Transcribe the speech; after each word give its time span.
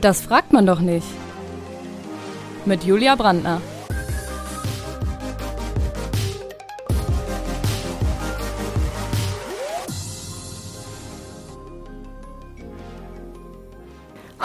Das 0.00 0.20
fragt 0.20 0.52
man 0.52 0.64
doch 0.64 0.80
nicht. 0.80 1.06
Mit 2.64 2.84
Julia 2.84 3.16
Brandner. 3.16 3.60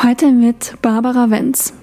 Heute 0.01 0.31
mit 0.31 0.81
Barbara 0.81 1.29
Wenz. 1.29 1.73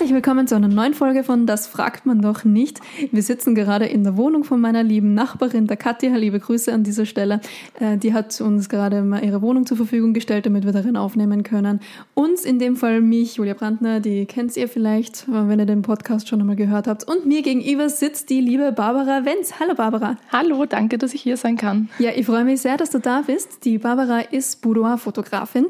Herzlich 0.00 0.14
willkommen 0.14 0.46
zu 0.46 0.54
einer 0.54 0.66
neuen 0.66 0.94
Folge 0.94 1.24
von 1.24 1.44
Das 1.44 1.66
fragt 1.66 2.06
man 2.06 2.22
doch 2.22 2.42
nicht. 2.42 2.80
Wir 3.12 3.22
sitzen 3.22 3.54
gerade 3.54 3.84
in 3.84 4.02
der 4.02 4.16
Wohnung 4.16 4.44
von 4.44 4.58
meiner 4.58 4.82
lieben 4.82 5.12
Nachbarin, 5.12 5.66
der 5.66 5.76
Katja. 5.76 6.16
Liebe 6.16 6.40
Grüße 6.40 6.72
an 6.72 6.84
dieser 6.84 7.04
Stelle. 7.04 7.42
Äh, 7.78 7.98
die 7.98 8.14
hat 8.14 8.40
uns 8.40 8.70
gerade 8.70 9.02
mal 9.02 9.22
ihre 9.22 9.42
Wohnung 9.42 9.66
zur 9.66 9.76
Verfügung 9.76 10.14
gestellt, 10.14 10.46
damit 10.46 10.64
wir 10.64 10.72
darin 10.72 10.96
aufnehmen 10.96 11.42
können. 11.42 11.80
Uns, 12.14 12.46
in 12.46 12.58
dem 12.58 12.76
Fall 12.76 13.02
mich, 13.02 13.36
Julia 13.36 13.52
Brandner, 13.52 14.00
die 14.00 14.24
kennt 14.24 14.56
ihr 14.56 14.68
vielleicht, 14.68 15.26
wenn 15.28 15.58
ihr 15.58 15.66
den 15.66 15.82
Podcast 15.82 16.30
schon 16.30 16.40
einmal 16.40 16.56
gehört 16.56 16.86
habt. 16.86 17.06
Und 17.06 17.26
mir 17.26 17.42
gegenüber 17.42 17.90
sitzt 17.90 18.30
die 18.30 18.40
liebe 18.40 18.72
Barbara 18.72 19.26
Wenz. 19.26 19.60
Hallo 19.60 19.74
Barbara. 19.74 20.16
Hallo, 20.32 20.64
danke, 20.64 20.96
dass 20.96 21.12
ich 21.12 21.20
hier 21.20 21.36
sein 21.36 21.58
kann. 21.58 21.90
Ja, 21.98 22.12
ich 22.16 22.24
freue 22.24 22.44
mich 22.44 22.62
sehr, 22.62 22.78
dass 22.78 22.88
du 22.88 23.00
da 23.00 23.24
bist. 23.26 23.66
Die 23.66 23.76
Barbara 23.76 24.20
ist 24.20 24.62
Boudoir-Fotografin. 24.62 25.66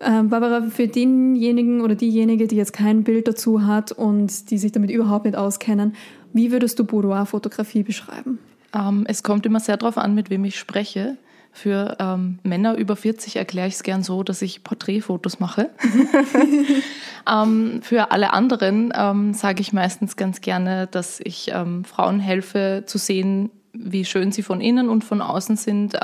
Ähm, 0.00 0.28
Barbara, 0.28 0.62
für 0.68 0.88
denjenigen 0.88 1.80
oder 1.80 1.94
diejenige, 1.94 2.46
die 2.46 2.56
jetzt 2.56 2.72
kein 2.74 3.02
Bild 3.02 3.28
dazu 3.28 3.64
hat 3.64 3.92
und 3.92 4.50
die 4.50 4.58
sich 4.58 4.72
damit 4.72 4.90
überhaupt 4.90 5.24
nicht 5.24 5.36
auskennen, 5.36 5.94
wie 6.34 6.52
würdest 6.52 6.78
du 6.78 6.84
Boudoir-Fotografie 6.84 7.82
beschreiben? 7.82 8.38
Ähm, 8.74 9.04
es 9.08 9.22
kommt 9.22 9.46
immer 9.46 9.60
sehr 9.60 9.78
darauf 9.78 9.96
an, 9.96 10.14
mit 10.14 10.28
wem 10.28 10.44
ich 10.44 10.58
spreche. 10.58 11.16
Für 11.50 11.96
ähm, 11.98 12.38
Männer 12.42 12.76
über 12.76 12.96
40 12.96 13.36
erkläre 13.36 13.68
ich 13.68 13.74
es 13.74 13.82
gern 13.82 14.02
so, 14.02 14.22
dass 14.22 14.42
ich 14.42 14.62
Porträtfotos 14.62 15.40
mache. 15.40 15.70
ähm, 17.32 17.80
für 17.80 18.10
alle 18.10 18.34
anderen 18.34 18.92
ähm, 18.94 19.32
sage 19.32 19.62
ich 19.62 19.72
meistens 19.72 20.16
ganz 20.16 20.42
gerne, 20.42 20.86
dass 20.88 21.20
ich 21.24 21.50
ähm, 21.54 21.84
Frauen 21.84 22.20
helfe 22.20 22.82
zu 22.84 22.98
sehen, 22.98 23.50
wie 23.72 24.04
schön 24.04 24.30
sie 24.30 24.42
von 24.42 24.60
innen 24.60 24.90
und 24.90 25.04
von 25.04 25.22
außen 25.22 25.56
sind, 25.56 25.98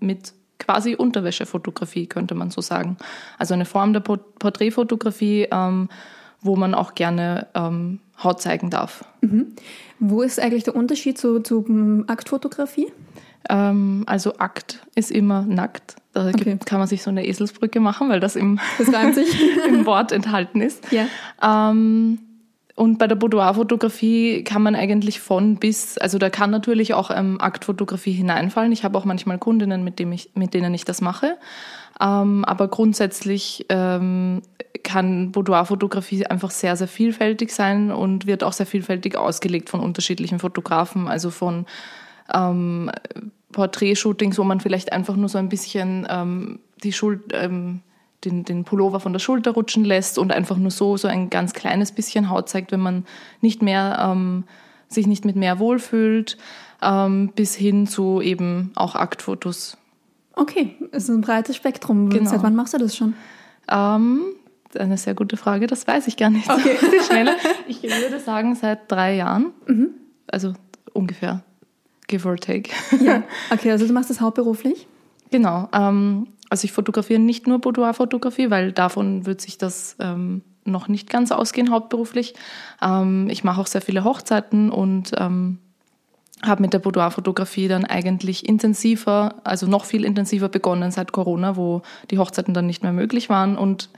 mit 0.00 0.32
quasi 0.60 0.94
Unterwäschefotografie, 0.94 2.06
könnte 2.06 2.34
man 2.34 2.50
so 2.50 2.60
sagen. 2.60 2.96
Also 3.38 3.54
eine 3.54 3.64
Form 3.64 3.92
der 3.92 4.00
Porträtfotografie, 4.00 5.48
ähm, 5.50 5.88
wo 6.40 6.56
man 6.56 6.74
auch 6.74 6.94
gerne 6.94 7.48
ähm, 7.54 7.98
Haut 8.22 8.40
zeigen 8.40 8.70
darf. 8.70 9.04
Mhm. 9.20 9.54
Wo 9.98 10.22
ist 10.22 10.38
eigentlich 10.38 10.64
der 10.64 10.76
Unterschied 10.76 11.18
zu, 11.18 11.40
zu 11.40 12.04
Aktfotografie? 12.06 12.92
Ähm, 13.48 14.04
also 14.06 14.36
Akt 14.38 14.86
ist 14.94 15.10
immer 15.10 15.42
nackt. 15.42 15.96
Da 16.12 16.28
okay. 16.28 16.58
kann 16.64 16.78
man 16.78 16.88
sich 16.88 17.02
so 17.02 17.10
eine 17.10 17.26
Eselsbrücke 17.26 17.80
machen, 17.80 18.08
weil 18.08 18.20
das 18.20 18.36
im, 18.36 18.58
das 18.78 18.88
im 19.68 19.86
Wort 19.86 20.12
enthalten 20.12 20.60
ist. 20.60 20.84
Ja. 20.92 21.06
Ähm, 21.42 22.18
und 22.80 22.96
bei 22.98 23.06
der 23.06 23.14
Boudoir-Fotografie 23.14 24.42
kann 24.42 24.62
man 24.62 24.74
eigentlich 24.74 25.20
von 25.20 25.56
bis, 25.56 25.98
also 25.98 26.16
da 26.16 26.30
kann 26.30 26.50
natürlich 26.50 26.94
auch 26.94 27.10
ähm, 27.14 27.38
Aktfotografie 27.38 28.12
hineinfallen. 28.12 28.72
Ich 28.72 28.84
habe 28.84 28.96
auch 28.96 29.04
manchmal 29.04 29.36
Kundinnen, 29.36 29.84
mit, 29.84 29.98
dem 29.98 30.12
ich, 30.12 30.30
mit 30.32 30.54
denen 30.54 30.72
ich 30.72 30.86
das 30.86 31.02
mache. 31.02 31.36
Ähm, 32.00 32.42
aber 32.46 32.68
grundsätzlich 32.68 33.66
ähm, 33.68 34.40
kann 34.82 35.30
Boudoir-Fotografie 35.30 36.24
einfach 36.24 36.50
sehr, 36.50 36.74
sehr 36.74 36.88
vielfältig 36.88 37.52
sein 37.52 37.90
und 37.90 38.26
wird 38.26 38.42
auch 38.42 38.54
sehr 38.54 38.64
vielfältig 38.64 39.14
ausgelegt 39.14 39.68
von 39.68 39.80
unterschiedlichen 39.80 40.38
Fotografen. 40.38 41.06
Also 41.06 41.28
von 41.28 41.66
ähm, 42.32 42.90
Porträtshootings, 43.52 44.38
wo 44.38 44.44
man 44.44 44.60
vielleicht 44.60 44.94
einfach 44.94 45.16
nur 45.16 45.28
so 45.28 45.36
ein 45.36 45.50
bisschen 45.50 46.06
ähm, 46.08 46.60
die 46.82 46.94
Schuld, 46.94 47.24
ähm, 47.34 47.82
den, 48.24 48.44
den 48.44 48.64
Pullover 48.64 49.00
von 49.00 49.12
der 49.12 49.20
Schulter 49.20 49.52
rutschen 49.52 49.84
lässt 49.84 50.18
und 50.18 50.32
einfach 50.32 50.56
nur 50.56 50.70
so, 50.70 50.96
so 50.96 51.08
ein 51.08 51.30
ganz 51.30 51.52
kleines 51.52 51.92
bisschen 51.92 52.30
Haut 52.30 52.48
zeigt, 52.48 52.72
wenn 52.72 52.80
man 52.80 53.04
nicht 53.40 53.62
mehr, 53.62 53.98
ähm, 54.00 54.44
sich 54.88 55.06
nicht 55.06 55.24
mit 55.24 55.36
mehr 55.36 55.58
wohlfühlt, 55.58 56.36
ähm, 56.82 57.32
bis 57.34 57.54
hin 57.54 57.86
zu 57.86 58.20
eben 58.20 58.72
auch 58.74 58.94
Aktfotos. 58.94 59.76
Okay, 60.34 60.76
es 60.92 61.04
ist 61.04 61.10
ein 61.10 61.20
breites 61.20 61.56
Spektrum. 61.56 62.10
Genau. 62.10 62.30
Seit 62.30 62.42
wann 62.42 62.54
machst 62.54 62.74
du 62.74 62.78
das 62.78 62.96
schon? 62.96 63.14
Ähm, 63.70 64.22
eine 64.78 64.96
sehr 64.96 65.14
gute 65.14 65.36
Frage, 65.36 65.66
das 65.66 65.86
weiß 65.86 66.06
ich 66.06 66.16
gar 66.16 66.30
nicht. 66.30 66.48
Okay. 66.48 66.76
schneller. 67.08 67.36
Ich 67.66 67.82
würde 67.82 68.20
sagen, 68.20 68.54
seit 68.54 68.90
drei 68.90 69.16
Jahren. 69.16 69.52
Mhm. 69.66 69.90
Also 70.26 70.54
ungefähr, 70.92 71.42
give 72.06 72.28
or 72.28 72.36
take. 72.36 72.70
Ja, 73.02 73.22
okay, 73.50 73.70
also 73.70 73.86
du 73.86 73.92
machst 73.92 74.10
das 74.10 74.20
hauptberuflich? 74.20 74.86
Genau. 75.30 75.68
Ähm, 75.72 76.28
also 76.50 76.64
ich 76.64 76.72
fotografiere 76.72 77.20
nicht 77.20 77.46
nur 77.46 77.60
Boudoir-Fotografie, 77.60 78.50
weil 78.50 78.72
davon 78.72 79.24
wird 79.24 79.40
sich 79.40 79.56
das 79.56 79.96
ähm, 80.00 80.42
noch 80.64 80.88
nicht 80.88 81.08
ganz 81.08 81.32
ausgehen 81.32 81.70
hauptberuflich. 81.70 82.34
Ähm, 82.82 83.28
ich 83.30 83.44
mache 83.44 83.60
auch 83.60 83.66
sehr 83.66 83.80
viele 83.80 84.04
Hochzeiten 84.04 84.70
und 84.70 85.12
ähm, 85.16 85.58
habe 86.42 86.62
mit 86.62 86.72
der 86.72 86.80
Boudoir-Fotografie 86.80 87.68
dann 87.68 87.84
eigentlich 87.84 88.48
intensiver, 88.48 89.36
also 89.44 89.66
noch 89.66 89.84
viel 89.84 90.04
intensiver 90.04 90.48
begonnen 90.48 90.90
seit 90.90 91.12
Corona, 91.12 91.56
wo 91.56 91.82
die 92.10 92.18
Hochzeiten 92.18 92.52
dann 92.52 92.66
nicht 92.66 92.82
mehr 92.82 92.92
möglich 92.92 93.28
waren 93.28 93.56
und 93.56 93.90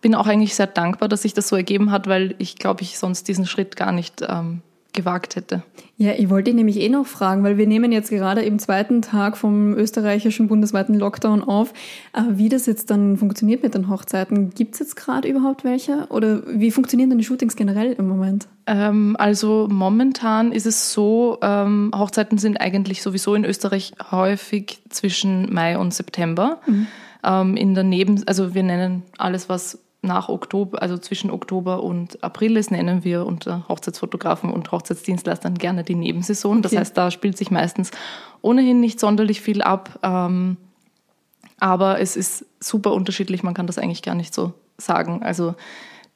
bin 0.00 0.14
auch 0.14 0.26
eigentlich 0.26 0.54
sehr 0.54 0.66
dankbar, 0.66 1.08
dass 1.08 1.22
sich 1.22 1.32
das 1.32 1.48
so 1.48 1.56
ergeben 1.56 1.90
hat, 1.90 2.06
weil 2.06 2.34
ich 2.38 2.56
glaube, 2.56 2.82
ich 2.82 2.98
sonst 2.98 3.26
diesen 3.28 3.46
Schritt 3.46 3.76
gar 3.76 3.92
nicht 3.92 4.22
ähm, 4.28 4.60
gewagt 4.94 5.36
hätte. 5.36 5.62
Ja, 5.96 6.12
ich 6.16 6.28
wollte 6.28 6.50
dich 6.50 6.56
nämlich 6.56 6.80
eh 6.80 6.88
noch 6.88 7.06
fragen, 7.06 7.44
weil 7.44 7.56
wir 7.56 7.66
nehmen 7.66 7.92
jetzt 7.92 8.10
gerade 8.10 8.42
im 8.42 8.58
zweiten 8.58 9.02
Tag 9.02 9.36
vom 9.36 9.74
österreichischen 9.74 10.48
bundesweiten 10.48 10.98
Lockdown 10.98 11.42
auf, 11.42 11.72
äh, 12.12 12.22
wie 12.30 12.48
das 12.48 12.66
jetzt 12.66 12.90
dann 12.90 13.16
funktioniert 13.16 13.62
mit 13.62 13.74
den 13.74 13.88
Hochzeiten. 13.88 14.50
Gibt 14.50 14.74
es 14.74 14.80
jetzt 14.80 14.96
gerade 14.96 15.28
überhaupt 15.28 15.62
welche? 15.62 16.06
Oder 16.08 16.42
wie 16.46 16.70
funktionieren 16.70 17.10
denn 17.10 17.18
die 17.18 17.24
Shootings 17.24 17.54
generell 17.54 17.92
im 17.92 18.08
Moment? 18.08 18.48
Ähm, 18.66 19.14
also 19.18 19.68
momentan 19.70 20.50
ist 20.50 20.66
es 20.66 20.92
so, 20.92 21.38
ähm, 21.42 21.92
Hochzeiten 21.94 22.38
sind 22.38 22.56
eigentlich 22.60 23.02
sowieso 23.02 23.34
in 23.34 23.44
Österreich 23.44 23.92
häufig 24.10 24.80
zwischen 24.88 25.52
Mai 25.52 25.78
und 25.78 25.94
September. 25.94 26.60
Mhm. 26.66 26.86
Ähm, 27.22 27.56
in 27.56 27.74
der 27.74 27.84
Neben, 27.84 28.22
also 28.26 28.54
wir 28.54 28.62
nennen 28.62 29.02
alles, 29.16 29.48
was 29.48 29.78
nach 30.04 30.28
Oktober, 30.28 30.80
also 30.82 30.98
zwischen 30.98 31.30
Oktober 31.30 31.82
und 31.82 32.22
April 32.22 32.56
ist, 32.56 32.70
nennen 32.70 33.04
wir 33.04 33.26
unter 33.26 33.66
Hochzeitsfotografen 33.68 34.50
und 34.50 34.70
Hochzeitsdienstleistern 34.70 35.54
gerne 35.54 35.82
die 35.84 35.94
Nebensaison. 35.94 36.62
Das 36.62 36.72
okay. 36.72 36.80
heißt, 36.80 36.96
da 36.96 37.10
spielt 37.10 37.36
sich 37.36 37.50
meistens 37.50 37.90
ohnehin 38.42 38.80
nicht 38.80 39.00
sonderlich 39.00 39.40
viel 39.40 39.62
ab. 39.62 39.98
Ähm, 40.02 40.56
aber 41.58 42.00
es 42.00 42.16
ist 42.16 42.46
super 42.60 42.92
unterschiedlich, 42.92 43.42
man 43.42 43.54
kann 43.54 43.66
das 43.66 43.78
eigentlich 43.78 44.02
gar 44.02 44.14
nicht 44.14 44.34
so 44.34 44.52
sagen. 44.76 45.22
Also 45.22 45.54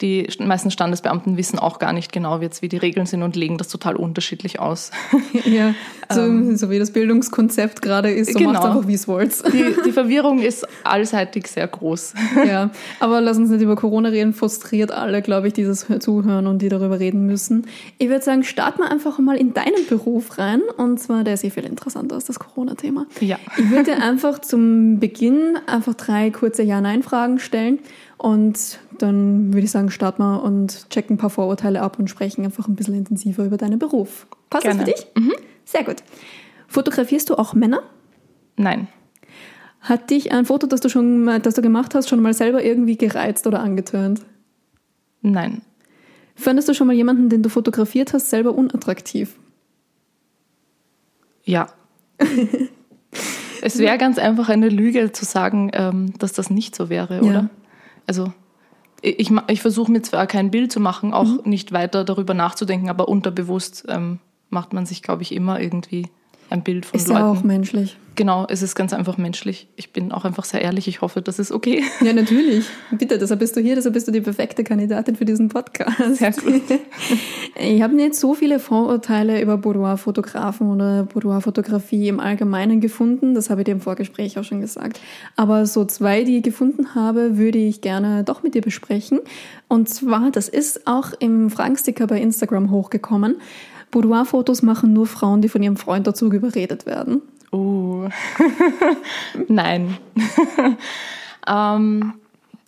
die 0.00 0.28
meisten 0.38 0.70
Standesbeamten 0.70 1.36
wissen 1.36 1.59
auch 1.59 1.81
gar 1.81 1.92
nicht 1.92 2.12
genau 2.12 2.41
jetzt, 2.41 2.62
wie 2.62 2.69
die 2.69 2.76
Regeln 2.76 3.06
sind 3.06 3.25
und 3.25 3.34
legen 3.34 3.59
das 3.59 3.69
total 3.69 3.97
unterschiedlich 3.97 4.60
aus. 4.60 4.91
Ja, 5.44 5.75
so, 6.10 6.22
ähm, 6.22 6.56
so 6.56 6.69
wie 6.70 6.78
das 6.78 6.92
Bildungskonzept 6.92 7.81
gerade 7.81 8.10
ist, 8.10 8.32
so 8.32 8.38
genau. 8.38 8.53
macht 8.53 8.64
einfach, 8.64 8.87
wie 8.87 8.94
es 8.94 9.08
wollt. 9.08 9.32
Die, 9.53 9.75
die 9.84 9.92
Verwirrung 9.92 10.41
ist 10.41 10.66
allseitig 10.84 11.48
sehr 11.48 11.66
groß. 11.66 12.14
Ja, 12.47 12.70
aber 13.00 13.20
lass 13.20 13.37
uns 13.37 13.50
nicht 13.50 13.62
über 13.62 13.76
Corona 13.76 14.10
reden, 14.10 14.32
frustriert 14.32 14.91
alle, 14.91 15.22
glaube 15.22 15.48
ich, 15.48 15.54
dieses 15.54 15.87
Zuhören 15.98 16.47
und 16.47 16.62
die 16.62 16.69
darüber 16.69 17.00
reden 17.00 17.26
müssen. 17.26 17.66
Ich 17.98 18.08
würde 18.08 18.25
sagen, 18.25 18.44
starten 18.44 18.81
wir 18.81 18.91
einfach 18.91 19.19
mal 19.19 19.37
in 19.37 19.54
deinen 19.54 19.87
Beruf 19.88 20.38
rein 20.38 20.60
und 20.76 20.98
zwar, 20.98 21.25
der 21.25 21.34
ist 21.34 21.44
eh 21.44 21.50
viel 21.50 21.64
interessanter 21.64 22.14
als 22.14 22.25
das 22.25 22.38
Corona-Thema. 22.38 23.06
Ja. 23.20 23.38
Ich 23.58 23.70
würde 23.70 23.94
dir 23.94 24.03
einfach 24.03 24.38
zum 24.38 24.98
Beginn 25.00 25.58
einfach 25.66 25.94
drei 25.94 26.31
kurze 26.31 26.62
Ja-Nein-Fragen 26.62 27.38
stellen 27.38 27.81
und 28.18 28.80
dann 28.98 29.52
würde 29.52 29.64
ich 29.64 29.70
sagen, 29.70 29.90
starten 29.90 30.22
wir 30.22 30.42
und 30.42 30.90
checken 30.90 31.14
ein 31.14 31.18
paar 31.18 31.30
Vorurteile 31.30 31.80
ab 31.80 31.98
und 31.98 32.10
sprechen 32.10 32.44
einfach 32.44 32.66
ein 32.66 32.74
bisschen 32.74 32.94
intensiver 32.94 33.44
über 33.44 33.56
deinen 33.56 33.78
Beruf. 33.78 34.26
Passt 34.50 34.64
Gerne. 34.64 34.84
das 34.84 34.90
für 34.90 34.96
dich? 34.96 35.24
Mhm. 35.24 35.32
Sehr 35.64 35.84
gut. 35.84 35.96
Fotografierst 36.66 37.31
du 37.31 37.37
auch 37.37 37.54
Männer? 37.54 37.82
Nein. 38.56 38.88
Hat 39.81 40.10
dich 40.10 40.32
ein 40.32 40.46
Foto, 40.46 40.66
das 40.66 40.81
du 40.81 40.88
schon 40.88 41.26
das 41.43 41.54
du 41.54 41.62
gemacht 41.62 41.94
hast, 41.94 42.08
schon 42.08 42.20
mal 42.20 42.34
selber 42.34 42.64
irgendwie 42.64 42.96
gereizt 42.96 43.46
oder 43.46 43.60
angetönt? 43.60 44.22
Nein. 45.22 45.62
Fandest 46.34 46.69
du 46.69 46.75
schon 46.75 46.88
mal 46.88 46.94
jemanden, 46.94 47.28
den 47.28 47.43
du 47.43 47.48
fotografiert 47.48 48.12
hast, 48.12 48.31
selber 48.31 48.54
unattraktiv? 48.54 49.37
Ja. 51.44 51.69
es 53.62 53.78
wäre 53.78 53.96
ganz 53.96 54.19
einfach 54.19 54.48
eine 54.48 54.69
Lüge 54.69 55.12
zu 55.12 55.25
sagen, 55.25 55.70
ähm, 55.72 56.19
dass 56.19 56.32
das 56.32 56.50
nicht 56.50 56.75
so 56.75 56.88
wäre, 56.90 57.22
oder? 57.22 57.50
Also 58.08 58.32
ich, 59.00 59.31
ich 59.46 59.60
versuche 59.60 59.93
mir 59.93 60.02
zwar 60.02 60.26
kein 60.26 60.50
Bild 60.50 60.72
zu 60.72 60.81
machen, 60.81 61.12
auch 61.12 61.25
mhm. 61.25 61.43
nicht 61.44 61.70
weiter 61.70 62.05
darüber 62.05 62.34
nachzudenken, 62.34 62.88
aber 62.88 63.08
unterbewusst 63.08 63.84
ähm, 63.88 64.19
macht 64.50 64.72
man 64.72 64.87
sich, 64.87 65.02
glaube 65.02 65.22
ich, 65.22 65.32
immer 65.32 65.60
irgendwie 65.60 66.08
ein 66.50 66.62
Bild 66.62 66.86
von 66.86 66.98
Ist 66.98 67.08
Leuten. 67.08 67.20
ja 67.20 67.30
auch 67.30 67.42
menschlich. 67.42 67.96
Genau, 68.18 68.46
es 68.48 68.62
ist 68.62 68.74
ganz 68.74 68.92
einfach 68.92 69.16
menschlich. 69.16 69.68
Ich 69.76 69.92
bin 69.92 70.10
auch 70.10 70.24
einfach 70.24 70.42
sehr 70.42 70.60
ehrlich. 70.60 70.88
Ich 70.88 71.02
hoffe, 71.02 71.22
das 71.22 71.38
ist 71.38 71.52
okay. 71.52 71.84
Ja, 72.00 72.12
natürlich. 72.12 72.64
Bitte, 72.90 73.16
deshalb 73.16 73.38
bist 73.38 73.54
du 73.56 73.60
hier, 73.60 73.76
deshalb 73.76 73.94
bist 73.94 74.08
du 74.08 74.12
die 74.12 74.20
perfekte 74.20 74.64
Kandidatin 74.64 75.14
für 75.14 75.24
diesen 75.24 75.48
Podcast. 75.48 76.16
Sehr 76.16 76.32
gut. 76.32 76.62
Ich 77.60 77.82
habe 77.82 77.94
nicht 77.94 78.14
so 78.14 78.34
viele 78.34 78.60
Vorurteile 78.60 79.42
über 79.42 79.56
Boudoir-Fotografen 79.56 80.70
oder 80.70 81.04
Boudoir-Fotografie 81.04 82.06
im 82.06 82.20
Allgemeinen 82.20 82.80
gefunden. 82.80 83.34
Das 83.34 83.50
habe 83.50 83.62
ich 83.62 83.64
dir 83.64 83.72
im 83.72 83.80
Vorgespräch 83.80 84.38
auch 84.38 84.44
schon 84.44 84.60
gesagt. 84.60 85.00
Aber 85.34 85.66
so 85.66 85.84
zwei, 85.84 86.22
die 86.22 86.36
ich 86.36 86.44
gefunden 86.44 86.94
habe, 86.94 87.36
würde 87.36 87.58
ich 87.58 87.80
gerne 87.80 88.22
doch 88.22 88.44
mit 88.44 88.54
dir 88.54 88.62
besprechen. 88.62 89.20
Und 89.66 89.88
zwar, 89.88 90.30
das 90.30 90.48
ist 90.48 90.86
auch 90.86 91.12
im 91.18 91.50
Fragensticker 91.50 92.06
bei 92.06 92.20
Instagram 92.20 92.70
hochgekommen. 92.70 93.36
Boudoir-Fotos 93.90 94.62
machen 94.62 94.93
nur 94.93 95.06
Frauen, 95.06 95.43
die 95.43 95.49
von 95.49 95.62
ihrem 95.62 95.76
Freund 95.76 96.06
dazu 96.06 96.31
überredet 96.31 96.87
werden. 96.87 97.23
Uh. 97.52 98.08
Nein. 99.49 99.96
ähm, 101.46 102.14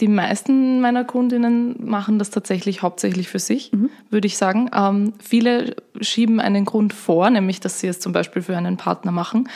die 0.01 0.09
meisten 0.09 0.81
meiner 0.81 1.05
Kundinnen 1.05 1.77
machen 1.85 2.19
das 2.19 2.31
tatsächlich 2.31 2.81
hauptsächlich 2.81 3.29
für 3.29 3.39
sich, 3.39 3.71
würde 4.09 4.27
ich 4.27 4.39
sagen. 4.39 4.71
Ähm, 4.75 5.13
viele 5.21 5.77
schieben 6.01 6.41
einen 6.41 6.65
Grund 6.65 6.95
vor, 6.95 7.29
nämlich 7.29 7.61
dass 7.61 7.81
sie 7.81 7.89
es 7.89 8.01
zum 8.01 8.13
Beispiel 8.13 8.41
für 8.41 8.57
einen 8.57 8.79
Partner 8.79 9.13
machen. 9.13 9.49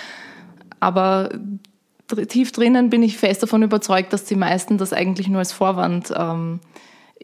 Aber 0.80 1.30
tief 2.28 2.52
drinnen 2.52 2.90
bin 2.90 3.02
ich 3.02 3.16
fest 3.16 3.42
davon 3.42 3.62
überzeugt, 3.62 4.12
dass 4.12 4.24
die 4.24 4.36
meisten 4.36 4.76
das 4.76 4.92
eigentlich 4.92 5.28
nur 5.28 5.38
als 5.38 5.52
Vorwand 5.52 6.12
ähm, 6.14 6.60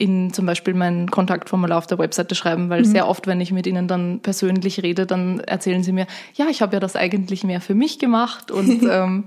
in 0.01 0.33
zum 0.33 0.47
Beispiel 0.47 0.73
mein 0.73 1.11
Kontaktformular 1.11 1.77
auf 1.77 1.87
der 1.87 1.99
Webseite 1.99 2.35
schreiben, 2.35 2.71
weil 2.71 2.87
sehr 2.87 3.07
oft, 3.07 3.27
wenn 3.27 3.41
ich 3.41 3.53
mit 3.53 3.67
ihnen 3.67 3.87
dann 3.87 4.21
persönlich 4.21 4.83
rede, 4.83 5.05
dann 5.05 5.41
erzählen 5.41 5.83
sie 5.83 5.93
mir, 5.93 6.07
ja, 6.35 6.47
ich 6.49 6.63
habe 6.63 6.75
ja 6.75 6.81
das 6.81 6.97
eigentlich 6.97 7.45
mehr 7.45 7.61
für 7.61 7.75
mich 7.75 7.99
gemacht 7.99 8.51
und 8.51 8.83
ähm, 8.91 9.25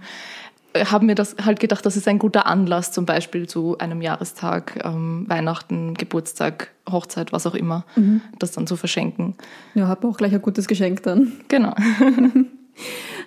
haben 0.75 1.05
mir 1.05 1.13
das 1.13 1.35
halt 1.45 1.59
gedacht, 1.59 1.85
das 1.85 1.95
ist 1.95 2.07
ein 2.07 2.17
guter 2.17 2.47
Anlass, 2.47 2.91
zum 2.91 3.05
Beispiel 3.05 3.47
zu 3.47 3.77
einem 3.77 4.01
Jahrestag, 4.01 4.81
ähm, 4.83 5.25
Weihnachten, 5.27 5.93
Geburtstag, 5.93 6.71
Hochzeit, 6.89 7.31
was 7.31 7.45
auch 7.45 7.53
immer, 7.53 7.85
das 8.39 8.51
dann 8.53 8.65
zu 8.65 8.75
verschenken. 8.75 9.35
Ja, 9.75 9.87
habe 9.87 10.07
auch 10.07 10.17
gleich 10.17 10.33
ein 10.33 10.41
gutes 10.41 10.67
Geschenk 10.67 11.03
dann. 11.03 11.33
Genau. 11.47 11.75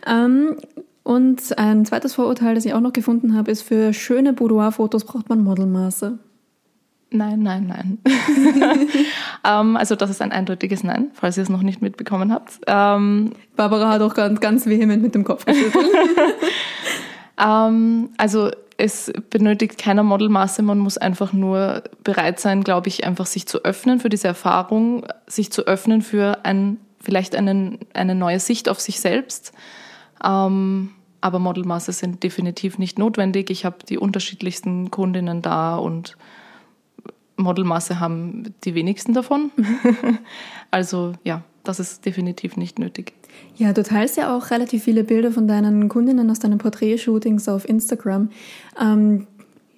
Ähm, 0.08 0.56
und 1.04 1.56
ein 1.56 1.84
zweites 1.84 2.14
Vorurteil, 2.14 2.56
das 2.56 2.64
ich 2.64 2.74
auch 2.74 2.80
noch 2.80 2.92
gefunden 2.92 3.36
habe, 3.36 3.50
ist, 3.50 3.62
für 3.62 3.92
schöne 3.92 4.32
Boudoir-Fotos 4.32 5.04
braucht 5.04 5.28
man 5.28 5.44
Modelmaße. 5.44 6.18
Nein, 7.10 7.40
nein, 7.40 7.66
nein. 7.68 7.98
ähm, 9.44 9.76
also 9.76 9.94
das 9.94 10.10
ist 10.10 10.20
ein 10.22 10.32
eindeutiges 10.32 10.82
Nein, 10.82 11.10
falls 11.14 11.36
ihr 11.36 11.44
es 11.44 11.48
noch 11.48 11.62
nicht 11.62 11.80
mitbekommen 11.80 12.32
habt. 12.32 12.58
Ähm, 12.66 13.32
Barbara 13.54 13.90
hat 13.90 14.02
auch 14.02 14.14
ganz, 14.14 14.40
ganz 14.40 14.66
vehement 14.66 15.02
mit 15.02 15.14
dem 15.14 15.24
Kopf 15.24 15.44
geschüttelt. 15.44 15.86
Ähm, 17.38 18.08
also 18.16 18.50
es 18.78 19.12
benötigt 19.28 19.76
keiner 19.76 20.02
Modelmaße, 20.02 20.62
man 20.62 20.78
muss 20.78 20.96
einfach 20.96 21.34
nur 21.34 21.82
bereit 22.02 22.40
sein, 22.40 22.64
glaube 22.64 22.88
ich, 22.88 23.04
einfach 23.04 23.26
sich 23.26 23.46
zu 23.46 23.62
öffnen 23.62 24.00
für 24.00 24.08
diese 24.08 24.28
Erfahrung, 24.28 25.06
sich 25.26 25.52
zu 25.52 25.66
öffnen 25.66 26.00
für 26.00 26.46
ein, 26.46 26.78
vielleicht 26.98 27.36
einen, 27.36 27.78
eine 27.92 28.14
neue 28.14 28.40
Sicht 28.40 28.70
auf 28.70 28.80
sich 28.80 29.00
selbst. 29.00 29.52
Aber 30.18 31.38
Modelmaße 31.38 31.92
sind 31.92 32.22
definitiv 32.22 32.78
nicht 32.78 32.98
notwendig. 32.98 33.50
Ich 33.50 33.66
habe 33.66 33.76
die 33.86 33.98
unterschiedlichsten 33.98 34.90
Kundinnen 34.90 35.42
da 35.42 35.76
und 35.76 36.16
Modelmaße 37.36 38.00
haben 38.00 38.54
die 38.64 38.74
wenigsten 38.74 39.12
davon. 39.12 39.50
also 40.70 41.12
ja, 41.24 41.42
das 41.64 41.80
ist 41.80 42.04
definitiv 42.04 42.56
nicht 42.56 42.78
nötig. 42.78 43.12
ja, 43.56 43.72
du 43.72 43.82
teilst 43.82 44.16
ja 44.16 44.36
auch 44.36 44.50
relativ 44.50 44.84
viele 44.84 45.04
Bilder 45.04 45.32
von 45.32 45.48
deinen 45.48 45.88
Kundinnen 45.88 46.30
aus 46.30 46.38
deinen 46.38 46.58
Porträtshootings 46.58 47.48
auf 47.48 47.68
Instagram. 47.68 48.30
Ähm, 48.80 49.26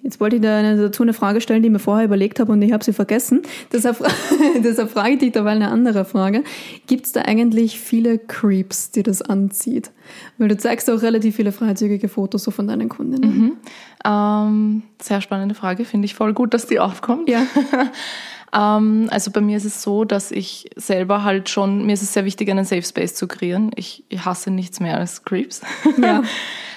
jetzt 0.03 0.19
wollte 0.19 0.37
ich 0.37 0.41
dir 0.41 0.51
eine- 0.53 0.77
dazu 0.77 1.03
eine 1.03 1.13
Frage 1.13 1.41
stellen, 1.41 1.61
die 1.61 1.67
ich 1.67 1.73
mir 1.73 1.79
vorher 1.79 2.05
überlegt 2.05 2.39
habe 2.39 2.51
und 2.51 2.61
ich 2.61 2.71
habe 2.71 2.83
sie 2.83 2.93
vergessen. 2.93 3.41
Deshalb, 3.71 3.97
deshalb 4.63 4.91
frage 4.91 5.13
ich 5.13 5.19
dich 5.19 5.31
dabei 5.31 5.51
eine 5.51 5.69
andere 5.69 6.05
Frage. 6.05 6.43
Gibt 6.87 7.05
es 7.05 7.11
da 7.11 7.21
eigentlich 7.21 7.79
viele 7.79 8.17
Creeps, 8.17 8.91
die 8.91 9.03
das 9.03 9.21
anzieht? 9.21 9.91
Weil 10.37 10.47
du 10.47 10.57
zeigst 10.57 10.89
auch 10.89 11.01
relativ 11.01 11.35
viele 11.35 11.51
freizügige 11.51 12.09
Fotos 12.09 12.43
so 12.43 12.51
von 12.51 12.67
deinen 12.67 12.89
Kundinnen. 12.89 13.57
Ähm, 14.05 14.83
sehr 15.01 15.21
spannende 15.21 15.55
Frage, 15.55 15.85
finde 15.85 16.05
ich 16.05 16.15
voll 16.15 16.33
gut, 16.33 16.53
dass 16.53 16.65
die 16.67 16.79
aufkommt. 16.79 17.29
Ja. 17.29 17.41
Ähm, 18.53 19.07
also 19.11 19.31
bei 19.31 19.41
mir 19.41 19.57
ist 19.57 19.65
es 19.65 19.81
so, 19.81 20.05
dass 20.05 20.31
ich 20.31 20.69
selber 20.75 21.23
halt 21.23 21.49
schon, 21.49 21.85
mir 21.85 21.93
ist 21.93 22.01
es 22.01 22.13
sehr 22.13 22.25
wichtig, 22.25 22.49
einen 22.49 22.65
Safe 22.65 22.83
Space 22.83 23.15
zu 23.15 23.27
kreieren. 23.27 23.71
Ich, 23.75 24.03
ich 24.09 24.25
hasse 24.25 24.51
nichts 24.51 24.79
mehr 24.79 24.97
als 24.97 25.23
Creeps. 25.23 25.61
Ja. 26.01 26.23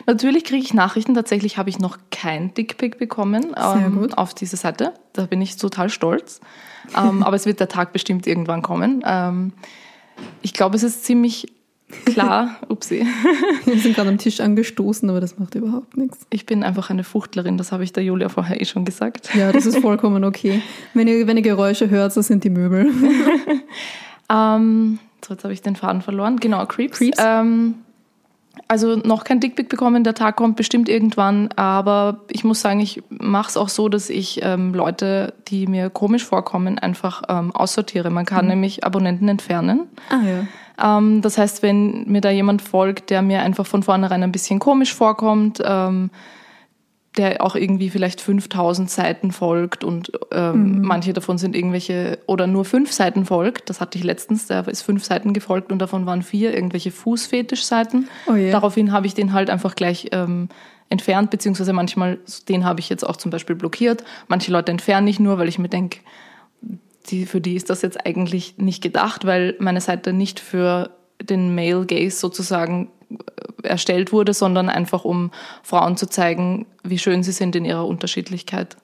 Natürlich 0.06 0.42
kriege 0.42 0.64
ich 0.64 0.74
Nachrichten. 0.74 1.14
Tatsächlich 1.14 1.58
habe 1.58 1.70
ich 1.70 1.78
noch 1.78 1.96
kein 2.10 2.52
Dickpick 2.54 2.98
bekommen 2.98 3.54
ähm, 3.56 4.12
auf 4.14 4.34
diese 4.34 4.56
Seite. 4.56 4.94
Da 5.12 5.26
bin 5.26 5.40
ich 5.40 5.56
total 5.56 5.90
stolz. 5.90 6.40
ähm, 6.96 7.22
aber 7.22 7.36
es 7.36 7.46
wird 7.46 7.60
der 7.60 7.68
Tag 7.68 7.92
bestimmt 7.92 8.26
irgendwann 8.26 8.62
kommen. 8.62 9.04
Ähm, 9.06 9.52
ich 10.40 10.54
glaube, 10.54 10.74
es 10.76 10.82
ist 10.82 11.04
ziemlich 11.04 11.52
klar. 12.04 12.56
Upsi. 12.68 13.06
Wir 13.64 13.78
sind 13.78 13.94
gerade 13.94 14.08
am 14.08 14.18
Tisch 14.18 14.40
angestoßen, 14.40 15.08
aber 15.08 15.20
das 15.20 15.38
macht 15.38 15.54
überhaupt 15.54 15.96
nichts. 15.96 16.26
Ich 16.30 16.46
bin 16.46 16.62
einfach 16.62 16.90
eine 16.90 17.04
Fuchtlerin, 17.04 17.58
das 17.58 17.72
habe 17.72 17.84
ich 17.84 17.92
der 17.92 18.02
Julia 18.02 18.28
vorher 18.28 18.60
eh 18.60 18.64
schon 18.64 18.84
gesagt. 18.84 19.34
Ja, 19.34 19.52
das 19.52 19.66
ist 19.66 19.78
vollkommen 19.80 20.24
okay. 20.24 20.62
Wenn 20.94 21.08
ihr, 21.08 21.26
wenn 21.26 21.36
ihr 21.36 21.42
Geräusche 21.42 21.90
hört, 21.90 22.16
das 22.16 22.26
sind 22.26 22.44
die 22.44 22.50
Möbel. 22.50 22.90
Ähm, 24.32 24.98
so, 25.24 25.34
jetzt 25.34 25.44
habe 25.44 25.52
ich 25.52 25.62
den 25.62 25.76
Faden 25.76 26.02
verloren. 26.02 26.38
Genau, 26.38 26.64
Creeps. 26.66 26.98
Creeps. 26.98 27.18
Ähm, 27.20 27.74
also 28.68 28.96
noch 28.96 29.24
kein 29.24 29.40
Dickpick 29.40 29.68
bekommen, 29.68 30.04
der 30.04 30.14
Tag 30.14 30.36
kommt 30.36 30.56
bestimmt 30.56 30.88
irgendwann, 30.88 31.48
aber 31.56 32.20
ich 32.28 32.44
muss 32.44 32.60
sagen, 32.60 32.80
ich 32.80 33.02
mache 33.08 33.48
es 33.48 33.56
auch 33.56 33.68
so, 33.68 33.88
dass 33.88 34.10
ich 34.10 34.40
ähm, 34.42 34.74
Leute, 34.74 35.34
die 35.48 35.66
mir 35.66 35.90
komisch 35.90 36.24
vorkommen, 36.24 36.78
einfach 36.78 37.22
ähm, 37.28 37.54
aussortiere. 37.54 38.10
Man 38.10 38.26
kann 38.26 38.46
nämlich 38.46 38.84
Abonnenten 38.84 39.28
entfernen. 39.28 39.88
Ah 40.10 40.22
ja. 40.22 40.46
Ähm, 40.82 41.22
das 41.22 41.38
heißt, 41.38 41.62
wenn 41.62 42.04
mir 42.08 42.20
da 42.20 42.30
jemand 42.30 42.62
folgt, 42.62 43.10
der 43.10 43.22
mir 43.22 43.42
einfach 43.42 43.66
von 43.66 43.82
vornherein 43.82 44.22
ein 44.22 44.32
bisschen 44.32 44.58
komisch 44.58 44.94
vorkommt, 44.94 45.60
ähm, 45.64 46.10
der 47.16 47.44
auch 47.44 47.56
irgendwie 47.56 47.90
vielleicht 47.90 48.22
5000 48.22 48.90
Seiten 48.90 49.32
folgt 49.32 49.84
und 49.84 50.12
ähm, 50.30 50.80
manche 50.80 51.12
davon 51.12 51.36
sind 51.36 51.54
irgendwelche 51.54 52.18
oder 52.26 52.46
nur 52.46 52.64
fünf 52.64 52.90
Seiten 52.90 53.26
folgt. 53.26 53.68
Das 53.68 53.82
hatte 53.82 53.98
ich 53.98 54.04
letztens, 54.04 54.46
der 54.46 54.66
ist 54.68 54.80
fünf 54.80 55.04
Seiten 55.04 55.34
gefolgt 55.34 55.72
und 55.72 55.78
davon 55.78 56.06
waren 56.06 56.22
vier 56.22 56.54
irgendwelche 56.54 56.90
Fußfetischseiten. 56.90 58.08
Oh 58.26 58.34
je. 58.34 58.50
Daraufhin 58.50 58.92
habe 58.92 59.06
ich 59.06 59.12
den 59.12 59.34
halt 59.34 59.50
einfach 59.50 59.74
gleich 59.74 60.08
ähm, 60.12 60.48
entfernt, 60.88 61.30
beziehungsweise 61.30 61.74
manchmal, 61.74 62.18
den 62.48 62.64
habe 62.64 62.80
ich 62.80 62.88
jetzt 62.88 63.06
auch 63.06 63.16
zum 63.16 63.30
Beispiel 63.30 63.56
blockiert. 63.56 64.04
Manche 64.28 64.50
Leute 64.50 64.72
entferne 64.72 65.10
ich 65.10 65.20
nur, 65.20 65.36
weil 65.38 65.48
ich 65.48 65.58
mir 65.58 65.68
denke, 65.68 65.98
die, 67.06 67.26
für 67.26 67.40
die 67.40 67.54
ist 67.54 67.70
das 67.70 67.82
jetzt 67.82 68.04
eigentlich 68.06 68.58
nicht 68.58 68.82
gedacht, 68.82 69.24
weil 69.26 69.56
meine 69.58 69.80
Seite 69.80 70.12
nicht 70.12 70.40
für 70.40 70.90
den 71.20 71.54
Male 71.54 71.86
Gaze 71.86 72.16
sozusagen 72.16 72.90
äh, 73.10 73.68
erstellt 73.68 74.12
wurde, 74.12 74.34
sondern 74.34 74.68
einfach 74.68 75.04
um 75.04 75.30
Frauen 75.62 75.96
zu 75.96 76.08
zeigen, 76.08 76.66
wie 76.82 76.98
schön 76.98 77.22
sie 77.22 77.32
sind 77.32 77.54
in 77.56 77.64
ihrer 77.64 77.86
Unterschiedlichkeit. 77.86 78.76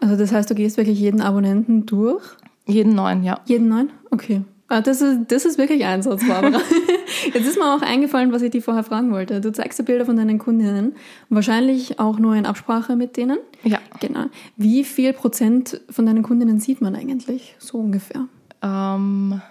Also 0.00 0.16
das 0.16 0.32
heißt, 0.32 0.50
du 0.50 0.54
gehst 0.54 0.76
wirklich 0.76 0.98
jeden 0.98 1.20
Abonnenten 1.20 1.86
durch? 1.86 2.22
Jeden 2.66 2.94
neuen, 2.94 3.24
ja. 3.24 3.40
Jeden 3.46 3.68
neuen? 3.68 3.90
Okay. 4.10 4.42
Ah, 4.68 4.80
das, 4.80 5.02
ist, 5.02 5.20
das 5.28 5.44
ist 5.44 5.58
wirklich 5.58 5.84
Einsatz, 5.84 6.26
Barbara. 6.26 6.60
Jetzt 7.34 7.46
ist 7.46 7.58
mir 7.58 7.74
auch 7.74 7.82
eingefallen, 7.82 8.32
was 8.32 8.42
ich 8.42 8.50
dir 8.50 8.62
vorher 8.62 8.82
fragen 8.82 9.12
wollte. 9.12 9.40
Du 9.40 9.52
zeigst 9.52 9.78
dir 9.78 9.84
Bilder 9.84 10.06
von 10.06 10.16
deinen 10.16 10.38
Kundinnen, 10.38 10.94
wahrscheinlich 11.28 12.00
auch 12.00 12.18
nur 12.18 12.34
in 12.34 12.46
Absprache 12.46 12.96
mit 12.96 13.16
denen. 13.16 13.38
Ja. 13.62 13.78
Genau. 14.00 14.26
Wie 14.56 14.84
viel 14.84 15.12
Prozent 15.12 15.80
von 15.90 16.06
deinen 16.06 16.22
Kundinnen 16.22 16.60
sieht 16.60 16.80
man 16.80 16.96
eigentlich? 16.96 17.56
So 17.58 17.78
ungefähr. 17.78 18.26
Ähm, 18.62 19.42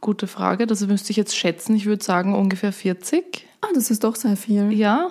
gute 0.00 0.26
Frage, 0.26 0.66
das 0.66 0.86
müsste 0.86 1.10
ich 1.10 1.18
jetzt 1.18 1.36
schätzen. 1.36 1.76
Ich 1.76 1.84
würde 1.84 2.02
sagen 2.02 2.34
ungefähr 2.34 2.72
40. 2.72 3.46
Ah, 3.60 3.68
das 3.74 3.90
ist 3.90 4.04
doch 4.04 4.16
sehr 4.16 4.36
viel. 4.36 4.72
Ja, 4.72 5.10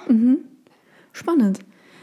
Spannend. 1.11 1.59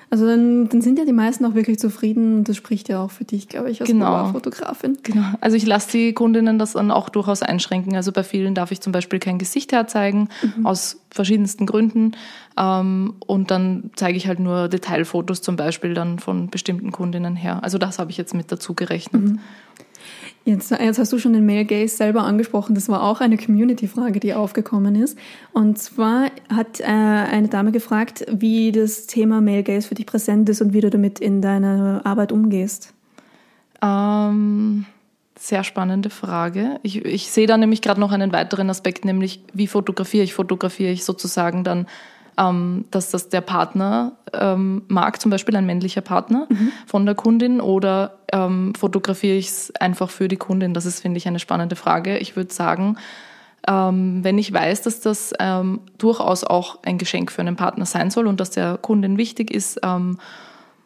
Also 0.09 0.25
dann, 0.25 0.69
dann 0.69 0.83
sind 0.83 0.99
ja 0.99 1.05
die 1.05 1.13
meisten 1.13 1.45
auch 1.45 1.55
wirklich 1.55 1.81
zufrieden 1.81 2.39
und 2.39 2.49
das 2.49 2.57
spricht 2.57 2.89
ja 2.89 3.03
auch 3.03 3.11
für 3.11 3.25
dich, 3.25 3.49
glaube 3.49 3.71
ich, 3.71 3.81
als 3.81 3.91
Genau. 3.91 4.27
Fotografin. 4.33 4.99
Genau. 5.03 5.25
Also 5.41 5.57
ich 5.57 5.67
lasse 5.67 5.91
die 5.93 6.13
Kundinnen 6.13 6.59
das 6.61 6.75
dann 6.75 6.93
auch 6.93 7.09
durchaus 7.09 7.43
einschränken. 7.43 7.97
Also 7.97 8.13
bei 8.13 8.23
vielen 8.23 8.55
darf 8.55 8.71
ich 8.71 8.81
zum 8.81 8.93
Beispiel 8.93 9.19
kein 9.19 9.39
Gesicht 9.39 9.73
herzeigen, 9.73 10.29
aus 10.63 11.01
verschiedensten 11.11 11.67
Gründen. 11.67 12.13
Ähm, 12.57 13.15
und 13.27 13.51
dann 13.51 13.91
zeige 13.97 14.17
ich 14.17 14.29
halt 14.29 14.39
nur 14.39 14.69
Detailfotos 14.69 15.43
zum 15.43 15.57
Beispiel 15.57 15.95
dann 15.95 16.21
von 16.21 16.51
bestimmten 16.51 16.93
Kundinnen 16.93 17.35
her. 17.35 17.65
Also 17.65 17.79
das 17.79 17.99
habe 17.99 18.13
ich 18.13 18.17
jetzt 18.17 18.33
mit 18.33 18.53
dazu 18.53 18.75
gerechnet. 18.75 19.39
Jetzt, 20.47 20.71
jetzt 20.71 21.01
hast 21.01 21.13
du 21.13 21.19
schon 21.19 21.33
den 21.33 21.45
Male 21.45 21.65
Gaze 21.65 21.97
selber 21.97 22.23
angesprochen. 22.23 22.77
Das 22.77 22.89
war 22.89 23.03
auch 23.03 23.21
eine 23.21 23.37
Community-Frage, 23.37 24.21
die 24.21 24.33
aufgekommen 24.33 24.95
ist. 24.95 25.19
Und 25.53 25.77
zwar 25.77 26.31
hat 26.49 26.79
äh, 26.79 26.85
eine 26.85 27.49
Dame 27.49 27.73
gefragt, 27.73 28.25
wie 28.31 28.71
das 28.71 29.09
Thema 29.09 29.41
Male 29.41 29.65
Gaze 29.65 29.89
für 29.89 29.97
dich 29.97 30.07
präsent 30.07 30.49
ist 30.49 30.63
und 30.63 30.73
wie 30.73 30.81
du 30.81 30.89
damit 30.89 31.19
in 31.19 31.43
deiner 31.43 32.03
Arbeit 32.05 32.31
umgehst. 32.31 32.95
Ähm, 33.83 34.87
sehr 35.37 35.65
spannende 35.65 36.11
Frage. 36.11 36.79
Ich, 36.85 37.05
ich 37.05 37.33
sehe 37.33 37.49
da 37.49 37.57
nämlich 37.57 37.83
gerade 37.83 37.99
noch 37.99 38.13
einen 38.13 38.31
weiteren 38.31 38.71
Aspekt, 38.71 39.05
nämlich 39.05 39.43
wie 39.53 39.67
fotografiere 39.67 40.23
ich? 40.23 40.33
Fotografiere 40.33 40.93
ich 40.93 41.05
sozusagen 41.05 41.65
dann, 41.65 41.89
ähm, 42.39 42.85
dass 42.91 43.11
das 43.11 43.29
der 43.29 43.41
Partner 43.41 44.13
ähm, 44.33 44.83
mag, 44.89 45.21
zum 45.21 45.31
Beispiel 45.31 45.57
ein 45.57 45.67
männlicher 45.67 46.01
Partner 46.01 46.47
mhm. 46.49 46.73
von 46.87 47.07
der 47.07 47.15
Kundin, 47.15 47.61
oder 47.61 48.19
ähm, 48.33 48.75
fotografiere 48.75 49.37
ich 49.37 49.49
es 49.49 49.75
einfach 49.77 50.11
für 50.11 50.29
die 50.29 50.37
Kundin? 50.37 50.75
Das 50.75 50.87
ist, 50.87 51.01
finde 51.01 51.19
ich, 51.19 51.27
eine 51.27 51.39
spannende 51.39 51.77
Frage. 51.77 52.19
Ich 52.19 52.37
würde 52.37 52.53
sagen, 52.53 52.97
ähm, 53.67 54.23
wenn 54.23 54.39
ich 54.39 54.53
weiß, 54.53 54.83
dass 54.83 55.01
das 55.01 55.33
ähm, 55.39 55.81
durchaus 55.99 56.45
auch 56.45 56.79
ein 56.85 56.99
Geschenk 56.99 57.33
für 57.33 57.41
einen 57.41 57.57
Partner 57.57 57.87
sein 57.87 58.11
soll 58.11 58.27
und 58.27 58.41
dass 58.41 58.51
der 58.51 58.79
Kundin 58.79 59.19
wichtig 59.19 59.51
ist, 59.51 59.81
ähm, 59.83 60.19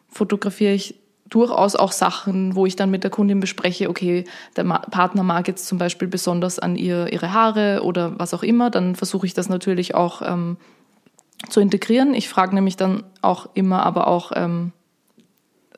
fotografiere 0.09 0.73
ich 0.73 0.95
durchaus 1.29 1.75
auch 1.75 1.93
Sachen, 1.93 2.55
wo 2.55 2.65
ich 2.65 2.75
dann 2.75 2.91
mit 2.91 3.03
der 3.03 3.11
Kundin 3.11 3.39
bespreche, 3.39 3.89
okay, 3.89 4.25
der 4.57 4.65
Partner 4.65 5.23
mag 5.23 5.47
jetzt 5.47 5.65
zum 5.65 5.77
Beispiel 5.77 6.07
besonders 6.07 6.59
an 6.59 6.75
ihr 6.75 7.11
ihre 7.11 7.31
Haare 7.31 7.81
oder 7.83 8.19
was 8.19 8.33
auch 8.33 8.43
immer, 8.43 8.69
dann 8.69 8.95
versuche 8.95 9.25
ich 9.25 9.33
das 9.33 9.47
natürlich 9.47 9.95
auch 9.95 10.21
ähm, 10.21 10.57
zu 11.49 11.59
integrieren. 11.59 12.13
Ich 12.13 12.29
frage 12.29 12.55
nämlich 12.55 12.77
dann 12.77 13.03
auch 13.21 13.49
immer, 13.53 13.83
aber 13.83 14.07
auch, 14.07 14.31
ähm, 14.35 14.71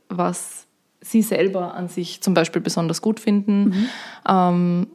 was 0.09 0.67
sie 1.01 1.21
selber 1.21 1.73
an 1.73 1.89
sich 1.89 2.21
zum 2.21 2.33
Beispiel 2.33 2.61
besonders 2.61 3.01
gut 3.01 3.19
finden, 3.19 3.63
mhm. 3.63 3.89
ähm, 4.27 4.87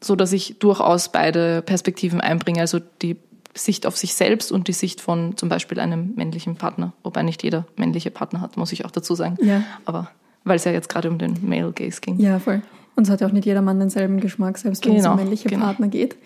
so 0.00 0.16
dass 0.16 0.32
ich 0.32 0.58
durchaus 0.58 1.12
beide 1.12 1.62
Perspektiven 1.62 2.20
einbringe, 2.20 2.60
also 2.60 2.80
die 3.02 3.16
Sicht 3.54 3.86
auf 3.86 3.96
sich 3.96 4.14
selbst 4.14 4.52
und 4.52 4.68
die 4.68 4.72
Sicht 4.72 5.00
von 5.00 5.36
zum 5.36 5.48
Beispiel 5.48 5.80
einem 5.80 6.14
männlichen 6.14 6.56
Partner. 6.56 6.92
Wobei 7.02 7.22
nicht 7.22 7.42
jeder 7.42 7.66
männliche 7.76 8.10
Partner 8.10 8.40
hat, 8.40 8.56
muss 8.56 8.72
ich 8.72 8.84
auch 8.84 8.90
dazu 8.90 9.14
sagen. 9.14 9.36
Ja. 9.42 9.62
Aber 9.84 10.10
weil 10.44 10.56
es 10.56 10.64
ja 10.64 10.72
jetzt 10.72 10.88
gerade 10.88 11.10
um 11.10 11.18
den 11.18 11.36
Male 11.42 11.72
Gaze 11.72 12.00
ging. 12.00 12.18
Ja, 12.18 12.38
voll. 12.38 12.62
Und 13.00 13.04
es 13.04 13.10
hat 13.10 13.22
ja 13.22 13.26
auch 13.26 13.32
nicht 13.32 13.46
jeder 13.46 13.62
Mann 13.62 13.78
denselben 13.78 14.20
Geschmack, 14.20 14.58
selbst 14.58 14.84
wenn 14.84 14.96
genau, 14.96 15.06
es 15.06 15.10
um 15.10 15.16
männliche 15.16 15.48
genau. 15.48 15.64
Partner 15.64 15.88
geht. 15.88 16.16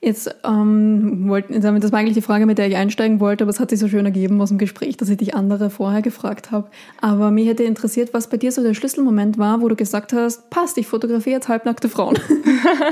Jetzt, 0.00 0.34
ähm, 0.44 1.28
wollten, 1.28 1.60
das 1.60 1.92
war 1.92 1.98
eigentlich 1.98 2.14
die 2.14 2.22
Frage, 2.22 2.46
mit 2.46 2.56
der 2.56 2.68
ich 2.68 2.76
einsteigen 2.76 3.20
wollte, 3.20 3.44
aber 3.44 3.50
es 3.50 3.60
hat 3.60 3.68
sich 3.68 3.78
so 3.78 3.86
schön 3.86 4.06
ergeben 4.06 4.40
aus 4.40 4.48
dem 4.48 4.56
Gespräch, 4.56 4.96
dass 4.96 5.10
ich 5.10 5.18
dich 5.18 5.34
andere 5.34 5.68
vorher 5.68 6.00
gefragt 6.00 6.50
habe. 6.50 6.70
Aber 7.02 7.30
mich 7.30 7.48
hätte 7.48 7.64
interessiert, 7.64 8.14
was 8.14 8.30
bei 8.30 8.38
dir 8.38 8.50
so 8.50 8.62
der 8.62 8.72
Schlüsselmoment 8.72 9.36
war, 9.36 9.60
wo 9.60 9.68
du 9.68 9.76
gesagt 9.76 10.14
hast, 10.14 10.48
passt, 10.48 10.78
ich 10.78 10.86
fotografiere 10.86 11.36
jetzt 11.36 11.50
halbnackte 11.50 11.90
Frauen. 11.90 12.18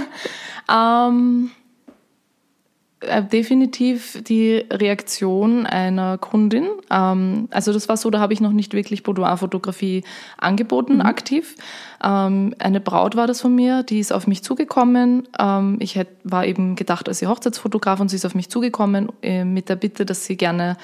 ähm, 0.70 1.50
äh, 1.56 1.59
definitiv 3.02 4.22
die 4.22 4.64
Reaktion 4.70 5.64
einer 5.64 6.18
Kundin. 6.18 6.68
Ähm, 6.90 7.48
also 7.50 7.72
das 7.72 7.88
war 7.88 7.96
so, 7.96 8.10
da 8.10 8.20
habe 8.20 8.34
ich 8.34 8.40
noch 8.42 8.52
nicht 8.52 8.74
wirklich 8.74 9.02
Boudoir-Fotografie 9.02 10.04
angeboten, 10.36 10.96
mhm. 10.96 11.00
aktiv. 11.02 11.54
Ähm, 12.04 12.54
eine 12.58 12.80
Braut 12.80 13.16
war 13.16 13.26
das 13.26 13.40
von 13.40 13.54
mir, 13.54 13.82
die 13.82 14.00
ist 14.00 14.12
auf 14.12 14.26
mich 14.26 14.42
zugekommen. 14.42 15.26
Ähm, 15.38 15.76
ich 15.80 15.96
hätte, 15.96 16.12
war 16.24 16.44
eben 16.44 16.76
gedacht 16.76 17.08
als 17.08 17.22
ihr 17.22 17.28
Hochzeitsfotograf 17.30 18.00
und 18.00 18.10
sie 18.10 18.16
ist 18.16 18.26
auf 18.26 18.34
mich 18.34 18.50
zugekommen 18.50 19.08
äh, 19.22 19.44
mit 19.44 19.70
der 19.70 19.76
Bitte, 19.76 20.04
dass 20.04 20.26
sie 20.26 20.36
gerne 20.36 20.76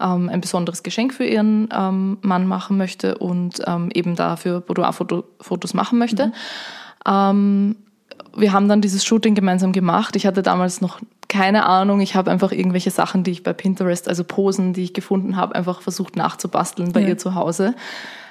ähm, 0.00 0.28
ein 0.28 0.40
besonderes 0.40 0.84
Geschenk 0.84 1.12
für 1.12 1.26
ihren 1.26 1.68
ähm, 1.76 2.18
Mann 2.22 2.46
machen 2.46 2.76
möchte 2.76 3.18
und 3.18 3.60
ähm, 3.66 3.90
eben 3.92 4.14
dafür 4.14 4.60
Boudoir-Fotos 4.60 5.74
machen 5.74 5.98
möchte. 5.98 6.28
Mhm 6.28 7.74
wir 8.36 8.52
haben 8.52 8.68
dann 8.68 8.80
dieses 8.80 9.04
Shooting 9.04 9.34
gemeinsam 9.34 9.72
gemacht. 9.72 10.16
Ich 10.16 10.26
hatte 10.26 10.42
damals 10.42 10.80
noch 10.80 11.00
keine 11.34 11.66
Ahnung. 11.66 12.00
Ich 12.00 12.14
habe 12.14 12.30
einfach 12.30 12.52
irgendwelche 12.52 12.92
Sachen, 12.92 13.24
die 13.24 13.32
ich 13.32 13.42
bei 13.42 13.52
Pinterest, 13.52 14.08
also 14.08 14.22
Posen, 14.22 14.72
die 14.72 14.84
ich 14.84 14.94
gefunden 14.94 15.36
habe, 15.36 15.56
einfach 15.56 15.80
versucht 15.82 16.14
nachzubasteln 16.14 16.92
bei 16.92 17.00
ja. 17.00 17.08
ihr 17.08 17.18
zu 17.18 17.34
Hause. 17.34 17.74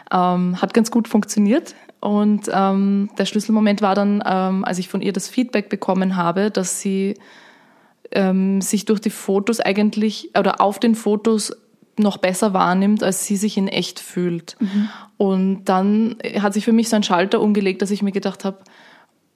Ähm, 0.10 0.62
hat 0.62 0.74
ganz 0.74 0.90
gut 0.90 1.10
funktioniert. 1.10 1.76
Und 2.00 2.50
ähm, 2.54 3.10
der 3.18 3.26
Schlüsselmoment 3.26 3.82
war 3.82 3.94
dann, 3.94 4.24
ähm, 4.26 4.64
als 4.64 4.78
ich 4.78 4.88
von 4.88 5.02
ihr 5.02 5.12
das 5.12 5.28
Feedback 5.28 5.68
bekommen 5.68 6.16
habe, 6.16 6.50
dass 6.50 6.80
sie 6.80 7.16
ähm, 8.12 8.62
sich 8.62 8.86
durch 8.86 9.02
die 9.02 9.10
Fotos 9.10 9.60
eigentlich 9.60 10.30
oder 10.40 10.62
auf 10.62 10.80
den 10.80 10.96
Fotos 10.96 11.54
noch 12.00 12.18
besser 12.18 12.54
wahrnimmt, 12.54 13.04
als 13.04 13.26
sie 13.26 13.36
sich 13.36 13.58
in 13.58 13.68
echt 13.68 14.00
fühlt. 14.00 14.56
Mhm. 14.62 14.90
Und 15.18 15.66
dann 15.66 16.16
hat 16.40 16.54
sich 16.54 16.64
für 16.64 16.72
mich 16.72 16.88
so 16.88 16.96
ein 16.96 17.04
Schalter 17.04 17.42
umgelegt, 17.42 17.82
dass 17.82 17.92
ich 17.92 18.02
mir 18.02 18.14
gedacht 18.14 18.46
habe, 18.46 18.60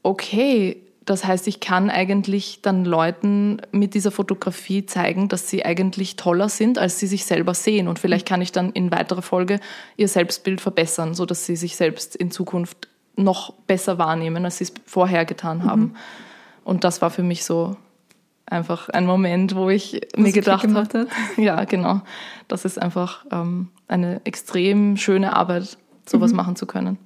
okay, 0.03 0.86
das 1.07 1.23
heißt, 1.23 1.47
ich 1.47 1.61
kann 1.61 1.89
eigentlich 1.89 2.61
dann 2.61 2.83
Leuten 2.83 3.61
mit 3.71 3.93
dieser 3.93 4.11
Fotografie 4.11 4.85
zeigen, 4.85 5.29
dass 5.29 5.49
sie 5.49 5.63
eigentlich 5.63 6.17
toller 6.17 6.49
sind, 6.49 6.77
als 6.77 6.99
sie 6.99 7.07
sich 7.07 7.23
selber 7.23 7.53
sehen. 7.53 7.87
Und 7.87 7.97
vielleicht 7.97 8.27
kann 8.27 8.41
ich 8.41 8.51
dann 8.51 8.73
in 8.73 8.91
weiterer 8.91 9.21
Folge 9.21 9.61
ihr 9.95 10.09
Selbstbild 10.09 10.59
verbessern, 10.59 11.13
sodass 11.13 11.45
sie 11.45 11.55
sich 11.55 11.77
selbst 11.77 12.17
in 12.17 12.29
Zukunft 12.29 12.89
noch 13.15 13.53
besser 13.53 13.97
wahrnehmen, 13.97 14.43
als 14.43 14.57
sie 14.57 14.65
es 14.65 14.73
vorher 14.85 15.23
getan 15.23 15.63
haben. 15.63 15.81
Mhm. 15.81 15.95
Und 16.65 16.83
das 16.83 17.01
war 17.01 17.09
für 17.09 17.23
mich 17.23 17.45
so 17.45 17.77
einfach 18.45 18.89
ein 18.89 19.05
Moment, 19.05 19.55
wo 19.55 19.69
ich 19.69 20.01
Was 20.13 20.21
mir 20.21 20.33
gedacht 20.33 20.67
habe, 20.67 21.07
ja, 21.37 21.63
genau, 21.63 22.01
das 22.49 22.65
ist 22.65 22.81
einfach 22.81 23.25
ähm, 23.31 23.69
eine 23.87 24.19
extrem 24.25 24.97
schöne 24.97 25.37
Arbeit, 25.37 25.77
sowas 26.05 26.31
mhm. 26.31 26.37
machen 26.37 26.55
zu 26.57 26.65
können. 26.65 26.97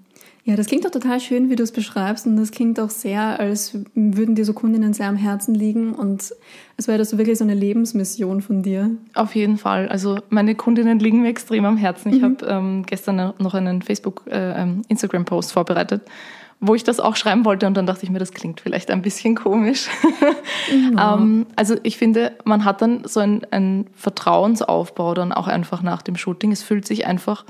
Ja, 0.44 0.56
das 0.56 0.66
klingt 0.66 0.86
doch 0.86 0.92
total 0.92 1.20
schön, 1.20 1.52
wie 1.52 1.56
du 1.56 1.62
es 1.62 1.72
beschreibst. 1.72 2.26
Und 2.26 2.36
das 2.36 2.50
klingt 2.50 2.80
auch 2.80 2.90
sehr, 2.90 3.40
als 3.40 3.78
würden 3.94 4.34
dir 4.34 4.44
so 4.44 4.54
Kundinnen 4.54 4.94
sehr 4.94 5.08
am 5.08 5.16
Herzen 5.16 5.54
liegen. 5.54 5.94
Und 5.94 6.34
als 6.78 6.88
wäre 6.88 6.98
das 6.98 7.16
wirklich 7.16 7.38
so 7.38 7.44
eine 7.44 7.54
Lebensmission 7.54 8.42
von 8.42 8.64
dir. 8.64 8.90
Auf 9.14 9.36
jeden 9.36 9.58
Fall. 9.58 9.88
Also 9.90 10.18
meine 10.30 10.56
Kundinnen 10.56 10.98
liegen 10.98 11.22
mir 11.22 11.30
extrem 11.30 11.66
am 11.66 11.78
Herzen. 11.78 12.12
Ich 12.12 12.22
mhm. 12.22 12.24
habe 12.24 12.46
ähm, 12.48 12.84
gestern 12.88 13.34
noch 13.38 13.54
einen 13.54 13.84
Facebook, 13.84 14.24
äh, 14.28 14.64
ähm, 14.64 14.82
Instagram-Post 14.88 15.52
vorbereitet, 15.52 16.02
wo 16.60 16.74
ich 16.74 16.84
das 16.84 17.00
auch 17.00 17.16
schreiben 17.16 17.46
wollte. 17.46 17.68
Und 17.68 17.76
dann 17.76 17.86
dachte 17.86 18.04
ich 18.04 18.10
mir, 18.10 18.18
das 18.18 18.32
klingt 18.32 18.62
vielleicht 18.62 18.90
ein 18.90 19.04
bisschen 19.04 19.36
komisch. 19.36 19.90
Mhm. 20.72 20.98
ähm, 21.00 21.46
also 21.56 21.76
ich 21.84 22.00
finde, 22.00 22.32
man 22.46 22.66
hat 22.66 22.82
dann 22.82 23.04
so 23.06 23.20
einen 23.20 23.86
Vertrauensaufbau 23.94 25.14
dann 25.14 25.34
auch 25.34 25.48
einfach 25.48 25.84
nach 25.84 26.02
dem 26.02 26.16
Shooting. 26.16 26.52
Es 26.52 26.64
fühlt 26.64 26.88
sich 26.88 27.06
einfach 27.06 27.46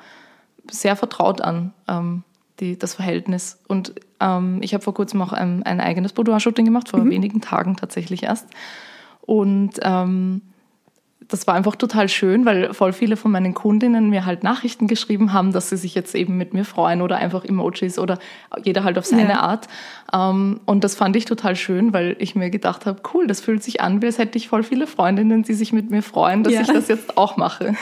sehr 0.70 0.98
vertraut 0.98 1.40
an. 1.40 1.74
Ähm, 1.88 2.24
die, 2.62 2.80
das 2.80 2.94
Verhältnis. 2.94 3.60
Und 3.68 3.94
ähm, 4.22 4.60
ich 4.62 4.74
habe 4.74 4.84
vor 4.84 4.94
kurzem 4.94 5.22
auch 5.22 5.34
ein, 5.34 5.64
ein 5.64 5.82
eigenes 5.82 6.14
Boudoir-Shooting 6.14 6.64
gemacht, 6.64 6.88
vor 6.88 7.02
mhm. 7.02 7.10
wenigen 7.10 7.42
Tagen 7.42 7.76
tatsächlich 7.76 8.24
erst. 8.24 8.48
Und 9.22 9.80
ähm, 9.82 10.42
das 11.32 11.48
war 11.48 11.56
einfach 11.56 11.76
total 11.76 12.10
schön, 12.10 12.46
weil 12.46 12.74
voll 12.74 12.94
viele 12.94 13.16
von 13.16 13.32
meinen 13.32 13.54
Kundinnen 13.54 14.10
mir 14.10 14.26
halt 14.26 14.44
Nachrichten 14.44 14.88
geschrieben 14.88 15.34
haben, 15.34 15.54
dass 15.54 15.70
sie 15.70 15.78
sich 15.78 15.96
jetzt 15.96 16.14
eben 16.14 16.38
mit 16.38 16.54
mir 16.54 16.66
freuen 16.66 17.02
oder 17.02 17.18
einfach 17.18 17.46
Emojis 17.46 17.98
oder 17.98 18.20
jeder 18.64 18.84
halt 18.84 18.98
auf 18.98 19.06
seine 19.06 19.30
ja. 19.30 19.40
Art. 19.40 19.68
Ähm, 20.14 20.60
und 20.66 20.84
das 20.84 20.96
fand 20.96 21.16
ich 21.16 21.26
total 21.26 21.56
schön, 21.56 21.94
weil 21.94 22.16
ich 22.20 22.36
mir 22.36 22.50
gedacht 22.50 22.86
habe, 22.86 23.02
cool, 23.14 23.28
das 23.28 23.40
fühlt 23.40 23.64
sich 23.64 23.82
an, 23.82 24.02
wie 24.02 24.08
als 24.08 24.18
hätte 24.18 24.38
ich 24.38 24.50
voll 24.50 24.64
viele 24.64 24.88
Freundinnen, 24.88 25.44
die 25.44 25.54
sich 25.54 25.72
mit 25.72 25.90
mir 25.90 26.04
freuen, 26.04 26.44
dass 26.44 26.54
ja. 26.54 26.62
ich 26.62 26.68
das 26.68 26.88
jetzt 26.90 27.18
auch 27.18 27.38
mache. 27.38 27.76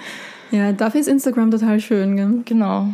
ja, 0.50 0.72
dafür 0.72 1.00
ist 1.00 1.08
Instagram 1.08 1.50
total 1.50 1.80
schön. 1.80 2.16
Gell? 2.16 2.42
Genau. 2.44 2.88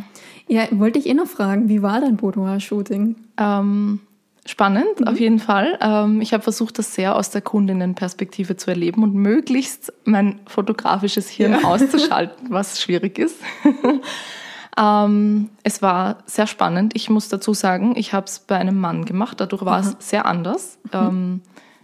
Ja, 0.47 0.67
wollte 0.71 0.99
ich 0.99 1.07
eh 1.07 1.13
noch 1.13 1.27
fragen, 1.27 1.69
wie 1.69 1.81
war 1.81 2.01
dein 2.01 2.17
Boudoir-Shooting? 2.17 3.15
Ähm, 3.37 3.99
spannend, 4.45 4.99
mhm. 4.99 5.07
auf 5.07 5.19
jeden 5.19 5.39
Fall. 5.39 5.77
Ähm, 5.81 6.21
ich 6.21 6.33
habe 6.33 6.43
versucht, 6.43 6.77
das 6.77 6.93
sehr 6.93 7.15
aus 7.15 7.31
der 7.31 7.41
Kundinnenperspektive 7.41 8.55
zu 8.55 8.69
erleben 8.69 9.03
und 9.03 9.15
möglichst 9.15 9.91
mein 10.03 10.39
fotografisches 10.45 11.29
Hirn 11.29 11.53
ja. 11.53 11.63
auszuschalten, 11.63 12.47
was 12.51 12.79
schwierig 12.81 13.17
ist. 13.17 13.37
ähm, 14.77 15.49
es 15.63 15.81
war 15.81 16.17
sehr 16.25 16.45
spannend. 16.45 16.95
Ich 16.95 17.09
muss 17.09 17.27
dazu 17.27 17.53
sagen, 17.53 17.95
ich 17.95 18.13
habe 18.13 18.27
es 18.27 18.39
bei 18.39 18.55
einem 18.55 18.79
Mann 18.79 19.05
gemacht, 19.05 19.39
dadurch 19.41 19.65
war 19.65 19.79
es 19.79 19.95
sehr 19.99 20.27
anders. 20.27 20.77
Mhm. 20.85 20.91
Ähm, 20.93 21.41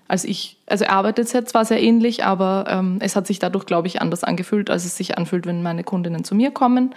als 0.07 0.25
ich, 0.25 0.57
also 0.67 0.83
er 0.83 0.91
arbeitet 0.91 1.31
jetzt 1.31 1.51
zwar 1.51 1.63
sehr 1.63 1.81
ähnlich, 1.81 2.25
aber 2.25 2.65
ähm, 2.67 2.97
es 2.99 3.15
hat 3.15 3.25
sich 3.25 3.39
dadurch, 3.39 3.65
glaube 3.65 3.87
ich, 3.87 4.01
anders 4.01 4.25
angefühlt, 4.25 4.69
als 4.69 4.83
es 4.83 4.97
sich 4.97 5.17
anfühlt, 5.17 5.45
wenn 5.45 5.63
meine 5.63 5.85
Kundinnen 5.85 6.25
zu 6.25 6.35
mir 6.35 6.51
kommen. 6.51 6.93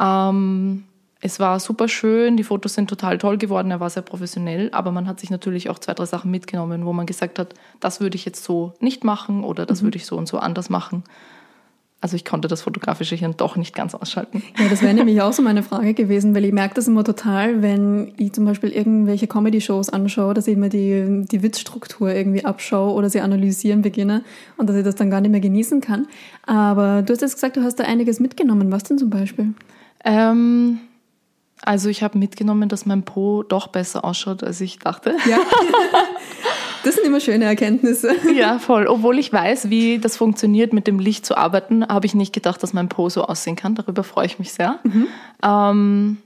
Ähm, 0.00 0.84
es 1.20 1.40
war 1.40 1.58
super 1.58 1.88
schön, 1.88 2.36
die 2.36 2.44
Fotos 2.44 2.74
sind 2.74 2.90
total 2.90 3.16
toll 3.16 3.38
geworden, 3.38 3.70
er 3.70 3.80
war 3.80 3.88
sehr 3.88 4.02
professionell, 4.02 4.68
aber 4.72 4.92
man 4.92 5.06
hat 5.06 5.20
sich 5.20 5.30
natürlich 5.30 5.70
auch 5.70 5.78
zwei, 5.78 5.94
drei 5.94 6.04
Sachen 6.04 6.30
mitgenommen, 6.30 6.84
wo 6.84 6.92
man 6.92 7.06
gesagt 7.06 7.38
hat, 7.38 7.54
das 7.80 8.00
würde 8.00 8.16
ich 8.16 8.26
jetzt 8.26 8.44
so 8.44 8.74
nicht 8.78 9.04
machen 9.04 9.42
oder 9.42 9.64
das 9.64 9.80
mhm. 9.80 9.86
würde 9.86 9.96
ich 9.96 10.04
so 10.04 10.18
und 10.18 10.28
so 10.28 10.38
anders 10.38 10.68
machen. 10.68 11.02
Also 12.02 12.16
ich 12.16 12.26
konnte 12.26 12.48
das 12.48 12.60
fotografische 12.60 13.16
Hirn 13.16 13.32
doch 13.38 13.56
nicht 13.56 13.74
ganz 13.74 13.94
ausschalten. 13.94 14.42
Ja, 14.58 14.68
das 14.68 14.82
wäre 14.82 14.92
nämlich 14.94 15.22
auch 15.22 15.32
so 15.32 15.40
meine 15.40 15.62
Frage 15.62 15.94
gewesen, 15.94 16.34
weil 16.34 16.44
ich 16.44 16.52
merke 16.52 16.74
das 16.74 16.86
immer 16.86 17.02
total, 17.02 17.62
wenn 17.62 18.12
ich 18.18 18.34
zum 18.34 18.44
Beispiel 18.44 18.68
irgendwelche 18.68 19.26
Comedy-Shows 19.26 19.88
anschaue, 19.88 20.34
dass 20.34 20.46
ich 20.46 20.52
immer 20.52 20.68
die, 20.68 21.24
die 21.24 21.42
Witzstruktur 21.42 22.10
irgendwie 22.10 22.44
abschaue 22.44 22.92
oder 22.92 23.08
sie 23.08 23.22
analysieren 23.22 23.80
beginne 23.80 24.22
und 24.58 24.68
dass 24.68 24.76
ich 24.76 24.84
das 24.84 24.96
dann 24.96 25.08
gar 25.08 25.22
nicht 25.22 25.30
mehr 25.30 25.40
genießen 25.40 25.80
kann. 25.80 26.06
Aber 26.44 27.00
du 27.00 27.14
hast 27.14 27.22
jetzt 27.22 27.36
gesagt, 27.36 27.56
du 27.56 27.62
hast 27.62 27.76
da 27.76 27.84
einiges 27.84 28.20
mitgenommen. 28.20 28.70
Was 28.70 28.82
denn 28.82 28.98
zum 28.98 29.08
Beispiel? 29.08 29.54
Ähm, 30.04 30.80
also 31.62 31.88
ich 31.88 32.02
habe 32.02 32.18
mitgenommen, 32.18 32.68
dass 32.68 32.86
mein 32.86 33.02
Po 33.02 33.42
doch 33.42 33.68
besser 33.68 34.04
ausschaut, 34.04 34.44
als 34.44 34.60
ich 34.60 34.78
dachte. 34.78 35.16
Ja. 35.28 35.38
Das 36.84 36.96
sind 36.96 37.06
immer 37.06 37.18
schöne 37.18 37.46
Erkenntnisse. 37.46 38.14
Ja, 38.34 38.58
voll. 38.58 38.86
Obwohl 38.86 39.18
ich 39.18 39.32
weiß, 39.32 39.70
wie 39.70 39.98
das 39.98 40.18
funktioniert, 40.18 40.74
mit 40.74 40.86
dem 40.86 40.98
Licht 40.98 41.24
zu 41.24 41.36
arbeiten, 41.36 41.86
habe 41.88 42.04
ich 42.04 42.14
nicht 42.14 42.34
gedacht, 42.34 42.62
dass 42.62 42.74
mein 42.74 42.90
Po 42.90 43.08
so 43.08 43.24
aussehen 43.24 43.56
kann. 43.56 43.74
Darüber 43.74 44.04
freue 44.04 44.26
ich 44.26 44.38
mich 44.38 44.52
sehr. 44.52 44.80
Mhm. 44.84 45.06
Ähm, 45.42 46.18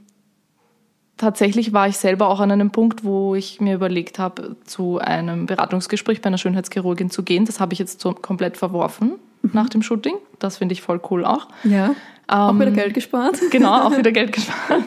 tatsächlich 1.17 1.73
war 1.73 1.87
ich 1.87 1.97
selber 1.97 2.29
auch 2.29 2.41
an 2.41 2.51
einem 2.51 2.71
Punkt, 2.71 3.05
wo 3.05 3.37
ich 3.37 3.61
mir 3.61 3.77
überlegt 3.77 4.19
habe, 4.19 4.57
zu 4.65 4.99
einem 4.99 5.47
Beratungsgespräch 5.47 6.21
bei 6.23 6.27
einer 6.27 6.39
Schönheitschirurgin 6.39 7.11
zu 7.11 7.23
gehen. 7.23 7.45
Das 7.45 7.61
habe 7.61 7.73
ich 7.73 7.79
jetzt 7.79 8.01
so 8.01 8.13
komplett 8.13 8.57
verworfen 8.57 9.13
mhm. 9.43 9.51
nach 9.53 9.69
dem 9.69 9.83
Shooting. 9.83 10.17
Das 10.41 10.59
finde 10.59 10.73
ich 10.73 10.83
voll 10.83 11.01
cool 11.09 11.25
auch. 11.25 11.47
Ja. 11.63 11.95
Ähm, 12.31 12.39
auch 12.39 12.55
wieder 12.55 12.71
Geld 12.71 12.95
gespart. 12.95 13.39
Genau, 13.51 13.87
auch 13.87 13.97
wieder 13.97 14.13
Geld 14.13 14.33
gespart. 14.33 14.85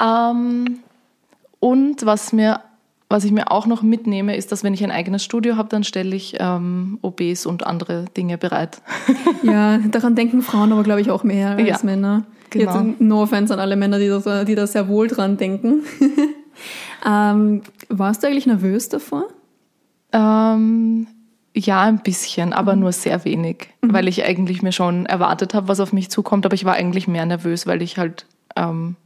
ähm, 0.00 0.80
und 1.60 2.04
was 2.04 2.32
mir 2.32 2.60
was 3.08 3.24
ich 3.24 3.30
mir 3.30 3.52
auch 3.52 3.66
noch 3.66 3.82
mitnehme, 3.82 4.36
ist, 4.36 4.50
dass 4.50 4.64
wenn 4.64 4.74
ich 4.74 4.82
ein 4.82 4.90
eigenes 4.90 5.22
Studio 5.22 5.56
habe, 5.56 5.68
dann 5.68 5.84
stelle 5.84 6.16
ich 6.16 6.36
ähm, 6.40 6.98
OBs 7.02 7.46
und 7.46 7.64
andere 7.64 8.06
Dinge 8.16 8.38
bereit. 8.38 8.82
Ja, 9.42 9.78
daran 9.78 10.16
denken 10.16 10.42
Frauen 10.42 10.72
aber, 10.72 10.82
glaube 10.82 11.00
ich, 11.00 11.10
auch 11.10 11.22
mehr 11.22 11.50
als 11.50 11.68
ja, 11.68 11.78
Männer. 11.84 12.24
Genau. 12.50 12.80
Jetzt 12.80 13.00
no 13.00 13.22
offense 13.22 13.52
an 13.54 13.60
alle 13.60 13.76
Männer, 13.76 13.98
die 13.98 14.08
da, 14.08 14.44
die 14.44 14.54
da 14.56 14.66
sehr 14.66 14.88
wohl 14.88 15.06
dran 15.06 15.36
denken. 15.36 15.82
ähm, 17.06 17.62
warst 17.88 18.22
du 18.22 18.26
eigentlich 18.26 18.46
nervös 18.46 18.88
davor? 18.88 19.28
Ähm, 20.12 21.06
ja, 21.56 21.82
ein 21.82 22.02
bisschen, 22.02 22.52
aber 22.52 22.74
mhm. 22.74 22.82
nur 22.82 22.92
sehr 22.92 23.24
wenig, 23.24 23.68
mhm. 23.80 23.92
weil 23.92 24.08
ich 24.08 24.24
eigentlich 24.24 24.62
mir 24.62 24.72
schon 24.72 25.06
erwartet 25.06 25.54
habe, 25.54 25.68
was 25.68 25.80
auf 25.80 25.92
mich 25.92 26.10
zukommt, 26.10 26.44
aber 26.44 26.54
ich 26.54 26.64
war 26.64 26.74
eigentlich 26.74 27.08
mehr 27.08 27.24
nervös, 27.24 27.66
weil 27.66 27.80
ich 27.82 27.96
halt 27.98 28.26
ähm, 28.56 28.96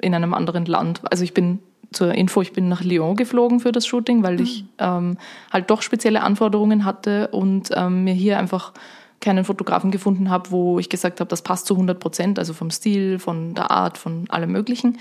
in 0.00 0.14
einem 0.14 0.34
anderen 0.34 0.66
Land, 0.66 1.00
also 1.10 1.24
ich 1.24 1.34
bin 1.34 1.58
zur 1.92 2.14
Info, 2.14 2.42
ich 2.42 2.52
bin 2.52 2.68
nach 2.68 2.82
Lyon 2.82 3.16
geflogen 3.16 3.60
für 3.60 3.72
das 3.72 3.86
Shooting, 3.86 4.22
weil 4.22 4.40
ich 4.40 4.62
mhm. 4.62 4.68
ähm, 4.78 5.18
halt 5.52 5.70
doch 5.70 5.82
spezielle 5.82 6.22
Anforderungen 6.22 6.84
hatte 6.84 7.28
und 7.28 7.70
ähm, 7.74 8.04
mir 8.04 8.14
hier 8.14 8.38
einfach 8.38 8.72
keinen 9.20 9.44
Fotografen 9.44 9.90
gefunden 9.90 10.30
habe, 10.30 10.50
wo 10.50 10.78
ich 10.78 10.88
gesagt 10.88 11.20
habe, 11.20 11.28
das 11.28 11.42
passt 11.42 11.66
zu 11.66 11.74
100 11.74 11.98
Prozent, 11.98 12.38
also 12.38 12.52
vom 12.52 12.70
Stil, 12.70 13.18
von 13.18 13.54
der 13.54 13.70
Art, 13.70 13.98
von 13.98 14.26
allem 14.28 14.52
Möglichen. 14.52 14.98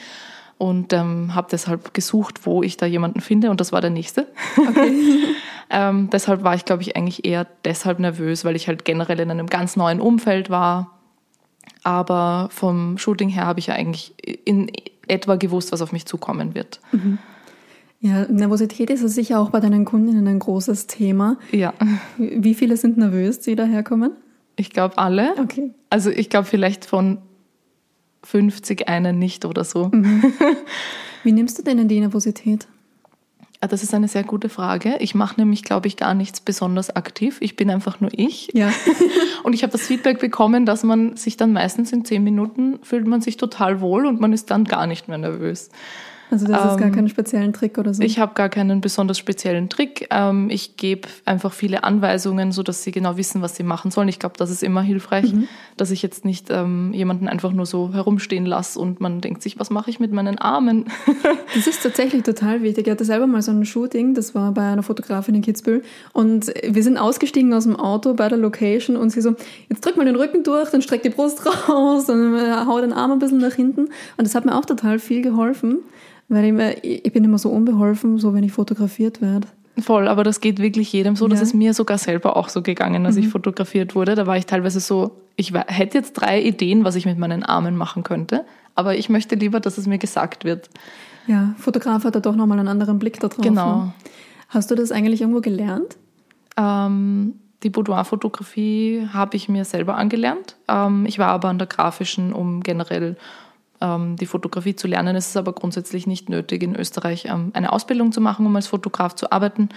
Und 0.58 0.94
ähm, 0.94 1.36
habe 1.36 1.48
deshalb 1.52 1.94
gesucht, 1.94 2.46
wo 2.46 2.64
ich 2.64 2.78
da 2.78 2.86
jemanden 2.86 3.20
finde 3.20 3.50
und 3.50 3.60
das 3.60 3.74
war 3.74 3.82
der 3.82 3.90
nächste. 3.90 4.28
Okay. 4.58 5.26
ähm, 5.70 6.10
deshalb 6.12 6.44
war 6.44 6.56
ich, 6.56 6.64
glaube 6.64 6.82
ich, 6.82 6.96
eigentlich 6.96 7.26
eher 7.26 7.46
deshalb 7.66 8.00
nervös, 8.00 8.46
weil 8.46 8.56
ich 8.56 8.68
halt 8.68 8.86
generell 8.86 9.20
in 9.20 9.32
einem 9.32 9.48
ganz 9.48 9.76
neuen 9.76 10.00
Umfeld 10.00 10.50
war. 10.50 10.92
Aber 11.84 12.48
vom 12.52 12.98
Shooting 12.98 13.30
her 13.30 13.46
habe 13.46 13.60
ich 13.60 13.68
ja 13.68 13.76
eigentlich 13.76 14.14
in 14.46 14.72
etwa 15.08 15.36
gewusst, 15.36 15.72
was 15.72 15.82
auf 15.82 15.92
mich 15.92 16.06
zukommen 16.06 16.56
wird. 16.56 16.80
Mhm. 16.92 17.20
Ja, 18.00 18.26
Nervosität 18.26 18.90
ist 18.90 19.02
sicher 19.02 19.40
auch 19.40 19.50
bei 19.50 19.60
deinen 19.60 19.84
Kundinnen 19.84 20.28
ein 20.28 20.40
großes 20.40 20.88
Thema. 20.88 21.38
Ja. 21.52 21.74
Wie 22.18 22.54
viele 22.54 22.78
sind 22.78 22.98
nervös, 22.98 23.40
die 23.40 23.56
daherkommen? 23.56 24.12
Ich 24.56 24.70
glaube 24.70 24.98
alle. 24.98 25.34
Okay. 25.40 25.74
Also 25.90 26.10
ich 26.10 26.30
glaube 26.30 26.48
vielleicht 26.48 26.86
von 26.86 27.20
50 28.26 28.90
einen 28.90 29.20
nicht 29.20 29.46
oder 29.46 29.64
so. 29.64 29.90
Mhm. 29.92 30.34
Wie 31.24 31.32
nimmst 31.32 31.58
du 31.58 31.64
denn 31.64 31.88
die 31.88 32.00
Nervosität? 32.00 32.68
Ah, 33.62 33.68
das 33.68 33.84
ist 33.84 33.94
eine 33.94 34.08
sehr 34.08 34.24
gute 34.24 34.50
Frage. 34.50 34.98
Ich 35.00 35.16
mache 35.16 35.40
nämlich, 35.40 35.64
glaube 35.64 35.88
ich, 35.88 35.98
gar 35.98 36.14
nichts 36.14 36.42
besonders 36.42 36.96
aktiv. 36.96 37.38
Ich 37.40 37.56
bin 37.56 37.70
einfach 37.70 38.02
nur 38.02 38.12
ich. 38.14 38.50
Ja. 38.54 38.72
und 39.44 39.54
ich 39.54 39.64
habe 39.64 39.72
das 39.72 39.88
Feedback 39.88 40.20
bekommen, 40.20 40.66
dass 40.66 40.84
man 40.84 41.16
sich 41.16 41.38
dann 41.38 41.54
meistens 41.54 41.92
in 41.92 42.06
zehn 42.06 42.24
Minuten 42.24 42.80
fühlt 42.84 43.08
man 43.08 43.22
sich 43.22 43.38
total 43.38 43.80
wohl 43.82 44.06
und 44.06 44.20
man 44.20 44.34
ist 44.34 44.52
dann 44.52 44.66
gar 44.66 44.88
nicht 44.88 45.08
mehr 45.08 45.18
nervös. 45.18 45.70
Also 46.32 46.48
das 46.48 46.62
ähm, 46.62 46.70
ist 46.70 46.78
gar 46.78 46.88
ähm, 46.88 46.96
keinen 46.96 47.10
speziellen 47.10 47.54
Trick 47.54 47.78
oder 47.78 47.94
so? 47.94 48.02
Ich 48.02 48.20
habe 48.20 48.34
gar 48.34 48.50
keinen 48.50 48.82
besonders 48.82 49.18
speziellen 49.18 49.70
Trick. 49.70 50.08
Ähm, 50.10 50.50
ich 50.50 50.78
gebe 50.78 51.08
einfach 51.26 51.54
viele 51.54 51.84
Anweisungen, 51.84 52.52
sodass 52.52 52.84
sie 52.84 52.92
genau 52.92 53.18
wissen, 53.18 53.42
was 53.42 53.56
sie 53.56 53.64
machen 53.64 53.92
sollen. 53.92 54.08
Ich 54.08 54.20
glaube, 54.20 54.36
das 54.38 54.50
ist 54.50 54.64
immer 54.64 54.82
hilfreich, 54.82 55.34
mhm. 55.34 55.48
dass 55.78 55.92
ich 55.92 56.02
jetzt 56.02 56.26
nicht 56.26 56.48
ähm, 56.50 56.94
jemanden 56.94 57.28
einfach 57.28 57.52
nur 57.52 57.66
so 57.66 57.94
herumstehen 57.94 58.46
lasse 58.46 58.80
und 58.80 59.02
man 59.02 59.22
denkt 59.22 59.44
sich, 59.44 59.60
was 59.60 59.70
mache 59.70 59.90
ich 59.90 60.00
mit 60.00 60.12
meinen 60.12 60.40
Armen? 60.40 60.86
das 61.56 61.68
ist 61.68 61.84
tatsächlich 61.84 62.24
total 62.24 62.64
wichtig. 62.64 62.88
Ich 62.88 62.92
hatte 62.92 63.06
selber 63.06 63.28
mal 63.28 63.42
so 63.42 63.52
ein 63.52 63.66
Shooting, 63.66 64.14
das 64.16 64.34
war 64.34 64.52
bei 64.52 64.64
einer 64.64 64.84
Fotografin 64.84 65.36
in 65.36 65.42
Kitzbühel 65.42 65.84
und 66.14 66.52
wir 66.68 66.84
sind 66.84 66.98
ausgestiegen 66.98 67.54
aus 67.54 67.64
dem 67.64 67.76
Auto 67.76 68.14
bei 68.14 68.30
der 68.30 68.38
Location 68.38 68.98
und 68.98 69.12
sie 69.12 69.22
so, 69.22 69.36
jetzt 69.70 69.86
drück 69.86 69.98
mal 69.98 70.06
den 70.06 70.16
Rücken 70.16 70.44
durch, 70.44 70.72
dann 70.72 70.82
streck 70.82 71.04
die 71.04 71.10
Brust 71.10 71.46
raus 71.70 72.10
und 72.10 72.36
äh, 72.36 72.66
hau 72.66 72.82
den 72.82 72.94
Arm 72.94 73.12
ein 73.12 73.20
bisschen 73.20 73.40
nach 73.40 73.54
hinten 73.54 73.82
und 73.82 74.26
das 74.26 74.34
hat 74.34 74.46
mir 74.46 74.56
auch 74.56 74.66
total 74.66 75.00
viel 75.00 75.22
geholfen. 75.22 75.80
Weil 76.28 76.46
ich, 76.46 76.54
mir, 76.54 76.84
ich 76.84 77.12
bin 77.14 77.24
immer 77.24 77.38
so 77.38 77.50
unbeholfen, 77.50 78.18
so 78.18 78.34
wenn 78.34 78.44
ich 78.44 78.52
fotografiert 78.52 79.22
werde. 79.22 79.48
Voll, 79.78 80.08
aber 80.08 80.24
das 80.24 80.40
geht 80.40 80.60
wirklich 80.60 80.92
jedem 80.94 81.16
so. 81.16 81.26
Ja. 81.26 81.32
Das 81.32 81.42
ist 81.42 81.54
mir 81.54 81.74
sogar 81.74 81.98
selber 81.98 82.38
auch 82.38 82.50
so 82.50 82.62
gegangen, 82.62 83.06
als 83.06 83.16
mhm. 83.16 83.24
ich 83.24 83.28
fotografiert 83.30 83.94
wurde. 83.94 84.16
Da 84.16 84.26
war 84.26 84.38
ich 84.38 84.46
teilweise 84.46 84.80
so, 84.80 85.12
ich 85.36 85.54
hätte 85.54 85.98
jetzt 85.98 86.14
drei 86.14 86.42
Ideen, 86.42 86.86
was 86.86 86.96
ich 86.96 87.06
mit 87.06 87.18
meinen 87.18 87.44
Armen 87.44 87.76
machen 87.76 88.04
könnte, 88.04 88.46
aber 88.74 88.96
ich 88.96 89.10
möchte 89.10 89.36
lieber, 89.36 89.60
dass 89.60 89.78
es 89.78 89.86
mir 89.86 89.98
gesagt 89.98 90.46
wird. 90.46 90.70
Ja, 91.28 91.56
Fotograf 91.58 92.06
hat 92.06 92.16
da 92.16 92.20
doch 92.20 92.36
nochmal 92.36 92.60
einen 92.60 92.68
anderen 92.68 93.00
Blick 93.00 93.20
darauf. 93.20 93.38
Genau. 93.38 93.78
Ne? 93.78 93.94
Hast 94.50 94.72
du 94.72 94.76
das 94.76 94.92
eigentlich 94.92 95.22
irgendwo 95.22 95.42
gelernt? 95.42 95.98
Ähm, 96.56 97.34
die 97.64 97.70
Boudoir-Fotografie 97.70 99.08
habe 99.12 99.36
ich 99.36 99.50
mir 99.50 99.66
selber 99.66 99.98
angelernt. 99.98 100.56
Ähm, 100.68 101.06
ich 101.06 101.20
war 101.20 101.30
aber 101.30 101.50
an 101.50 101.58
der 101.58 101.68
grafischen, 101.68 102.32
um 102.32 102.62
generell 102.62 103.18
die 103.82 104.26
Fotografie 104.26 104.76
zu 104.76 104.88
lernen. 104.88 105.16
Es 105.16 105.28
ist 105.28 105.38
aber 105.38 105.54
grundsätzlich 105.54 106.08
nicht 106.08 106.30
nötig, 106.30 106.64
in 106.64 106.76
Österreich 106.76 107.26
ähm, 107.26 107.52
eine 107.54 107.72
Ausbildung 107.74 108.12
zu 108.12 108.22
machen, 108.22 108.46
um 108.46 108.56
als 108.56 108.68
Fotograf 108.68 109.16
zu 109.16 109.32
arbeiten. 109.32 109.70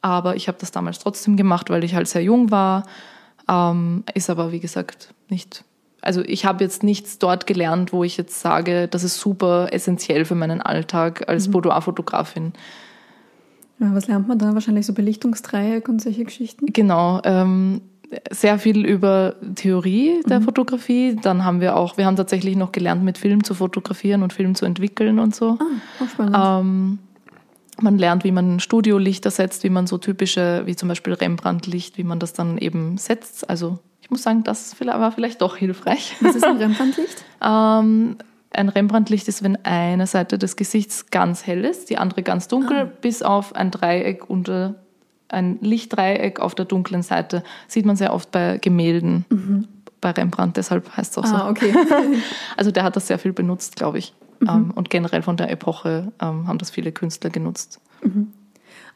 Aber 0.00 0.36
ich 0.36 0.48
habe 0.48 0.58
das 0.60 0.70
damals 0.70 0.98
trotzdem 0.98 1.36
gemacht, 1.36 1.70
weil 1.70 1.84
ich 1.84 1.94
halt 1.94 2.08
sehr 2.08 2.22
jung 2.22 2.50
war. 2.50 2.84
Ähm, 3.48 4.04
ist 4.14 4.30
aber, 4.30 4.52
wie 4.52 4.60
gesagt, 4.60 5.14
nicht. 5.28 5.64
Also 6.00 6.22
ich 6.22 6.44
habe 6.44 6.62
jetzt 6.62 6.82
nichts 6.82 7.18
dort 7.18 7.46
gelernt, 7.46 7.92
wo 7.92 8.04
ich 8.04 8.16
jetzt 8.16 8.40
sage, 8.40 8.88
das 8.88 9.04
ist 9.04 9.18
super 9.18 9.68
essentiell 9.72 10.24
für 10.24 10.34
meinen 10.34 10.60
Alltag 10.60 11.28
als 11.28 11.48
mhm. 11.48 11.52
Boudoir-Fotografin. 11.52 12.52
Was 13.78 14.06
lernt 14.06 14.28
man 14.28 14.38
da? 14.38 14.54
Wahrscheinlich 14.54 14.86
so 14.86 14.92
Belichtungsdreieck 14.92 15.88
und 15.88 16.00
solche 16.00 16.24
Geschichten? 16.24 16.66
Genau. 16.66 17.20
Ähm, 17.24 17.80
sehr 18.30 18.58
viel 18.58 18.84
über 18.84 19.36
Theorie 19.54 20.20
der 20.26 20.40
mhm. 20.40 20.44
Fotografie. 20.44 21.16
Dann 21.20 21.44
haben 21.44 21.60
wir 21.60 21.76
auch, 21.76 21.96
wir 21.96 22.06
haben 22.06 22.16
tatsächlich 22.16 22.56
noch 22.56 22.72
gelernt, 22.72 23.04
mit 23.04 23.18
Film 23.18 23.44
zu 23.44 23.54
fotografieren 23.54 24.22
und 24.22 24.32
Film 24.32 24.54
zu 24.54 24.64
entwickeln 24.64 25.18
und 25.18 25.34
so. 25.34 25.58
Ah, 25.60 26.06
spannend. 26.06 26.36
Ähm, 26.38 26.98
man 27.80 27.98
lernt, 27.98 28.24
wie 28.24 28.30
man 28.30 28.60
Studiolichter 28.60 29.30
setzt, 29.30 29.64
wie 29.64 29.70
man 29.70 29.86
so 29.86 29.98
typische, 29.98 30.62
wie 30.66 30.76
zum 30.76 30.88
Beispiel 30.88 31.12
Rembrandt-Licht, 31.12 31.98
wie 31.98 32.04
man 32.04 32.18
das 32.18 32.32
dann 32.32 32.58
eben 32.58 32.98
setzt. 32.98 33.48
Also 33.50 33.78
ich 34.00 34.10
muss 34.10 34.22
sagen, 34.22 34.44
das 34.44 34.76
war 34.80 35.12
vielleicht 35.12 35.42
doch 35.42 35.56
hilfreich. 35.56 36.14
Was 36.20 36.36
ist 36.36 36.44
ein 36.44 36.58
Rembrandt-Licht? 36.58 37.24
ähm, 37.42 38.16
ein 38.50 38.68
Rembrandt-Licht 38.68 39.26
ist, 39.28 39.42
wenn 39.42 39.56
eine 39.64 40.06
Seite 40.06 40.38
des 40.38 40.56
Gesichts 40.56 41.10
ganz 41.10 41.46
hell 41.46 41.64
ist, 41.64 41.90
die 41.90 41.98
andere 41.98 42.22
ganz 42.22 42.46
dunkel, 42.46 42.76
ah. 42.76 42.90
bis 43.00 43.22
auf 43.22 43.54
ein 43.54 43.70
Dreieck 43.70 44.30
unter 44.30 44.76
ein 45.34 45.58
Lichtdreieck 45.60 46.40
auf 46.40 46.54
der 46.54 46.64
dunklen 46.64 47.02
Seite. 47.02 47.42
Sieht 47.68 47.84
man 47.84 47.96
sehr 47.96 48.14
oft 48.14 48.30
bei 48.30 48.58
Gemälden, 48.58 49.26
mhm. 49.28 49.68
bei 50.00 50.10
Rembrandt, 50.10 50.56
deshalb 50.56 50.96
heißt 50.96 51.12
es 51.12 51.18
auch 51.18 51.26
so. 51.26 51.34
Ah, 51.34 51.50
okay. 51.50 51.74
also 52.56 52.70
der 52.70 52.84
hat 52.84 52.96
das 52.96 53.06
sehr 53.06 53.18
viel 53.18 53.32
benutzt, 53.32 53.76
glaube 53.76 53.98
ich. 53.98 54.14
Mhm. 54.40 54.48
Ähm, 54.48 54.70
und 54.74 54.90
generell 54.90 55.22
von 55.22 55.36
der 55.36 55.50
Epoche 55.50 56.12
ähm, 56.20 56.48
haben 56.48 56.58
das 56.58 56.70
viele 56.70 56.92
Künstler 56.92 57.30
genutzt. 57.30 57.80
Mhm. 58.02 58.28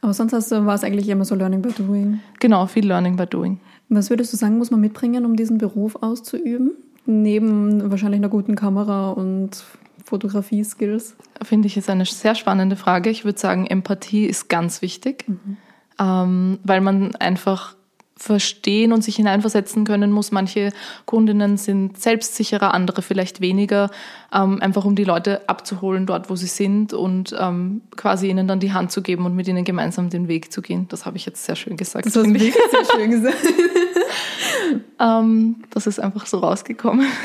Aber 0.01 0.14
sonst 0.14 0.33
war 0.33 0.74
es 0.74 0.85
eigentlich 0.85 1.09
immer 1.09 1.24
so 1.24 1.35
Learning 1.35 1.61
by 1.61 1.72
Doing. 1.72 2.20
Genau, 2.38 2.66
viel 2.66 2.87
Learning 2.87 3.16
by 3.16 3.27
Doing. 3.27 3.61
Was 3.88 4.11
würdest 4.11 4.33
du 4.33 4.37
sagen, 4.37 4.59
muss 4.59 4.70
man 4.70 4.81
mitbringen, 4.81 5.24
um 5.24 5.35
diesen 5.35 5.59
Beruf 5.59 5.96
auszuüben? 5.96 6.72
Neben 7.07 7.90
wahrscheinlich 7.90 8.20
einer 8.20 8.29
guten 8.29 8.55
Kamera 8.55 9.11
und 9.11 9.64
Fotografie-Skills? 10.05 11.16
Finde 11.42 11.66
ich 11.66 11.77
ist 11.77 11.90
eine 11.90 12.05
sehr 12.05 12.35
spannende 12.35 12.77
Frage. 12.77 13.11
Ich 13.11 13.24
würde 13.24 13.38
sagen, 13.38 13.66
Empathie 13.66 14.27
ist 14.27 14.48
ganz 14.48 14.83
wichtig. 14.83 15.24
Mhm 15.27 15.57
ähm, 15.98 16.58
weil 16.64 16.80
man 16.80 17.14
einfach 17.16 17.74
verstehen 18.18 18.92
und 18.92 19.02
sich 19.02 19.16
hineinversetzen 19.16 19.84
können 19.84 20.11
muss. 20.11 20.32
Manche 20.32 20.72
Kundinnen 21.06 21.56
sind 21.56 21.98
selbstsicherer, 21.98 22.74
andere 22.74 23.00
vielleicht 23.00 23.40
weniger, 23.40 23.90
ähm, 24.34 24.61
einfach 24.61 24.84
um 24.84 24.96
die 24.96 25.04
Leute 25.04 25.48
abzuholen 25.48 26.04
dort, 26.04 26.28
wo 26.28 26.37
sie 26.37 26.46
sind 26.46 26.92
und 26.92 27.34
ähm, 27.38 27.82
quasi 27.96 28.28
ihnen 28.28 28.48
dann 28.48 28.58
die 28.58 28.72
Hand 28.72 28.90
zu 28.90 29.02
geben 29.02 29.24
und 29.24 29.37
mit 29.37 29.46
ihnen 29.46 29.64
gemeinsam 29.64 30.11
den 30.11 30.26
Weg 30.26 30.52
zu 30.52 30.62
gehen. 30.62 30.87
Das 30.88 31.06
habe 31.06 31.16
ich 31.16 31.26
jetzt 31.26 31.44
sehr 31.44 31.56
schön 31.56 31.76
gesagt. 31.76 32.06
Das 32.06 32.16
hast 32.16 32.26
du 32.26 32.34
wirklich 32.34 32.54
sehr 32.54 32.84
schön 32.92 33.11
gesagt. 33.11 33.37
ähm, 35.00 35.62
das 35.70 35.87
ist 35.87 36.00
einfach 36.00 36.26
so 36.26 36.38
rausgekommen. 36.38 37.06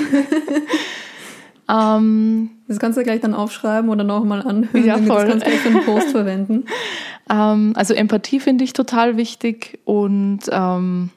Ähm, 1.70 2.50
das 2.68 2.78
kannst 2.80 2.98
du 2.98 3.04
gleich 3.04 3.22
dann 3.22 3.34
aufschreiben 3.34 3.90
oder 3.90 4.04
nochmal 4.04 4.42
anhören. 4.42 4.86
Ja, 4.86 4.98
voll. 4.98 5.26
Das 5.26 5.28
kannst 5.28 5.46
du 5.46 5.50
gleich 5.50 5.60
für 5.62 5.70
einen 5.70 5.86
Post 5.86 6.10
verwenden. 6.10 6.66
Ähm, 7.30 7.74
also 7.76 7.94
Empathie 7.94 8.40
finde 8.40 8.64
ich 8.64 8.74
total 8.74 9.18
wichtig 9.18 9.80
und 9.86 10.42
ähm, 10.52 11.10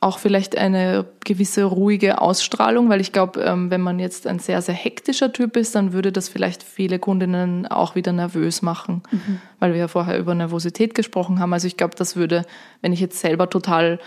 auch 0.00 0.18
vielleicht 0.18 0.56
eine 0.56 1.06
gewisse 1.24 1.64
ruhige 1.64 2.20
Ausstrahlung, 2.20 2.88
weil 2.88 3.00
ich 3.00 3.12
glaube, 3.12 3.40
ähm, 3.40 3.70
wenn 3.70 3.80
man 3.80 3.98
jetzt 3.98 4.26
ein 4.26 4.38
sehr, 4.38 4.62
sehr 4.62 4.74
hektischer 4.74 5.32
Typ 5.32 5.56
ist, 5.56 5.74
dann 5.74 5.92
würde 5.92 6.12
das 6.12 6.28
vielleicht 6.28 6.62
viele 6.62 6.98
Kundinnen 6.98 7.66
auch 7.66 7.94
wieder 7.94 8.12
nervös 8.12 8.62
machen, 8.62 9.02
mhm. 9.10 9.40
weil 9.58 9.72
wir 9.72 9.80
ja 9.80 9.88
vorher 9.88 10.18
über 10.18 10.34
Nervosität 10.34 10.94
gesprochen 10.94 11.40
haben. 11.40 11.52
Also 11.52 11.66
ich 11.66 11.76
glaube, 11.76 11.96
das 11.96 12.14
würde, 12.14 12.44
wenn 12.80 12.92
ich 12.92 13.00
jetzt 13.00 13.18
selber 13.18 13.50
total 13.50 13.98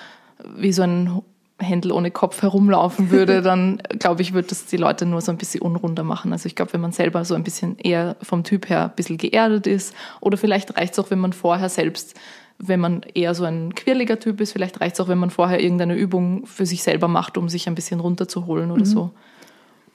wie 0.56 0.72
so 0.72 0.84
ein 0.84 1.22
Händel 1.62 1.92
ohne 1.92 2.12
Kopf 2.12 2.42
herumlaufen 2.42 3.12
würde, 3.12 3.42
dann 3.42 3.82
glaube 4.00 4.22
ich, 4.22 4.34
würde 4.34 4.50
das 4.50 4.66
die 4.66 4.78
Leute 4.78 5.06
nur 5.06 5.22
so 5.22 5.32
ein 5.32 5.38
bisschen 5.38 5.62
unrunder 5.62 6.04
machen. 6.04 6.32
Also 6.34 6.48
ich 6.48 6.56
glaube, 6.56 6.74
wenn 6.74 6.82
man 6.82 6.92
selber 6.92 7.26
so 7.26 7.36
ein 7.36 7.44
bisschen 7.44 7.78
eher 7.78 8.16
vom 8.22 8.44
Typ 8.44 8.70
her 8.70 8.86
ein 8.86 8.96
bisschen 8.96 9.18
geerdet 9.18 9.68
ist 9.68 9.96
oder 10.20 10.38
vielleicht 10.38 10.78
reicht 10.78 10.94
es 10.94 11.00
auch, 11.00 11.12
wenn 11.12 11.20
man 11.20 11.34
vorher 11.34 11.70
selbst, 11.70 12.20
wenn 12.58 12.80
man 12.80 13.02
eher 13.14 13.34
so 13.34 13.44
ein 13.46 13.74
quirliger 13.76 14.20
Typ 14.20 14.42
ist, 14.42 14.54
vielleicht 14.54 14.82
reicht 14.82 14.96
es 14.96 15.02
auch, 15.02 15.08
wenn 15.08 15.18
man 15.18 15.30
vorher 15.30 15.62
irgendeine 15.62 15.96
Übung 15.96 16.46
für 16.46 16.66
sich 16.66 16.84
selber 16.84 17.08
macht, 17.08 17.38
um 17.38 17.50
sich 17.50 17.68
ein 17.68 17.76
bisschen 17.76 18.00
runterzuholen 18.00 18.72
oder 18.72 18.82
mhm. 18.82 18.86
so. 18.86 19.12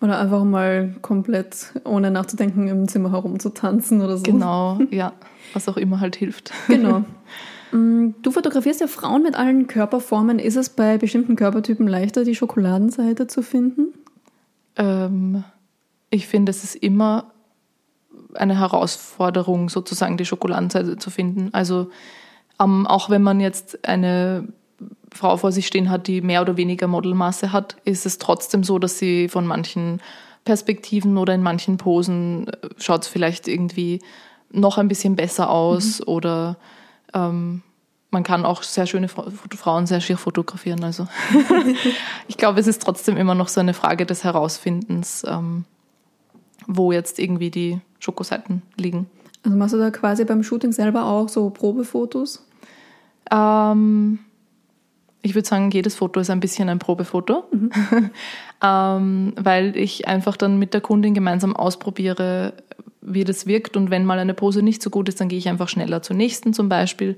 Oder 0.00 0.20
einfach 0.20 0.44
mal 0.44 0.94
komplett 1.00 1.72
ohne 1.85 2.11
nachzudenken 2.11 2.68
im 2.68 2.87
Zimmer 2.87 3.12
herumzutanzen 3.12 4.02
oder 4.02 4.18
so. 4.18 4.24
Genau, 4.24 4.79
ja, 4.90 5.12
was 5.55 5.68
auch 5.68 5.79
immer 5.79 6.00
halt 6.00 6.16
hilft. 6.16 6.52
Genau. 6.68 7.05
Mm, 7.72 8.11
du 8.22 8.31
fotografierst 8.31 8.81
ja 8.81 8.87
Frauen 8.87 9.22
mit 9.22 9.35
allen 9.35 9.66
Körperformen. 9.66 10.38
Ist 10.38 10.57
es 10.57 10.70
bei 10.70 10.98
bestimmten 10.98 11.37
Körpertypen 11.37 11.87
leichter, 11.87 12.24
die 12.24 12.35
Schokoladenseite 12.35 13.26
zu 13.26 13.42
finden? 13.42 13.94
Ähm, 14.76 15.44
ich 16.11 16.26
finde, 16.26 16.50
es 16.50 16.64
ist 16.64 16.76
immer 16.76 17.33
eine 18.35 18.59
Herausforderung, 18.59 19.68
sozusagen 19.68 20.16
die 20.16 20.26
Schokoladenseite 20.26 20.96
zu 20.96 21.11
finden. 21.11 21.50
Also 21.52 21.90
ähm, 22.61 22.87
auch 22.87 23.11
wenn 23.11 23.22
man 23.22 23.40
jetzt 23.40 23.87
eine 23.88 24.48
Frau 25.12 25.37
vor 25.37 25.52
sich 25.52 25.66
stehen 25.66 25.90
hat, 25.90 26.07
die 26.07 26.20
mehr 26.20 26.42
oder 26.42 26.57
weniger 26.57 26.87
Modelmaße 26.87 27.52
hat, 27.52 27.76
ist 27.85 28.07
es 28.07 28.18
trotzdem 28.18 28.64
so, 28.64 28.79
dass 28.79 28.98
sie 28.98 29.29
von 29.29 29.46
manchen 29.46 30.00
Perspektiven 30.44 31.18
oder 31.18 31.35
in 31.35 31.42
manchen 31.42 31.76
Posen 31.76 32.48
äh, 32.48 32.68
schaut 32.79 33.02
es 33.02 33.09
vielleicht 33.09 33.48
irgendwie 33.48 34.00
noch 34.50 34.79
ein 34.79 34.88
bisschen 34.88 35.16
besser 35.16 35.50
aus 35.50 36.00
mhm. 36.00 36.09
oder 36.09 36.57
ähm, 37.14 37.62
man 38.10 38.22
kann 38.22 38.46
auch 38.46 38.62
sehr 38.62 38.86
schöne 38.86 39.08
Frauen 39.08 39.86
sehr 39.86 40.00
schier 40.00 40.16
fotografieren. 40.16 40.82
Also 40.84 41.06
ich 42.28 42.36
glaube, 42.36 42.60
es 42.60 42.66
ist 42.66 42.82
trotzdem 42.82 43.16
immer 43.16 43.34
noch 43.34 43.48
so 43.48 43.60
eine 43.60 43.74
Frage 43.74 44.06
des 44.06 44.24
Herausfindens, 44.24 45.24
ähm, 45.28 45.64
wo 46.66 46.92
jetzt 46.92 47.18
irgendwie 47.18 47.50
die 47.50 47.80
Schokoseiten 47.98 48.62
liegen. 48.76 49.10
Also 49.44 49.56
machst 49.56 49.74
du 49.74 49.78
da 49.78 49.90
quasi 49.90 50.24
beim 50.24 50.42
Shooting 50.42 50.72
selber 50.72 51.04
auch 51.04 51.28
so 51.28 51.50
Probefotos? 51.50 52.46
Ähm, 53.30 54.18
ich 55.22 55.34
würde 55.34 55.48
sagen, 55.48 55.70
jedes 55.70 55.96
Foto 55.96 56.20
ist 56.20 56.30
ein 56.30 56.40
bisschen 56.40 56.68
ein 56.68 56.78
Probefoto, 56.78 57.44
mhm. 57.50 57.70
ähm, 58.62 59.32
weil 59.36 59.76
ich 59.76 60.08
einfach 60.08 60.36
dann 60.36 60.58
mit 60.58 60.72
der 60.72 60.80
Kundin 60.80 61.14
gemeinsam 61.14 61.54
ausprobiere, 61.54 62.54
wie 63.06 63.24
das 63.24 63.46
wirkt. 63.46 63.76
Und 63.76 63.90
wenn 63.90 64.04
mal 64.04 64.18
eine 64.18 64.34
Pose 64.34 64.62
nicht 64.62 64.82
so 64.82 64.90
gut 64.90 65.08
ist, 65.08 65.20
dann 65.20 65.28
gehe 65.28 65.38
ich 65.38 65.48
einfach 65.48 65.68
schneller 65.68 66.02
zur 66.02 66.16
nächsten 66.16 66.52
zum 66.52 66.68
Beispiel. 66.68 67.16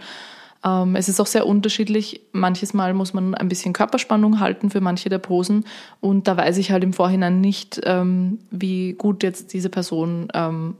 Ähm, 0.65 0.97
es 0.97 1.09
ist 1.09 1.21
auch 1.21 1.27
sehr 1.27 1.47
unterschiedlich. 1.47 2.21
Manches 2.33 2.75
Mal 2.75 2.95
muss 2.95 3.15
man 3.15 3.35
ein 3.35 3.49
bisschen 3.49 3.73
Körperspannung 3.73 4.41
halten 4.41 4.71
für 4.71 4.81
manche 4.81 5.09
der 5.09 5.19
Posen. 5.19 5.65
Und 6.01 6.29
da 6.29 6.37
weiß 6.37 6.59
ich 6.59 6.71
halt 6.71 6.85
im 6.85 6.93
Vorhinein 6.93 7.41
nicht, 7.41 7.81
ähm, 7.85 8.39
wie 8.51 8.93
gut 8.93 9.23
jetzt 9.23 9.53
diese 9.53 9.69
Person 9.69 10.29
ähm, 10.35 10.77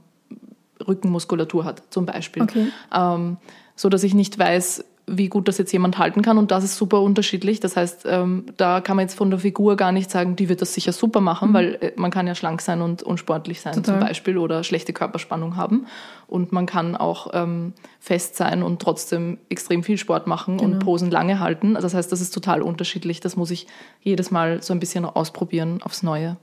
Rückenmuskulatur 0.85 1.65
hat, 1.65 1.83
zum 1.89 2.05
Beispiel. 2.05 2.43
Okay. 2.43 2.67
Ähm, 2.93 3.37
so 3.75 3.89
dass 3.89 4.03
ich 4.03 4.13
nicht 4.13 4.37
weiß, 4.37 4.83
wie 5.09 5.29
gut 5.29 5.47
das 5.47 5.57
jetzt 5.57 5.71
jemand 5.71 5.97
halten 5.97 6.21
kann. 6.21 6.37
Und 6.37 6.51
das 6.51 6.63
ist 6.63 6.75
super 6.75 7.01
unterschiedlich. 7.01 7.59
Das 7.59 7.75
heißt, 7.75 8.05
ähm, 8.05 8.45
da 8.57 8.81
kann 8.81 8.95
man 8.95 9.03
jetzt 9.03 9.15
von 9.15 9.29
der 9.29 9.39
Figur 9.39 9.75
gar 9.75 9.91
nicht 9.91 10.11
sagen, 10.11 10.35
die 10.35 10.49
wird 10.49 10.61
das 10.61 10.73
sicher 10.73 10.91
super 10.91 11.21
machen, 11.21 11.49
mhm. 11.49 11.53
weil 11.53 11.77
äh, 11.81 11.91
man 11.95 12.11
kann 12.11 12.27
ja 12.27 12.35
schlank 12.35 12.61
sein 12.61 12.81
und 12.81 13.03
unsportlich 13.03 13.61
sein 13.61 13.73
Total. 13.73 13.99
zum 13.99 14.07
Beispiel 14.07 14.37
oder 14.37 14.63
schlechte 14.63 14.93
Körperspannung 14.93 15.55
haben. 15.55 15.85
Und 16.27 16.51
man 16.51 16.65
kann 16.65 16.95
auch 16.95 17.31
ähm, 17.33 17.73
fest 17.99 18.35
sein 18.35 18.63
und 18.63 18.81
trotzdem 18.81 19.39
extrem 19.49 19.83
viel 19.83 19.97
Sport 19.97 20.27
machen 20.27 20.57
genau. 20.57 20.73
und 20.73 20.79
Posen 20.79 21.11
lange 21.11 21.39
halten. 21.39 21.73
Das 21.73 21.93
heißt, 21.93 22.11
das 22.11 22.21
ist 22.21 22.33
total 22.33 22.61
unterschiedlich. 22.61 23.19
Das 23.19 23.35
muss 23.35 23.51
ich 23.51 23.67
jedes 24.01 24.31
Mal 24.31 24.61
so 24.61 24.73
ein 24.73 24.79
bisschen 24.79 25.05
ausprobieren 25.05 25.81
aufs 25.81 26.03
Neue. 26.03 26.37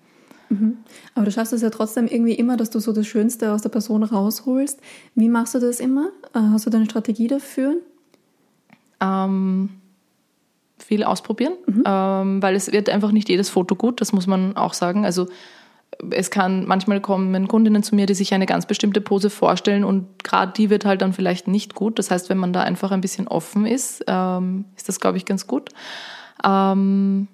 Mhm. 0.48 0.78
Aber 1.14 1.24
du 1.24 1.30
schaffst 1.32 1.52
es 1.52 1.62
ja 1.62 1.70
trotzdem 1.70 2.06
irgendwie 2.06 2.34
immer, 2.34 2.56
dass 2.56 2.70
du 2.70 2.78
so 2.78 2.92
das 2.92 3.06
Schönste 3.06 3.52
aus 3.52 3.62
der 3.62 3.68
Person 3.68 4.02
rausholst. 4.02 4.80
Wie 5.14 5.28
machst 5.28 5.54
du 5.54 5.58
das 5.58 5.80
immer? 5.80 6.08
Äh, 6.34 6.40
hast 6.52 6.66
du 6.66 6.70
deine 6.70 6.84
Strategie 6.86 7.28
dafür? 7.28 7.76
Ähm, 9.00 9.70
viel 10.78 11.04
ausprobieren, 11.04 11.54
mhm. 11.66 11.82
ähm, 11.86 12.42
weil 12.42 12.54
es 12.54 12.70
wird 12.72 12.88
einfach 12.88 13.12
nicht 13.12 13.28
jedes 13.28 13.48
Foto 13.48 13.74
gut, 13.74 14.00
das 14.00 14.12
muss 14.12 14.26
man 14.26 14.56
auch 14.56 14.74
sagen. 14.74 15.04
Also 15.04 15.26
es 16.10 16.30
kann, 16.30 16.66
manchmal 16.66 17.00
kommen 17.00 17.48
Kundinnen 17.48 17.82
zu 17.82 17.94
mir, 17.94 18.06
die 18.06 18.14
sich 18.14 18.34
eine 18.34 18.46
ganz 18.46 18.66
bestimmte 18.66 19.00
Pose 19.00 19.30
vorstellen 19.30 19.84
und 19.84 20.22
gerade 20.22 20.52
die 20.52 20.70
wird 20.70 20.84
halt 20.84 21.02
dann 21.02 21.12
vielleicht 21.12 21.48
nicht 21.48 21.74
gut. 21.74 21.98
Das 21.98 22.10
heißt, 22.10 22.28
wenn 22.28 22.38
man 22.38 22.52
da 22.52 22.62
einfach 22.62 22.90
ein 22.90 23.00
bisschen 23.00 23.28
offen 23.28 23.66
ist, 23.66 24.04
ähm, 24.06 24.66
ist 24.76 24.88
das, 24.88 25.00
glaube 25.00 25.16
ich, 25.16 25.24
ganz 25.24 25.46
gut. 25.46 25.70
Ähm, 26.44 27.28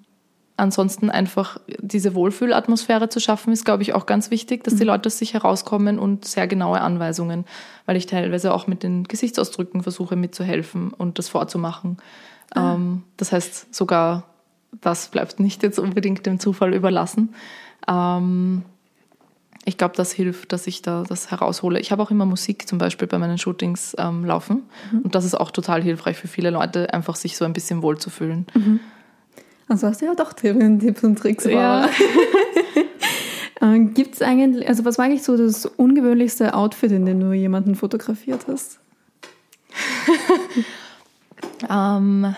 ansonsten 0.56 1.10
einfach 1.10 1.58
diese 1.78 2.14
Wohlfühlatmosphäre 2.14 3.08
zu 3.08 3.20
schaffen, 3.20 3.52
ist, 3.52 3.64
glaube 3.64 3.82
ich, 3.82 3.94
auch 3.94 4.06
ganz 4.06 4.30
wichtig, 4.30 4.64
dass 4.64 4.74
die 4.74 4.84
mhm. 4.84 4.90
Leute 4.90 5.06
aus 5.08 5.18
sich 5.18 5.34
herauskommen 5.34 5.98
und 5.98 6.24
sehr 6.24 6.46
genaue 6.46 6.80
Anweisungen, 6.80 7.44
weil 7.86 7.96
ich 7.96 8.06
teilweise 8.06 8.52
auch 8.52 8.66
mit 8.66 8.82
den 8.82 9.04
Gesichtsausdrücken 9.04 9.82
versuche 9.82 10.16
mitzuhelfen 10.16 10.92
und 10.92 11.18
das 11.18 11.28
vorzumachen. 11.28 11.96
Ah. 12.54 12.74
Ähm, 12.74 13.02
das 13.16 13.32
heißt, 13.32 13.74
sogar 13.74 14.24
das 14.80 15.08
bleibt 15.08 15.38
nicht 15.38 15.62
jetzt 15.62 15.78
unbedingt 15.78 16.24
dem 16.26 16.40
Zufall 16.40 16.74
überlassen. 16.74 17.34
Ähm, 17.86 18.62
ich 19.64 19.78
glaube, 19.78 19.94
das 19.96 20.12
hilft, 20.12 20.52
dass 20.52 20.66
ich 20.66 20.82
da 20.82 21.04
das 21.06 21.30
heraushole. 21.30 21.78
Ich 21.78 21.92
habe 21.92 22.02
auch 22.02 22.10
immer 22.10 22.26
Musik 22.26 22.66
zum 22.66 22.78
Beispiel 22.78 23.06
bei 23.06 23.18
meinen 23.18 23.38
Shootings 23.38 23.94
ähm, 23.98 24.24
laufen. 24.24 24.62
Mhm. 24.90 25.00
Und 25.00 25.14
das 25.14 25.24
ist 25.24 25.34
auch 25.34 25.50
total 25.50 25.82
hilfreich 25.82 26.16
für 26.16 26.26
viele 26.26 26.50
Leute, 26.50 26.92
einfach 26.92 27.14
sich 27.14 27.36
so 27.36 27.44
ein 27.44 27.52
bisschen 27.52 27.82
wohlzufühlen. 27.82 28.46
Mhm. 28.54 28.80
Also 29.72 29.87
hast 29.87 30.02
du 30.02 30.04
ja 30.04 30.14
doch 30.14 30.35
Tipps 30.35 31.02
und 31.02 31.18
Tricks. 31.18 31.44
Ja. 31.46 31.88
äh, 33.62 33.78
Gibt 33.78 34.16
es 34.16 34.20
eigentlich, 34.20 34.68
also 34.68 34.85
was 34.85 34.98
war 34.98 35.06
eigentlich 35.06 35.22
so 35.22 35.35
das 35.35 35.64
ungewöhnlichste 35.64 36.52
Outfit, 36.52 36.92
in 36.92 37.06
dem 37.06 37.20
du 37.20 37.32
jemanden 37.32 37.74
fotografiert 37.74 38.44
hast? 38.48 38.80
ähm, 41.70 42.37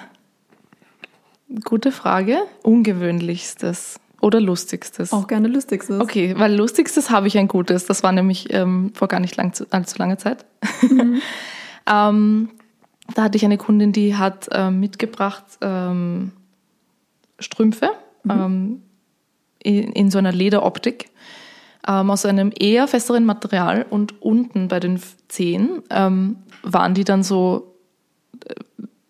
gute 1.64 1.90
Frage. 1.90 2.38
Ungewöhnlichstes 2.62 3.98
oder 4.20 4.40
lustigstes? 4.40 5.12
Auch 5.12 5.26
gerne 5.26 5.48
lustigstes. 5.48 6.00
Okay, 6.00 6.36
weil 6.38 6.54
lustigstes 6.54 7.10
habe 7.10 7.26
ich 7.26 7.36
ein 7.36 7.48
gutes. 7.48 7.86
Das 7.86 8.04
war 8.04 8.12
nämlich 8.12 8.54
ähm, 8.54 8.92
vor 8.94 9.08
gar 9.08 9.18
nicht 9.18 9.34
lang, 9.34 9.52
allzu 9.70 9.98
langer 9.98 10.18
Zeit. 10.18 10.46
Mhm. 10.82 11.20
ähm, 11.92 12.50
da 13.12 13.24
hatte 13.24 13.36
ich 13.36 13.44
eine 13.44 13.58
Kundin, 13.58 13.90
die 13.90 14.14
hat 14.14 14.50
ähm, 14.52 14.78
mitgebracht 14.78 15.44
ähm, 15.62 16.30
Strümpfe 17.38 17.90
mhm. 18.24 18.30
ähm, 18.30 18.82
in, 19.58 19.92
in, 19.92 20.10
so 20.10 20.18
einer 20.18 20.32
Lederoptik 20.32 21.10
ähm, 21.86 22.10
aus 22.10 22.24
einem 22.26 22.52
eher 22.58 22.86
festeren 22.88 23.24
Material 23.24 23.86
und 23.88 24.22
unten 24.22 24.68
bei 24.68 24.80
den 24.80 25.00
Zehen 25.28 25.82
ähm, 25.90 26.36
waren 26.62 26.94
die 26.94 27.04
dann 27.04 27.22
so, 27.22 27.74
äh, 28.46 28.54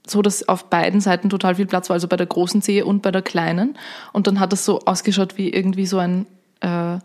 so, 0.07 0.23
dass 0.23 0.49
auf 0.49 0.71
beiden 0.71 1.01
Seiten 1.01 1.31
total 1.31 1.55
viel 1.55 1.67
Platz 1.67 1.89
war, 1.89 1.95
also 1.95 2.09
bei 2.09 2.17
der 2.17 2.27
großen 2.27 2.63
Zehe 2.63 2.85
und 2.85 3.03
bei 3.03 3.11
der 3.11 3.23
kleinen. 3.23 3.77
Und 4.13 4.27
dann 4.27 4.41
hat 4.41 4.53
das 4.53 4.65
so 4.65 4.81
ausgeschaut 4.81 5.39
wie 5.39 5.51
irgendwie 5.51 5.87
so 5.87 5.99
ein 5.99 6.27
äh, 6.61 6.99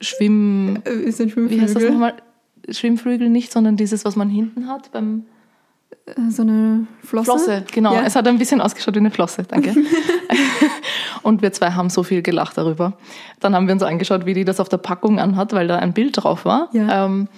Schwimm... 0.00 0.82
Äh, 0.84 0.90
ist 0.90 1.20
ein 1.20 1.30
Schwimmflügel? 1.30 1.58
Wie 1.58 1.62
heißt 1.62 1.76
das 1.76 1.84
nochmal? 1.84 2.14
Schwimmflügel 2.68 3.28
nicht, 3.28 3.52
sondern 3.52 3.76
dieses, 3.76 4.04
was 4.04 4.16
man 4.16 4.28
hinten 4.28 4.68
hat 4.68 4.92
beim 4.92 5.24
so 6.30 6.42
eine 6.42 6.86
Flosse? 7.02 7.32
Flosse, 7.32 7.64
genau. 7.72 7.94
Ja. 7.94 8.02
Es 8.02 8.16
hat 8.16 8.26
ein 8.26 8.38
bisschen 8.38 8.60
ausgeschaut 8.60 8.94
wie 8.94 8.98
eine 8.98 9.10
Flosse, 9.10 9.44
danke. 9.44 9.74
und 11.22 11.42
wir 11.42 11.52
zwei 11.52 11.72
haben 11.72 11.90
so 11.90 12.02
viel 12.02 12.22
gelacht 12.22 12.58
darüber. 12.58 12.94
Dann 13.40 13.54
haben 13.54 13.66
wir 13.66 13.74
uns 13.74 13.82
angeschaut, 13.82 14.26
wie 14.26 14.34
die 14.34 14.44
das 14.44 14.60
auf 14.60 14.68
der 14.68 14.78
Packung 14.78 15.18
anhat, 15.18 15.52
weil 15.52 15.68
da 15.68 15.78
ein 15.78 15.92
Bild 15.92 16.22
drauf 16.22 16.44
war. 16.44 16.68
Ja. 16.72 17.06
Ähm, 17.06 17.28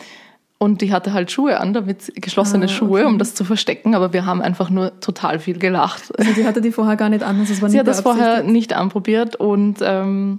und 0.59 0.81
die 0.81 0.93
hatte 0.93 1.13
halt 1.13 1.33
Schuhe 1.33 1.59
an, 1.59 1.75
damit 1.75 2.13
geschlossene 2.15 2.67
ah, 2.67 2.69
Schuhe, 2.69 3.01
okay. 3.01 3.09
um 3.09 3.19
das 3.19 3.35
zu 3.35 3.45
verstecken. 3.45 3.97
Aber 3.97 4.13
wir 4.13 4.27
haben 4.27 4.41
einfach 4.41 4.71
nur 4.71 5.01
total 5.01 5.41
viel 5.41 5.59
gelacht. 5.59 6.17
Also 6.17 6.33
die 6.35 6.45
hatte 6.45 6.61
die 6.61 6.71
vorher 6.71 6.95
gar 6.95 7.09
nicht 7.09 7.25
an. 7.25 7.41
Also 7.41 7.53
es 7.53 7.61
war 7.61 7.69
sie 7.69 7.81
hat 7.81 7.89
das 7.89 8.03
vorher 8.03 8.45
nicht 8.45 8.73
anprobiert 8.73 9.35
und 9.35 9.79
ähm, 9.83 10.39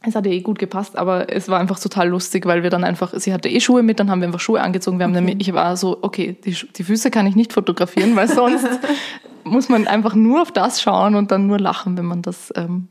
es 0.00 0.14
hat 0.14 0.26
eh 0.26 0.40
gut 0.40 0.58
gepasst, 0.58 0.96
aber 0.96 1.32
es 1.32 1.48
war 1.48 1.58
einfach 1.58 1.78
total 1.80 2.08
lustig, 2.08 2.46
weil 2.46 2.62
wir 2.62 2.70
dann 2.70 2.84
einfach, 2.84 3.12
sie 3.16 3.32
hatte 3.32 3.48
eh 3.48 3.60
Schuhe 3.60 3.82
mit, 3.82 3.98
dann 3.98 4.10
haben 4.10 4.20
wir 4.20 4.26
einfach 4.26 4.40
Schuhe 4.40 4.60
angezogen. 4.60 4.98
Wir 4.98 5.04
haben 5.04 5.12
okay. 5.12 5.20
nämlich, 5.20 5.48
ich 5.48 5.54
war 5.54 5.76
so, 5.76 5.98
okay, 6.02 6.36
die, 6.44 6.56
die 6.76 6.84
Füße 6.84 7.10
kann 7.10 7.26
ich 7.26 7.34
nicht 7.34 7.52
fotografieren, 7.52 8.14
weil 8.14 8.28
sonst 8.28 8.66
muss 9.44 9.68
man 9.68 9.88
einfach 9.88 10.14
nur 10.14 10.42
auf 10.42 10.52
das 10.52 10.80
schauen 10.80 11.16
und 11.16 11.32
dann 11.32 11.46
nur 11.46 11.58
lachen, 11.58 11.98
wenn 11.98 12.04
man 12.04 12.22
das 12.22 12.52
ähm, 12.54 12.88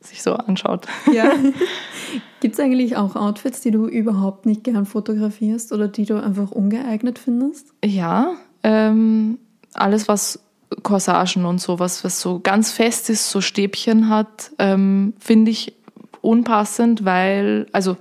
sich 0.00 0.22
so 0.22 0.34
anschaut. 0.34 0.86
Ja. 1.12 1.30
Gibt 2.40 2.54
es 2.54 2.60
eigentlich 2.60 2.96
auch 2.96 3.16
Outfits, 3.16 3.60
die 3.60 3.72
du 3.72 3.86
überhaupt 3.86 4.46
nicht 4.46 4.64
gern 4.64 4.86
fotografierst 4.86 5.72
oder 5.72 5.88
die 5.88 6.06
du 6.06 6.22
einfach 6.22 6.50
ungeeignet 6.50 7.18
findest? 7.18 7.74
Ja, 7.84 8.34
ähm, 8.62 9.38
alles 9.74 10.08
was 10.08 10.40
Corsagen 10.82 11.44
und 11.44 11.60
sowas, 11.60 12.04
was 12.04 12.20
so 12.20 12.40
ganz 12.40 12.70
fest 12.70 13.10
ist, 13.10 13.30
so 13.30 13.40
Stäbchen 13.40 14.08
hat, 14.08 14.52
ähm, 14.58 15.14
finde 15.18 15.50
ich 15.50 15.77
unpassend, 16.20 17.04
weil, 17.04 17.66
also 17.72 17.96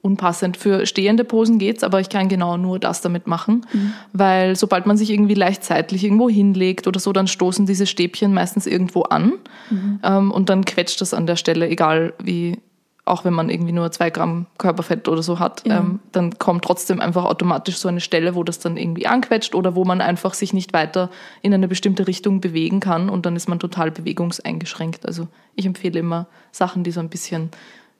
unpassend. 0.00 0.56
Für 0.56 0.86
stehende 0.86 1.24
Posen 1.24 1.58
geht's, 1.58 1.82
aber 1.82 2.00
ich 2.00 2.08
kann 2.08 2.28
genau 2.28 2.56
nur 2.56 2.78
das 2.78 3.00
damit 3.00 3.26
machen, 3.26 3.66
mhm. 3.72 3.92
weil 4.12 4.56
sobald 4.56 4.86
man 4.86 4.96
sich 4.96 5.10
irgendwie 5.10 5.34
leicht 5.34 5.64
seitlich 5.64 6.04
irgendwo 6.04 6.28
hinlegt 6.28 6.86
oder 6.86 7.00
so, 7.00 7.12
dann 7.12 7.26
stoßen 7.26 7.66
diese 7.66 7.86
Stäbchen 7.86 8.32
meistens 8.32 8.66
irgendwo 8.66 9.02
an 9.02 9.32
mhm. 9.70 10.00
ähm, 10.02 10.30
und 10.30 10.48
dann 10.48 10.64
quetscht 10.64 11.00
das 11.00 11.14
an 11.14 11.26
der 11.26 11.36
Stelle, 11.36 11.68
egal 11.68 12.14
wie, 12.22 12.58
auch 13.08 13.24
wenn 13.24 13.32
man 13.34 13.50
irgendwie 13.50 13.72
nur 13.72 13.90
zwei 13.90 14.10
Gramm 14.10 14.46
Körperfett 14.58 15.08
oder 15.08 15.22
so 15.22 15.38
hat, 15.38 15.66
ja. 15.66 15.78
ähm, 15.78 16.00
dann 16.12 16.38
kommt 16.38 16.64
trotzdem 16.64 17.00
einfach 17.00 17.24
automatisch 17.24 17.78
so 17.78 17.88
eine 17.88 18.00
Stelle, 18.00 18.34
wo 18.34 18.44
das 18.44 18.58
dann 18.58 18.76
irgendwie 18.76 19.06
anquetscht 19.06 19.54
oder 19.54 19.74
wo 19.74 19.84
man 19.84 20.00
einfach 20.00 20.34
sich 20.34 20.52
nicht 20.52 20.72
weiter 20.72 21.10
in 21.42 21.52
eine 21.52 21.68
bestimmte 21.68 22.06
Richtung 22.06 22.40
bewegen 22.40 22.80
kann 22.80 23.08
und 23.08 23.26
dann 23.26 23.36
ist 23.36 23.48
man 23.48 23.58
total 23.58 23.90
bewegungseingeschränkt. 23.90 25.06
Also 25.06 25.28
ich 25.54 25.66
empfehle 25.66 25.98
immer 26.00 26.26
Sachen, 26.52 26.84
die 26.84 26.90
so 26.90 27.00
ein 27.00 27.08
bisschen 27.08 27.50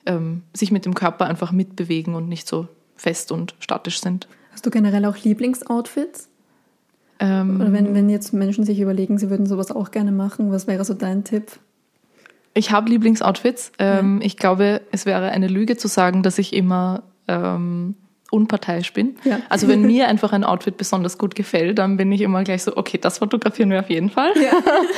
ähm, 0.06 0.42
sich 0.54 0.70
mit 0.70 0.84
dem 0.84 0.94
Körper 0.94 1.26
einfach 1.26 1.52
mitbewegen 1.52 2.14
und 2.14 2.28
nicht 2.28 2.48
so 2.48 2.68
fest 2.96 3.32
und 3.32 3.54
statisch 3.60 4.00
sind. 4.00 4.28
Hast 4.52 4.66
du 4.66 4.70
generell 4.70 5.04
auch 5.04 5.16
Lieblingsoutfits? 5.16 6.28
Ähm, 7.20 7.60
Oder 7.60 7.72
wenn, 7.72 7.94
wenn 7.94 8.08
jetzt 8.08 8.32
Menschen 8.32 8.64
sich 8.64 8.80
überlegen, 8.80 9.18
sie 9.18 9.30
würden 9.30 9.46
sowas 9.46 9.70
auch 9.70 9.90
gerne 9.90 10.12
machen, 10.12 10.52
was 10.52 10.66
wäre 10.66 10.84
so 10.84 10.94
dein 10.94 11.24
Tipp? 11.24 11.58
Ich 12.58 12.72
habe 12.72 12.90
Lieblingsoutfits. 12.90 13.70
Ähm, 13.78 14.18
ja. 14.18 14.26
Ich 14.26 14.36
glaube, 14.36 14.80
es 14.90 15.06
wäre 15.06 15.30
eine 15.30 15.46
Lüge 15.46 15.76
zu 15.76 15.86
sagen, 15.86 16.24
dass 16.24 16.38
ich 16.40 16.52
immer 16.52 17.04
ähm, 17.28 17.94
unparteiisch 18.32 18.92
bin. 18.92 19.14
Ja. 19.22 19.38
Also 19.48 19.68
wenn 19.68 19.82
mir 19.82 20.08
einfach 20.08 20.32
ein 20.32 20.42
Outfit 20.42 20.76
besonders 20.76 21.18
gut 21.18 21.36
gefällt, 21.36 21.78
dann 21.78 21.96
bin 21.96 22.10
ich 22.10 22.20
immer 22.20 22.42
gleich 22.42 22.64
so, 22.64 22.76
okay, 22.76 22.98
das 23.00 23.18
fotografieren 23.18 23.70
wir 23.70 23.78
auf 23.78 23.90
jeden 23.90 24.10
Fall. 24.10 24.32
Ja. 24.42 24.52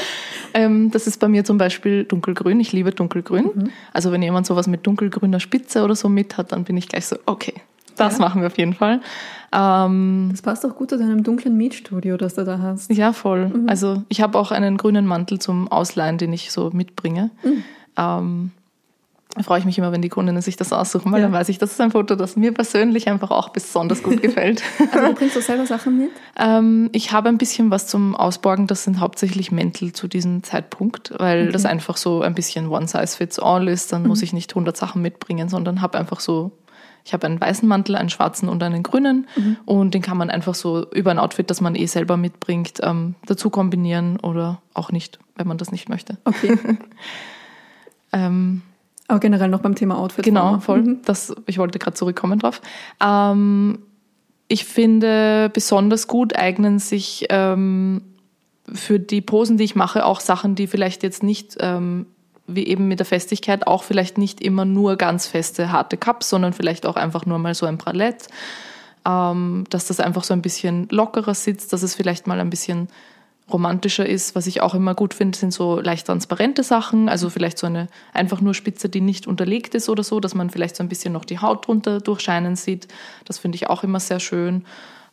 ähm, 0.55 0.91
das 0.91 1.07
ist 1.07 1.19
bei 1.19 1.29
mir 1.29 1.45
zum 1.45 1.59
Beispiel 1.59 2.05
dunkelgrün. 2.05 2.59
Ich 2.61 2.73
liebe 2.73 2.93
dunkelgrün. 2.93 3.51
Mhm. 3.55 3.71
Also 3.93 4.11
wenn 4.11 4.23
jemand 4.23 4.47
sowas 4.47 4.67
mit 4.67 4.87
dunkelgrüner 4.87 5.39
Spitze 5.39 5.85
oder 5.85 5.95
so 5.95 6.09
mit 6.09 6.39
hat, 6.39 6.53
dann 6.53 6.65
bin 6.65 6.79
ich 6.79 6.89
gleich 6.89 7.05
so, 7.05 7.19
okay, 7.27 7.53
das 8.01 8.19
ja. 8.19 8.25
machen 8.25 8.41
wir 8.41 8.49
auf 8.49 8.59
jeden 8.59 8.75
Fall. 8.75 9.01
Ähm, 9.53 10.29
das 10.31 10.43
passt 10.43 10.65
auch 10.65 10.77
gut 10.77 10.91
zu 10.91 10.99
deinem 10.99 11.23
dunklen 11.23 11.57
Mietstudio, 11.57 12.17
das 12.17 12.35
du 12.35 12.45
da 12.45 12.59
hast. 12.59 12.93
Ja, 12.93 13.13
voll. 13.13 13.49
Mhm. 13.49 13.69
Also 13.69 14.03
ich 14.09 14.21
habe 14.21 14.39
auch 14.39 14.53
einen 14.53 14.77
grünen 14.77 15.07
Mantel 15.07 15.39
zum 15.39 15.69
Ausleihen, 15.69 16.19
den 16.19 16.33
ich 16.33 16.53
so 16.53 16.71
mitbringe. 16.73 17.31
Mhm. 17.43 17.65
Ähm, 17.97 18.51
da 19.37 19.45
freue 19.45 19.61
ich 19.61 19.65
mich 19.65 19.79
immer, 19.79 19.93
wenn 19.93 20.03
die 20.03 20.09
Kundinnen 20.09 20.43
sich 20.43 20.57
das 20.57 20.73
aussuchen, 20.73 21.13
weil 21.13 21.21
ja. 21.21 21.27
dann 21.27 21.33
weiß 21.33 21.49
ich, 21.51 21.59
das 21.59 21.71
ist 21.71 21.81
ein 21.81 21.93
Foto, 21.93 22.17
das 22.17 22.35
mir 22.35 22.53
persönlich 22.53 23.09
einfach 23.09 23.31
auch 23.31 23.51
besonders 23.51 24.03
gut 24.03 24.23
gefällt. 24.23 24.63
also 24.93 25.07
du 25.07 25.15
bringst 25.15 25.37
du 25.37 25.41
selber 25.41 25.67
Sachen 25.67 25.99
mit? 25.99 26.11
ähm, 26.37 26.89
ich 26.93 27.13
habe 27.13 27.29
ein 27.29 27.39
bisschen 27.39 27.71
was 27.71 27.87
zum 27.87 28.17
Ausborgen, 28.17 28.67
das 28.67 28.83
sind 28.83 28.99
hauptsächlich 28.99 29.53
Mäntel 29.53 29.93
zu 29.93 30.09
diesem 30.09 30.43
Zeitpunkt, 30.43 31.13
weil 31.19 31.45
okay. 31.45 31.53
das 31.53 31.65
einfach 31.65 31.97
so 31.97 32.23
ein 32.23 32.35
bisschen 32.35 32.69
one 32.69 32.89
size 32.89 33.17
fits 33.17 33.39
all 33.39 33.69
ist. 33.69 33.93
Dann 33.93 34.03
mhm. 34.03 34.09
muss 34.09 34.23
ich 34.23 34.33
nicht 34.33 34.51
100 34.51 34.77
Sachen 34.77 35.01
mitbringen, 35.01 35.49
sondern 35.49 35.81
habe 35.81 35.97
einfach 35.97 36.19
so 36.19 36.51
ich 37.11 37.13
habe 37.13 37.27
einen 37.27 37.41
weißen 37.41 37.69
Mantel, 37.69 37.97
einen 37.97 38.09
schwarzen 38.09 38.49
und 38.49 38.63
einen 38.63 38.85
grünen 38.85 39.27
mhm. 39.35 39.57
und 39.65 39.95
den 39.95 40.01
kann 40.01 40.17
man 40.17 40.31
einfach 40.31 40.55
so 40.55 40.89
über 40.93 41.11
ein 41.11 41.19
Outfit, 41.19 41.51
das 41.51 41.61
man 41.61 41.75
eh 41.75 41.87
selber 41.87 42.17
mitbringt, 42.17 42.79
ähm, 42.85 43.17
dazu 43.27 43.51
kombinieren 43.51 44.21
oder 44.21 44.63
auch 44.75 44.93
nicht, 44.93 45.19
wenn 45.35 45.49
man 45.49 45.59
das 45.59 45.73
nicht 45.73 45.89
möchte. 45.89 46.19
Okay. 46.25 46.57
ähm, 48.13 48.63
aber 49.09 49.19
generell 49.19 49.49
noch 49.49 49.61
beim 49.61 49.75
Thema 49.75 49.99
Outfit. 49.99 50.25
Genau, 50.25 50.61
voll. 50.61 50.83
Mhm. 50.83 50.99
Das, 51.05 51.35
ich 51.47 51.59
wollte 51.59 51.81
gerade 51.81 51.97
zurückkommen 51.97 52.39
drauf. 52.39 52.63
Ähm, 53.05 53.81
ich 54.47 54.65
finde, 54.65 55.51
besonders 55.53 56.07
gut 56.07 56.37
eignen 56.37 56.79
sich 56.79 57.27
ähm, 57.31 58.03
für 58.73 59.01
die 59.01 59.21
Posen, 59.21 59.57
die 59.57 59.65
ich 59.65 59.75
mache, 59.75 60.07
auch 60.07 60.21
Sachen, 60.21 60.55
die 60.55 60.69
vielleicht 60.69 61.03
jetzt 61.03 61.25
nicht, 61.25 61.57
ähm, 61.59 62.07
wie 62.55 62.67
eben 62.67 62.89
mit 62.89 62.99
der 62.99 63.07
Festigkeit, 63.07 63.67
auch 63.67 63.83
vielleicht 63.83 64.19
nicht 64.19 64.41
immer 64.41 64.65
nur 64.65 64.97
ganz 64.97 65.27
feste, 65.27 65.73
harte 65.73 65.97
Cups, 65.97 66.29
sondern 66.29 66.53
vielleicht 66.53 66.87
auch 66.87 66.97
einfach 66.97 67.27
nur 67.27 67.39
mal 67.39 67.55
so 67.55 67.67
ein 67.67 67.79
Bralett. 67.79 68.29
Ähm, 69.07 69.65
dass 69.71 69.87
das 69.87 69.99
einfach 69.99 70.25
so 70.25 70.35
ein 70.35 70.43
bisschen 70.43 70.87
lockerer 70.91 71.35
sitzt, 71.35 71.73
dass 71.73 71.83
es 71.83 71.95
vielleicht 71.95 72.27
mal 72.27 72.39
ein 72.39 72.51
bisschen 72.51 72.89
romantischer 73.51 74.07
ist. 74.07 74.35
Was 74.35 74.47
ich 74.47 74.61
auch 74.61 74.75
immer 74.75 74.95
gut 74.95 75.15
finde, 75.15 75.37
sind 75.37 75.53
so 75.53 75.81
leicht 75.81 76.07
transparente 76.07 76.63
Sachen. 76.63 77.09
Also 77.09 77.31
vielleicht 77.31 77.59
so 77.59 77.67
eine 77.67 77.89
einfach 78.13 78.41
nur 78.41 78.55
Spitze, 78.55 78.89
die 78.89 79.01
nicht 79.01 79.27
unterlegt 79.27 79.75
ist 79.75 79.89
oder 79.89 80.03
so, 80.03 80.21
dass 80.21 80.35
man 80.35 80.51
vielleicht 80.51 80.77
so 80.77 80.83
ein 80.83 80.89
bisschen 80.89 81.13
noch 81.13 81.25
die 81.25 81.39
Haut 81.39 81.67
drunter 81.67 82.01
durchscheinen 82.01 82.57
sieht. 82.57 82.89
Das 83.25 83.39
finde 83.39 83.57
ich 83.57 83.69
auch 83.69 83.83
immer 83.85 84.01
sehr 84.01 84.21
schön. 84.21 84.65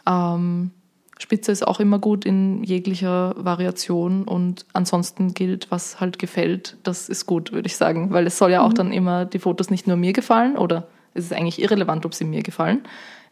Ähm, 0.07 0.71
Spitze 1.19 1.51
ist 1.51 1.65
auch 1.65 1.79
immer 1.79 1.99
gut 1.99 2.25
in 2.25 2.63
jeglicher 2.63 3.33
Variation 3.37 4.23
und 4.23 4.65
ansonsten 4.73 5.33
gilt, 5.33 5.71
was 5.71 5.99
halt 5.99 6.19
gefällt, 6.19 6.77
das 6.83 7.09
ist 7.09 7.25
gut, 7.25 7.51
würde 7.51 7.67
ich 7.67 7.75
sagen, 7.75 8.11
weil 8.11 8.27
es 8.27 8.37
soll 8.37 8.51
ja 8.51 8.61
auch 8.61 8.69
mhm. 8.69 8.75
dann 8.75 8.91
immer 8.91 9.25
die 9.25 9.39
Fotos 9.39 9.69
nicht 9.69 9.87
nur 9.87 9.97
mir 9.97 10.13
gefallen 10.13 10.57
oder 10.57 10.87
es 11.13 11.25
ist 11.25 11.33
eigentlich 11.33 11.61
irrelevant, 11.61 12.05
ob 12.05 12.13
sie 12.13 12.25
mir 12.25 12.43
gefallen. 12.43 12.81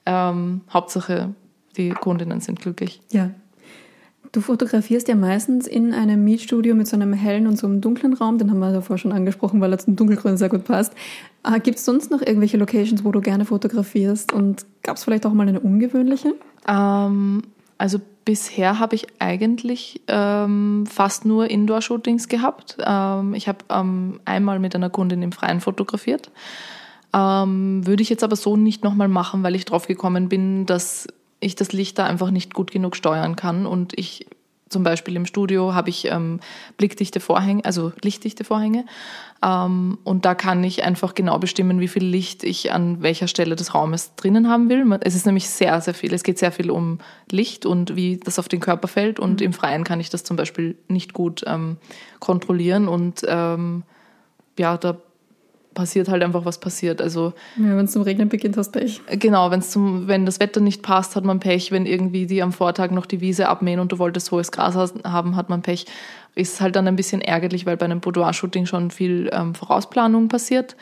Ähm, 0.06 0.62
Hauptsache, 0.72 1.36
die 1.78 1.92
Kundinnen 1.92 2.42
sind 2.42 2.60
glücklich. 2.60 3.02
Ja, 3.12 3.30
Du 4.36 4.42
fotografierst 4.42 5.08
ja 5.08 5.16
meistens 5.16 5.66
in 5.66 5.94
einem 5.94 6.26
Mietstudio 6.26 6.76
mit 6.76 6.88
so 6.88 6.98
einem 6.98 7.14
hellen 7.14 7.48
und 7.48 7.58
so 7.58 7.68
einem 7.68 7.80
dunklen 7.80 8.14
Raum. 8.14 8.38
Den 8.38 8.52
haben 8.52 8.60
wir 8.60 8.74
davor 8.74 8.98
schon 8.98 9.14
angesprochen, 9.14 9.62
weil 9.62 9.72
er 9.72 9.78
zum 9.78 9.96
Dunkelgrün 9.96 10.36
sehr 10.36 10.50
gut 10.50 10.66
passt. 10.66 10.92
Ah, 11.42 11.58
gibt 11.58 11.78
es 11.78 11.86
sonst 11.86 12.12
noch 12.12 12.22
irgendwelche 12.22 12.58
Locations, 12.58 13.06
wo 13.06 13.14
du 13.14 13.22
gerne 13.22 13.46
fotografierst? 13.46 14.34
Und 14.34 14.66
gab 14.84 14.98
es 14.98 15.06
vielleicht 15.06 15.26
auch 15.26 15.32
mal 15.32 15.48
eine 15.48 15.62
ungewöhnliche? 15.62 16.34
Ähm, 16.68 17.44
also 17.78 18.00
bisher 18.24 18.80
habe 18.80 18.96
ich 18.96 19.08
eigentlich 19.20 20.02
ähm, 20.08 20.86
fast 20.88 21.26
nur 21.26 21.50
Indoor-Shootings 21.50 22.28
gehabt. 22.28 22.78
Ähm, 22.86 23.34
ich 23.34 23.48
habe 23.48 23.60
ähm, 23.70 24.20
einmal 24.26 24.60
mit 24.60 24.76
einer 24.76 24.90
Kundin 24.90 25.22
im 25.22 25.32
Freien 25.32 25.62
fotografiert. 25.62 26.32
Ähm, 27.14 27.86
würde 27.86 28.04
ich 28.04 28.10
jetzt 28.10 28.24
aber 28.24 28.36
so 28.36 28.58
nicht 28.58 28.84
nochmal 28.84 29.08
machen, 29.08 29.44
weil 29.44 29.56
ich 29.56 29.66
drauf 29.66 29.88
gekommen 29.88 30.30
bin, 30.30 30.66
dass 30.66 31.08
ich 31.40 31.56
das 31.56 31.72
Licht 31.72 32.00
da 32.00 32.06
einfach 32.06 32.32
nicht 32.32 32.54
gut 32.54 32.72
genug 32.72 32.96
steuern 32.96 33.36
kann 33.36 33.66
und 33.66 33.98
ich 33.98 34.26
zum 34.70 34.84
Beispiel 34.84 35.16
im 35.16 35.28
Studio 35.28 35.76
habe 35.76 35.90
ich 35.90 36.06
ähm, 36.06 36.40
blickdichte 36.78 37.20
Vorhänge, 37.20 37.64
also 37.66 37.92
lichtdichte 38.02 38.44
Vorhänge. 38.44 38.86
Ähm, 39.44 40.00
und 40.04 40.26
da 40.26 40.34
kann 40.34 40.64
ich 40.64 40.84
einfach 40.84 41.14
genau 41.14 41.38
bestimmen, 41.38 41.80
wie 41.80 41.88
viel 41.88 42.04
Licht 42.04 42.44
ich 42.44 42.72
an 42.72 43.04
welcher 43.04 43.28
Stelle 43.28 43.56
des 43.56 43.76
Raumes 43.76 44.16
drinnen 44.16 44.50
haben 44.50 44.68
will. 44.70 44.84
Es 45.02 45.14
ist 45.14 45.28
nämlich 45.28 45.50
sehr, 45.50 45.80
sehr 45.82 45.94
viel. 45.94 46.14
Es 46.14 46.24
geht 46.24 46.40
sehr 46.40 46.52
viel 46.52 46.72
um 46.72 46.98
Licht 47.30 47.68
und 47.68 47.96
wie 47.96 48.18
das 48.18 48.40
auf 48.40 48.48
den 48.48 48.60
Körper 48.60 48.88
fällt. 48.88 49.20
Und 49.20 49.40
mhm. 49.40 49.46
im 49.46 49.54
Freien 49.54 49.84
kann 49.84 50.00
ich 50.00 50.10
das 50.10 50.24
zum 50.24 50.36
Beispiel 50.36 50.76
nicht 50.88 51.14
gut 51.14 51.44
ähm, 51.46 51.78
kontrollieren. 52.20 52.88
Und 52.88 53.22
ähm, 53.28 53.84
ja, 54.58 54.78
da 54.78 54.98
passiert 55.76 56.10
halt 56.10 56.24
einfach, 56.24 56.46
was 56.46 56.60
passiert. 56.60 57.00
Also, 57.00 57.34
ja, 57.58 57.78
wenn 57.78 57.86
es 57.86 57.92
zum 57.92 58.02
Regnen 58.02 58.30
beginnt, 58.30 58.58
hast 58.58 58.72
du 58.72 58.80
Pech. 58.80 59.02
Genau, 59.12 59.52
wenn's 59.52 59.70
zum, 59.70 60.08
wenn 60.08 60.26
das 60.26 60.40
Wetter 60.40 60.62
nicht 60.62 60.82
passt, 60.82 61.16
hat 61.16 61.24
man 61.24 61.40
Pech. 61.40 61.72
Wenn 61.72 61.86
irgendwie 61.86 62.26
die 62.26 62.42
am 62.42 62.52
Vortag 62.52 62.90
noch 62.90 63.06
die 63.06 63.22
Wiese 63.22 63.48
abmähen 63.48 63.80
und 63.80 63.92
du 63.92 64.00
wolltest 64.00 64.32
hohes 64.32 64.52
Gras 64.52 64.76
haben, 65.04 65.36
hat 65.36 65.50
man 65.50 65.62
Pech. 65.62 65.86
Ist 66.34 66.60
halt 66.60 66.76
dann 66.76 66.88
ein 66.88 66.96
bisschen 66.96 67.22
ärgerlich, 67.22 67.68
weil 67.68 67.78
bei 67.78 67.86
einem 67.86 68.00
Boudoir-Shooting 68.00 68.66
schon 68.66 68.90
viel 68.90 69.30
ähm, 69.32 69.54
Vorausplanung 69.54 70.28
passiert. 70.28 70.76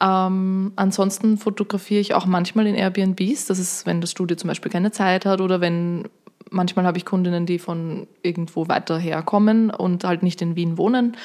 Ähm, 0.00 0.72
ansonsten 0.76 1.38
fotografiere 1.38 2.00
ich 2.00 2.14
auch 2.14 2.26
manchmal 2.26 2.66
in 2.66 2.74
Airbnbs. 2.76 3.46
Das 3.46 3.58
ist, 3.58 3.86
wenn 3.86 4.00
das 4.00 4.12
Studio 4.12 4.36
zum 4.36 4.48
Beispiel 4.48 4.70
keine 4.70 4.92
Zeit 4.92 5.26
hat 5.26 5.40
oder 5.40 5.60
wenn 5.60 6.04
manchmal 6.50 6.84
habe 6.86 6.98
ich 6.98 7.04
Kundinnen, 7.04 7.46
die 7.46 7.58
von 7.58 8.06
irgendwo 8.22 8.68
weiter 8.68 8.98
herkommen 8.98 9.70
und 9.70 10.04
halt 10.04 10.22
nicht 10.22 10.40
in 10.42 10.56
Wien 10.56 10.78
wohnen 10.78 11.16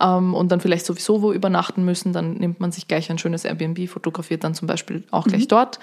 ähm, 0.00 0.34
und 0.34 0.52
dann 0.52 0.60
vielleicht 0.60 0.86
sowieso 0.86 1.22
wo 1.22 1.32
übernachten 1.32 1.84
müssen, 1.84 2.12
dann 2.12 2.34
nimmt 2.34 2.60
man 2.60 2.72
sich 2.72 2.88
gleich 2.88 3.10
ein 3.10 3.18
schönes 3.18 3.44
Airbnb, 3.44 3.88
fotografiert 3.88 4.44
dann 4.44 4.54
zum 4.54 4.68
Beispiel 4.68 5.04
auch 5.10 5.24
gleich 5.26 5.42
mhm. 5.42 5.48
dort. 5.48 5.78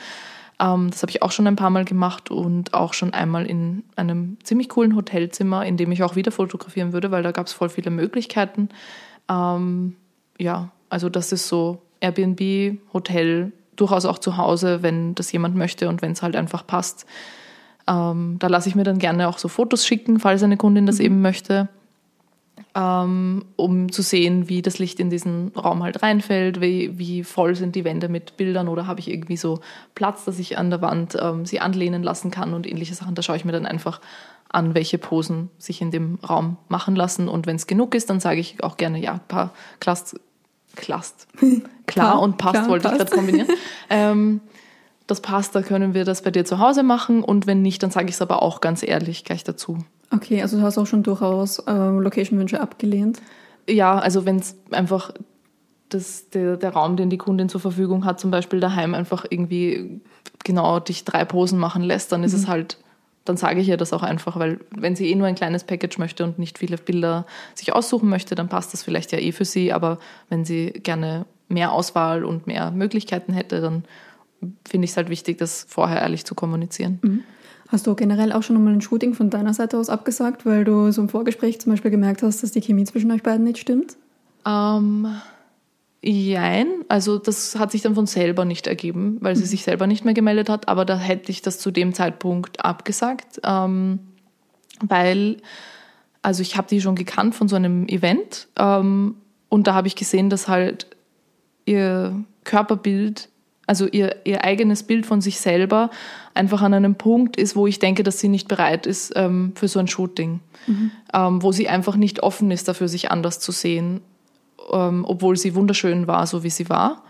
Ähm, 0.59 0.89
das 0.89 1.01
habe 1.01 1.09
ich 1.09 1.21
auch 1.21 1.31
schon 1.31 1.47
ein 1.47 1.57
paar 1.57 1.69
Mal 1.69 1.85
gemacht 1.85 2.31
und 2.31 2.73
auch 2.73 2.93
schon 2.93 3.13
einmal 3.13 3.45
in 3.45 3.83
einem 3.95 4.37
ziemlich 4.43 4.69
coolen 4.69 4.95
Hotelzimmer, 4.95 5.65
in 5.65 5.77
dem 5.77 5.91
ich 5.91 6.03
auch 6.03 6.15
wieder 6.15 6.31
fotografieren 6.31 6.93
würde, 6.93 7.11
weil 7.11 7.23
da 7.23 7.31
gab 7.31 7.47
es 7.47 7.53
voll 7.53 7.69
viele 7.69 7.91
Möglichkeiten. 7.91 8.69
Ähm, 9.29 9.95
ja, 10.37 10.71
also 10.89 11.09
das 11.09 11.31
ist 11.31 11.47
so 11.47 11.81
Airbnb, 11.99 12.79
Hotel, 12.93 13.51
durchaus 13.75 14.05
auch 14.05 14.19
zu 14.19 14.37
Hause, 14.37 14.81
wenn 14.81 15.15
das 15.15 15.31
jemand 15.33 15.55
möchte 15.57 15.89
und 15.89 16.01
wenn 16.01 16.13
es 16.13 16.21
halt 16.21 16.37
einfach 16.37 16.65
passt. 16.65 17.05
Ähm, 17.87 18.37
da 18.39 18.47
lasse 18.47 18.69
ich 18.69 18.75
mir 18.75 18.83
dann 18.85 18.97
gerne 18.97 19.27
auch 19.27 19.37
so 19.37 19.49
Fotos 19.49 19.85
schicken, 19.85 20.19
falls 20.19 20.41
eine 20.41 20.57
Kundin 20.57 20.85
das 20.85 20.99
mhm. 20.99 21.05
eben 21.05 21.21
möchte 21.21 21.67
um 22.73 23.91
zu 23.91 24.01
sehen, 24.01 24.49
wie 24.49 24.61
das 24.61 24.79
Licht 24.79 24.99
in 24.99 25.09
diesen 25.09 25.53
Raum 25.55 25.81
halt 25.81 26.03
reinfällt, 26.03 26.59
wie, 26.59 26.97
wie 26.97 27.23
voll 27.23 27.55
sind 27.55 27.75
die 27.75 27.85
Wände 27.85 28.09
mit 28.09 28.35
Bildern 28.35 28.67
oder 28.67 28.85
habe 28.85 28.99
ich 28.99 29.09
irgendwie 29.09 29.37
so 29.37 29.61
Platz, 29.93 30.25
dass 30.25 30.39
ich 30.39 30.57
an 30.57 30.69
der 30.69 30.81
Wand 30.81 31.17
ähm, 31.19 31.45
sie 31.45 31.61
anlehnen 31.61 32.03
lassen 32.03 32.31
kann 32.31 32.53
und 32.53 32.67
ähnliche 32.67 32.93
Sachen. 32.93 33.15
Da 33.15 33.21
schaue 33.21 33.37
ich 33.37 33.45
mir 33.45 33.53
dann 33.53 33.65
einfach 33.65 34.01
an, 34.49 34.75
welche 34.75 34.97
Posen 34.97 35.49
sich 35.57 35.81
in 35.81 35.91
dem 35.91 36.19
Raum 36.27 36.57
machen 36.67 36.95
lassen. 36.95 37.29
Und 37.29 37.47
wenn 37.47 37.55
es 37.55 37.67
genug 37.67 37.95
ist, 37.95 38.09
dann 38.09 38.19
sage 38.19 38.39
ich 38.39 38.61
auch 38.63 38.77
gerne, 38.77 38.99
ja, 38.99 39.19
paar 39.27 39.53
Klast, 39.79 40.19
Klast, 40.75 41.27
klar 41.87 42.21
und 42.21 42.37
passt, 42.37 42.55
klar, 42.55 42.67
wollte 42.67 42.89
passt. 42.89 43.01
ich 43.01 43.07
gerade 43.07 43.15
kombinieren. 43.15 43.47
ähm, 43.89 44.41
das 45.07 45.21
passt, 45.21 45.55
da 45.55 45.61
können 45.61 45.93
wir 45.93 46.03
das 46.03 46.23
bei 46.23 46.31
dir 46.31 46.45
zu 46.45 46.59
Hause 46.59 46.83
machen 46.83 47.23
und 47.23 47.47
wenn 47.47 47.61
nicht, 47.61 47.83
dann 47.83 47.91
sage 47.91 48.09
ich 48.09 48.15
es 48.15 48.21
aber 48.21 48.41
auch 48.41 48.59
ganz 48.59 48.83
ehrlich 48.83 49.23
gleich 49.23 49.43
dazu. 49.43 49.77
Okay, 50.15 50.41
also 50.41 50.57
du 50.57 50.63
hast 50.63 50.77
auch 50.77 50.87
schon 50.87 51.03
durchaus 51.03 51.59
äh, 51.59 51.71
Location-Wünsche 51.71 52.61
abgelehnt? 52.61 53.21
Ja, 53.67 53.97
also 53.97 54.25
wenn 54.25 54.37
es 54.37 54.57
einfach 54.71 55.11
das, 55.89 56.29
der, 56.29 56.57
der 56.57 56.71
Raum, 56.71 56.97
den 56.97 57.09
die 57.09 57.17
Kundin 57.17 57.49
zur 57.49 57.61
Verfügung 57.61 58.05
hat, 58.05 58.19
zum 58.19 58.31
Beispiel 58.31 58.59
daheim 58.59 58.93
einfach 58.93 59.25
irgendwie 59.29 60.01
genau 60.43 60.79
dich 60.79 61.03
drei 61.03 61.25
Posen 61.25 61.59
machen 61.59 61.83
lässt, 61.83 62.11
dann 62.11 62.23
ist 62.23 62.33
es 62.33 62.47
halt, 62.47 62.77
dann 63.23 63.37
sage 63.37 63.59
ich 63.59 63.67
ihr 63.67 63.77
das 63.77 63.93
auch 63.93 64.03
einfach, 64.03 64.37
weil 64.37 64.59
wenn 64.71 64.95
sie 64.95 65.09
eh 65.09 65.15
nur 65.15 65.27
ein 65.27 65.35
kleines 65.35 65.63
Package 65.63 65.97
möchte 65.97 66.23
und 66.23 66.39
nicht 66.39 66.57
viele 66.57 66.77
Bilder 66.77 67.25
sich 67.53 67.73
aussuchen 67.73 68.09
möchte, 68.09 68.35
dann 68.35 68.49
passt 68.49 68.73
das 68.73 68.83
vielleicht 68.83 69.11
ja 69.11 69.19
eh 69.19 69.31
für 69.31 69.45
sie, 69.45 69.73
aber 69.73 69.99
wenn 70.29 70.45
sie 70.45 70.71
gerne 70.71 71.25
mehr 71.47 71.71
Auswahl 71.71 72.23
und 72.25 72.47
mehr 72.47 72.71
Möglichkeiten 72.71 73.33
hätte, 73.33 73.61
dann 73.61 73.83
finde 74.67 74.85
ich 74.85 74.91
es 74.91 74.97
halt 74.97 75.09
wichtig, 75.09 75.37
das 75.37 75.65
vorher 75.67 76.01
ehrlich 76.01 76.25
zu 76.25 76.35
kommunizieren. 76.35 76.99
Hast 77.75 77.87
du 77.87 77.93
generell 77.93 78.31
auch 78.31 78.41
schon 78.41 78.63
mal 78.63 78.71
ein 78.71 78.79
Shooting 78.79 79.13
von 79.15 79.29
deiner 79.29 79.53
Seite 79.53 79.77
aus 79.77 79.89
abgesagt, 79.89 80.45
weil 80.45 80.63
du 80.63 80.93
so 80.93 81.01
im 81.01 81.09
Vorgespräch 81.09 81.59
zum 81.59 81.73
Beispiel 81.73 81.91
gemerkt 81.91 82.23
hast, 82.23 82.41
dass 82.41 82.53
die 82.53 82.61
Chemie 82.61 82.85
zwischen 82.85 83.11
euch 83.11 83.21
beiden 83.21 83.43
nicht 83.43 83.57
stimmt? 83.57 83.97
Ähm, 84.47 85.13
jein, 86.01 86.67
also 86.87 87.17
das 87.17 87.59
hat 87.59 87.71
sich 87.71 87.81
dann 87.81 87.93
von 87.93 88.05
selber 88.05 88.45
nicht 88.45 88.67
ergeben, 88.67 89.17
weil 89.19 89.35
sie 89.35 89.43
sich 89.43 89.65
selber 89.65 89.87
nicht 89.87 90.05
mehr 90.05 90.13
gemeldet 90.13 90.47
hat, 90.47 90.69
aber 90.69 90.85
da 90.85 90.97
hätte 90.97 91.29
ich 91.33 91.41
das 91.41 91.59
zu 91.59 91.69
dem 91.69 91.93
Zeitpunkt 91.93 92.63
abgesagt, 92.63 93.41
ähm, 93.43 93.99
weil, 94.79 95.41
also 96.21 96.43
ich 96.43 96.55
habe 96.55 96.69
die 96.69 96.79
schon 96.79 96.95
gekannt 96.95 97.35
von 97.35 97.49
so 97.49 97.57
einem 97.57 97.89
Event 97.89 98.47
ähm, 98.57 99.17
und 99.49 99.67
da 99.67 99.73
habe 99.73 99.87
ich 99.87 99.97
gesehen, 99.97 100.29
dass 100.29 100.47
halt 100.47 100.87
ihr 101.65 102.23
Körperbild, 102.45 103.27
also 103.67 103.87
ihr, 103.87 104.15
ihr 104.25 104.43
eigenes 104.43 104.83
Bild 104.83 105.05
von 105.05 105.21
sich 105.21 105.39
selber 105.39 105.89
einfach 106.33 106.61
an 106.61 106.73
einem 106.73 106.95
Punkt 106.95 107.37
ist, 107.37 107.55
wo 107.55 107.67
ich 107.67 107.79
denke, 107.79 108.03
dass 108.03 108.19
sie 108.19 108.29
nicht 108.29 108.47
bereit 108.47 108.85
ist 108.85 109.13
ähm, 109.15 109.53
für 109.55 109.67
so 109.67 109.79
ein 109.79 109.87
Shooting, 109.87 110.39
ähm, 111.13 111.41
wo 111.43 111.51
sie 111.51 111.67
einfach 111.69 111.95
nicht 111.95 112.21
offen 112.23 112.51
ist 112.51 112.67
dafür, 112.67 112.87
sich 112.87 113.11
anders 113.11 113.39
zu 113.39 113.51
sehen 113.51 114.01
ähm, 114.71 115.05
obwohl 115.07 115.37
sie 115.37 115.53
wunderschön 115.55 116.07
war, 116.07 116.25
so 116.25 116.43
wie 116.43 116.49
sie 116.49 116.69
war. 116.69 117.03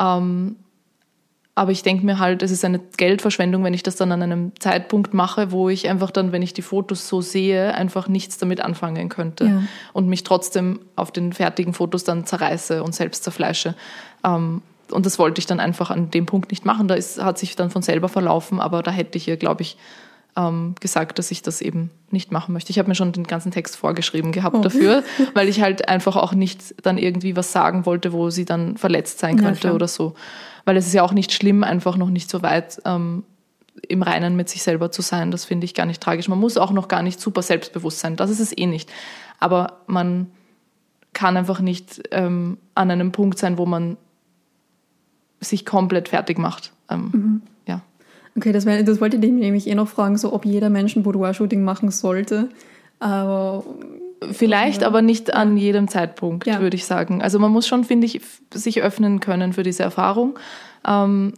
Ähm, 0.00 0.56
aber 1.56 1.70
ich 1.70 1.82
denke 1.82 2.04
mir 2.04 2.18
halt, 2.18 2.42
es 2.42 2.50
ist 2.50 2.64
eine 2.64 2.80
Geldverschwendung, 2.96 3.62
wenn 3.62 3.74
ich 3.74 3.82
das 3.84 3.96
dann 3.96 4.10
an 4.12 4.22
einem 4.22 4.52
Zeitpunkt 4.58 5.14
mache, 5.14 5.52
wo 5.52 5.68
ich 5.68 5.88
einfach 5.88 6.10
dann, 6.10 6.32
wenn 6.32 6.42
ich 6.42 6.52
die 6.52 6.62
Fotos 6.62 7.08
so 7.08 7.20
sehe, 7.20 7.74
einfach 7.74 8.08
nichts 8.08 8.38
damit 8.38 8.60
anfangen 8.60 9.08
könnte 9.08 9.44
Ja. 9.44 9.62
und 9.92 10.08
mich 10.08 10.24
trotzdem 10.24 10.80
auf 10.96 11.12
den 11.12 11.32
fertigen 11.32 11.72
Fotos 11.72 12.02
dann 12.04 12.26
zerreiße 12.26 12.82
und 12.82 12.94
selbst 12.94 13.24
zerfleische. 13.24 13.74
Und 14.90 15.06
das 15.06 15.18
wollte 15.18 15.38
ich 15.38 15.46
dann 15.46 15.60
einfach 15.60 15.90
an 15.90 16.10
dem 16.10 16.26
Punkt 16.26 16.50
nicht 16.50 16.64
machen. 16.64 16.88
Da 16.88 16.94
ist, 16.94 17.22
hat 17.22 17.38
sich 17.38 17.56
dann 17.56 17.70
von 17.70 17.82
selber 17.82 18.08
verlaufen, 18.08 18.60
aber 18.60 18.82
da 18.82 18.90
hätte 18.90 19.16
ich 19.18 19.28
ihr, 19.28 19.36
glaube 19.36 19.62
ich, 19.62 19.76
ähm, 20.36 20.74
gesagt, 20.80 21.18
dass 21.20 21.30
ich 21.30 21.42
das 21.42 21.60
eben 21.60 21.90
nicht 22.10 22.32
machen 22.32 22.52
möchte. 22.52 22.70
Ich 22.70 22.78
habe 22.80 22.88
mir 22.88 22.94
schon 22.96 23.12
den 23.12 23.24
ganzen 23.24 23.52
Text 23.52 23.76
vorgeschrieben 23.76 24.32
gehabt 24.32 24.56
Oh. 24.56 24.62
dafür, 24.62 25.04
weil 25.34 25.48
ich 25.48 25.60
halt 25.62 25.88
einfach 25.88 26.16
auch 26.16 26.32
nicht 26.32 26.74
dann 26.84 26.98
irgendwie 26.98 27.36
was 27.36 27.52
sagen 27.52 27.86
wollte, 27.86 28.12
wo 28.12 28.30
sie 28.30 28.44
dann 28.44 28.76
verletzt 28.76 29.20
sein 29.20 29.36
Ja, 29.38 29.44
könnte 29.44 29.60
klar. 29.60 29.74
oder 29.74 29.86
so. 29.88 30.14
Weil 30.64 30.76
es 30.76 30.86
ist 30.86 30.92
ja 30.92 31.02
auch 31.04 31.12
nicht 31.12 31.32
schlimm, 31.32 31.62
einfach 31.62 31.96
noch 31.96 32.10
nicht 32.10 32.28
so 32.28 32.42
weit 32.42 32.82
ähm, 32.84 33.22
im 33.88 34.02
Reinen 34.02 34.34
mit 34.34 34.48
sich 34.48 34.62
selber 34.64 34.90
zu 34.90 35.02
sein. 35.02 35.30
Das 35.30 35.44
finde 35.44 35.66
ich 35.66 35.74
gar 35.74 35.86
nicht 35.86 36.02
tragisch. 36.02 36.26
Man 36.28 36.40
muss 36.40 36.56
auch 36.56 36.72
noch 36.72 36.88
gar 36.88 37.02
nicht 37.02 37.20
super 37.20 37.42
selbstbewusst 37.42 38.00
sein. 38.00 38.16
Das 38.16 38.30
ist 38.30 38.40
es 38.40 38.56
eh 38.56 38.66
nicht. 38.66 38.90
Aber 39.38 39.80
man 39.86 40.30
kann 41.12 41.36
einfach 41.36 41.60
nicht 41.60 42.02
ähm, 42.10 42.58
an 42.74 42.90
einem 42.90 43.12
Punkt 43.12 43.38
sein, 43.38 43.56
wo 43.56 43.66
man 43.66 43.96
sich 45.44 45.64
komplett 45.64 46.08
fertig 46.08 46.38
macht. 46.38 46.72
Ähm, 46.90 47.10
Mhm. 47.12 47.42
Ja. 47.66 47.80
Okay, 48.36 48.52
das, 48.52 48.66
wär, 48.66 48.82
das 48.82 49.00
wollte 49.00 49.16
ich 49.16 49.22
nämlich 49.32 49.66
eh 49.68 49.74
noch 49.74 49.88
fragen, 49.88 50.16
so 50.18 50.32
ob 50.32 50.44
jeder 50.44 50.70
Mensch 50.70 50.96
ein 50.96 51.02
Boudoir-Shooting 51.02 51.62
machen 51.62 51.90
sollte. 51.90 52.48
Aber 53.00 53.64
Vielleicht, 54.32 54.82
aber 54.84 55.02
nicht 55.02 55.34
an 55.34 55.56
jedem 55.58 55.86
Zeitpunkt, 55.88 56.46
Ja. 56.46 56.60
würde 56.60 56.76
ich 56.76 56.86
sagen. 56.86 57.20
Also 57.20 57.38
man 57.38 57.52
muss 57.52 57.66
schon, 57.68 57.84
finde 57.84 58.06
ich, 58.06 58.20
sich 58.54 58.80
öffnen 58.82 59.20
können 59.20 59.52
für 59.52 59.62
diese 59.62 59.82
Erfahrung. 59.82 60.38
Ähm, 60.86 61.34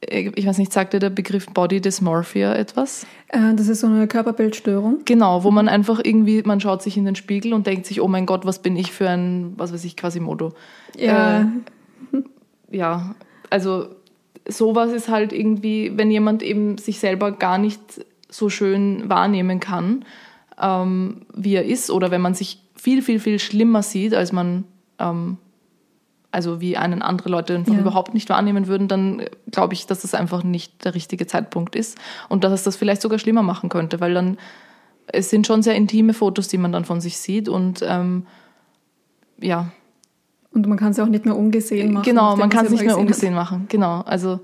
ich 0.00 0.46
weiß 0.46 0.56
nicht, 0.56 0.72
sagt 0.72 0.94
dir 0.94 0.98
der 0.98 1.10
Begriff 1.10 1.46
Body 1.48 1.82
Dysmorphia 1.82 2.54
etwas? 2.54 3.04
äh, 3.28 3.54
das 3.54 3.68
ist 3.68 3.80
so 3.80 3.86
eine 3.86 4.06
Körperbildstörung. 4.08 5.00
Genau, 5.04 5.44
wo 5.44 5.50
man 5.50 5.68
einfach 5.68 6.00
irgendwie, 6.02 6.42
man 6.42 6.58
schaut 6.58 6.80
sich 6.82 6.96
in 6.96 7.04
den 7.04 7.16
Spiegel 7.16 7.52
und 7.52 7.66
denkt 7.66 7.84
sich, 7.84 8.00
oh 8.00 8.08
mein 8.08 8.24
Gott, 8.24 8.46
was 8.46 8.60
bin 8.60 8.76
ich 8.76 8.92
für 8.92 9.10
ein, 9.10 9.52
was 9.58 9.74
weiß 9.74 9.84
ich, 9.84 9.96
Quasimodo. 9.98 10.54
Ja, 10.96 11.42
Äh, 11.42 11.44
ja, 12.70 13.14
also 13.50 13.88
sowas 14.48 14.92
ist 14.92 15.08
halt 15.08 15.32
irgendwie, 15.32 15.92
wenn 15.96 16.10
jemand 16.10 16.42
eben 16.42 16.78
sich 16.78 16.98
selber 16.98 17.32
gar 17.32 17.58
nicht 17.58 17.80
so 18.28 18.48
schön 18.48 19.08
wahrnehmen 19.08 19.60
kann, 19.60 20.04
ähm, 20.60 21.22
wie 21.34 21.54
er 21.54 21.64
ist, 21.64 21.90
oder 21.90 22.10
wenn 22.10 22.20
man 22.20 22.34
sich 22.34 22.62
viel, 22.76 23.02
viel, 23.02 23.20
viel 23.20 23.38
schlimmer 23.38 23.82
sieht, 23.82 24.14
als 24.14 24.32
man, 24.32 24.64
ähm, 24.98 25.36
also 26.32 26.60
wie 26.60 26.76
einen 26.76 27.02
andere 27.02 27.28
Leute 27.28 27.56
einfach 27.56 27.74
Ja. 27.74 27.80
überhaupt 27.80 28.14
nicht 28.14 28.28
wahrnehmen 28.28 28.66
würden, 28.68 28.86
dann 28.88 29.22
glaube 29.50 29.74
ich, 29.74 29.86
dass 29.86 30.02
das 30.02 30.14
einfach 30.14 30.44
nicht 30.44 30.84
der 30.84 30.94
richtige 30.94 31.26
Zeitpunkt 31.26 31.74
ist 31.74 31.98
und 32.28 32.44
dass 32.44 32.52
es 32.52 32.62
das 32.62 32.76
vielleicht 32.76 33.02
sogar 33.02 33.18
schlimmer 33.18 33.42
machen 33.42 33.68
könnte, 33.68 34.00
weil 34.00 34.14
dann, 34.14 34.38
es 35.08 35.28
sind 35.28 35.46
schon 35.46 35.62
sehr 35.62 35.74
intime 35.74 36.14
Fotos, 36.14 36.46
die 36.46 36.58
man 36.58 36.70
dann 36.72 36.84
von 36.84 37.00
sich 37.00 37.18
sieht 37.18 37.48
und 37.48 37.84
ähm, 37.86 38.26
ja, 39.40 39.72
und 40.52 40.66
man 40.66 40.78
kann 40.78 40.90
es 40.90 40.96
ja 40.96 41.04
auch 41.04 41.08
nicht 41.08 41.24
mehr 41.24 41.36
ungesehen 41.36 41.92
machen. 41.92 42.04
Genau, 42.04 42.36
man 42.36 42.50
kann 42.50 42.66
es 42.66 42.72
nicht 42.72 42.84
mehr 42.84 42.98
ungesehen 42.98 43.34
machen. 43.34 43.66
Genau, 43.68 44.00
also 44.00 44.40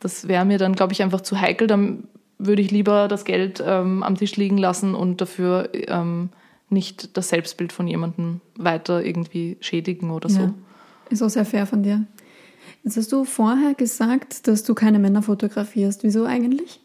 das 0.00 0.28
wäre 0.28 0.44
mir 0.44 0.58
dann, 0.58 0.74
glaube 0.74 0.92
ich, 0.92 1.02
einfach 1.02 1.20
zu 1.20 1.40
heikel. 1.40 1.66
Dann 1.66 2.04
würde 2.38 2.62
ich 2.62 2.70
lieber 2.70 3.08
das 3.08 3.24
Geld 3.24 3.62
ähm, 3.66 4.02
am 4.02 4.14
Tisch 4.16 4.36
liegen 4.36 4.58
lassen 4.58 4.94
und 4.94 5.20
dafür 5.20 5.70
ähm, 5.72 6.28
nicht 6.68 7.16
das 7.16 7.28
Selbstbild 7.30 7.72
von 7.72 7.86
jemandem 7.86 8.40
weiter 8.56 9.04
irgendwie 9.04 9.56
schädigen 9.60 10.10
oder 10.10 10.28
so. 10.28 10.40
Ja. 10.40 10.54
Ist 11.10 11.22
auch 11.22 11.28
sehr 11.30 11.44
fair 11.44 11.66
von 11.66 11.82
dir. 11.82 12.04
Jetzt 12.84 12.96
hast 12.96 13.12
du 13.12 13.24
vorher 13.24 13.74
gesagt, 13.74 14.46
dass 14.46 14.62
du 14.62 14.74
keine 14.74 14.98
Männer 14.98 15.22
fotografierst. 15.22 16.02
Wieso 16.04 16.24
eigentlich? 16.24 16.80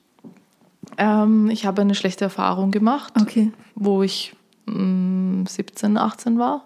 Ähm, 0.97 1.49
ich 1.49 1.65
habe 1.65 1.81
eine 1.81 1.95
schlechte 1.95 2.25
Erfahrung 2.25 2.71
gemacht, 2.71 3.13
Okay. 3.21 3.51
wo 3.75 4.01
ich 4.03 4.35
mh, 4.65 5.49
17, 5.49 5.97
18 5.97 6.39
war. 6.39 6.65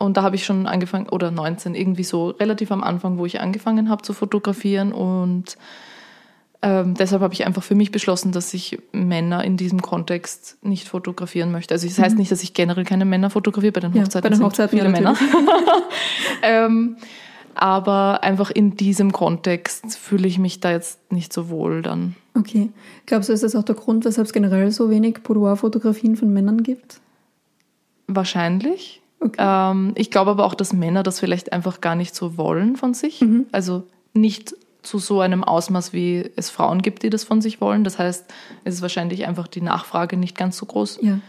Und 0.00 0.16
da 0.16 0.22
habe 0.22 0.36
ich 0.36 0.44
schon 0.44 0.66
angefangen, 0.66 1.08
oder 1.08 1.30
19, 1.30 1.74
irgendwie 1.74 2.04
so 2.04 2.30
relativ 2.30 2.70
am 2.72 2.82
Anfang, 2.82 3.18
wo 3.18 3.26
ich 3.26 3.40
angefangen 3.40 3.88
habe 3.88 4.02
zu 4.02 4.12
fotografieren. 4.12 4.92
Und 4.92 5.56
ähm, 6.62 6.94
deshalb 6.94 7.20
habe 7.20 7.34
ich 7.34 7.46
einfach 7.46 7.62
für 7.62 7.74
mich 7.74 7.92
beschlossen, 7.92 8.32
dass 8.32 8.54
ich 8.54 8.78
Männer 8.92 9.44
in 9.44 9.58
diesem 9.58 9.82
Kontext 9.82 10.56
nicht 10.62 10.88
fotografieren 10.88 11.52
möchte. 11.52 11.74
Also 11.74 11.86
das 11.86 11.98
heißt 11.98 12.16
nicht, 12.16 12.32
dass 12.32 12.42
ich 12.42 12.54
generell 12.54 12.84
keine 12.84 13.04
Männer 13.04 13.28
fotografiere, 13.28 13.72
bei 13.72 13.80
den 13.80 13.92
Ja, 13.92 14.02
Hochzeiten 14.02 14.30
bei 14.30 14.34
den 14.34 14.44
Hochzeiten, 14.44 14.78
viele 14.78 14.90
ja, 14.90 14.90
Männer. 14.90 15.16
ähm, 16.42 16.96
aber 17.54 18.24
einfach 18.24 18.50
in 18.50 18.76
diesem 18.76 19.12
Kontext 19.12 19.96
fühle 19.96 20.26
ich 20.26 20.38
mich 20.38 20.60
da 20.60 20.70
jetzt 20.70 21.12
nicht 21.12 21.32
so 21.32 21.50
wohl 21.50 21.82
dann. 21.82 22.16
Okay. 22.36 22.70
Glaubst 23.06 23.28
du, 23.28 23.32
ist 23.32 23.44
das 23.44 23.54
auch 23.54 23.62
der 23.62 23.76
Grund, 23.76 24.04
weshalb 24.04 24.26
es 24.26 24.32
generell 24.32 24.70
so 24.70 24.90
wenig 24.90 25.18
Boudoir-Fotografien 25.22 26.16
von 26.16 26.32
Männern 26.32 26.62
gibt? 26.62 27.00
Wahrscheinlich. 28.06 29.02
Okay. 29.20 29.36
Ähm, 29.38 29.92
ich 29.96 30.10
glaube 30.10 30.32
aber 30.32 30.44
auch, 30.44 30.54
dass 30.54 30.72
Männer 30.72 31.02
das 31.02 31.20
vielleicht 31.20 31.52
einfach 31.52 31.80
gar 31.80 31.94
nicht 31.94 32.14
so 32.14 32.36
wollen 32.36 32.76
von 32.76 32.94
sich. 32.94 33.24
Also 33.52 33.84
nicht 34.12 34.54
zu 34.82 34.98
so 34.98 35.20
einem 35.20 35.42
Ausmaß, 35.42 35.92
wie 35.92 36.30
es 36.36 36.50
Frauen 36.50 36.82
gibt, 36.82 37.02
die 37.02 37.10
das 37.10 37.24
von 37.24 37.40
sich 37.40 37.60
wollen. 37.60 37.84
Das 37.84 37.98
heißt, 37.98 38.26
es 38.64 38.74
ist 38.74 38.82
wahrscheinlich 38.82 39.26
einfach 39.26 39.48
die 39.48 39.62
Nachfrage 39.62 40.16
nicht 40.16 40.36
ganz 40.36 40.58
so 40.58 40.66
groß. 40.66 40.98
Ja. 41.02 41.20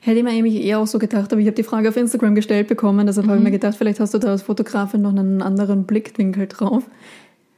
Hätte 0.00 0.18
ich 0.18 0.24
mir 0.24 0.30
eigentlich 0.30 0.64
eher 0.64 0.80
auch 0.80 0.86
so 0.88 0.98
gedacht, 0.98 1.32
aber 1.32 1.40
ich 1.40 1.46
habe 1.46 1.54
die 1.54 1.62
Frage 1.62 1.88
auf 1.88 1.96
Instagram 1.96 2.34
gestellt 2.34 2.66
bekommen, 2.66 3.06
deshalb 3.06 3.28
habe 3.28 3.36
ich 3.38 3.44
mir 3.44 3.52
gedacht, 3.52 3.76
vielleicht 3.76 4.00
hast 4.00 4.12
du 4.14 4.18
da 4.18 4.28
als 4.30 4.42
Fotografin 4.42 5.00
noch 5.00 5.10
einen 5.10 5.42
anderen 5.42 5.84
Blickwinkel 5.84 6.48
drauf. 6.48 6.82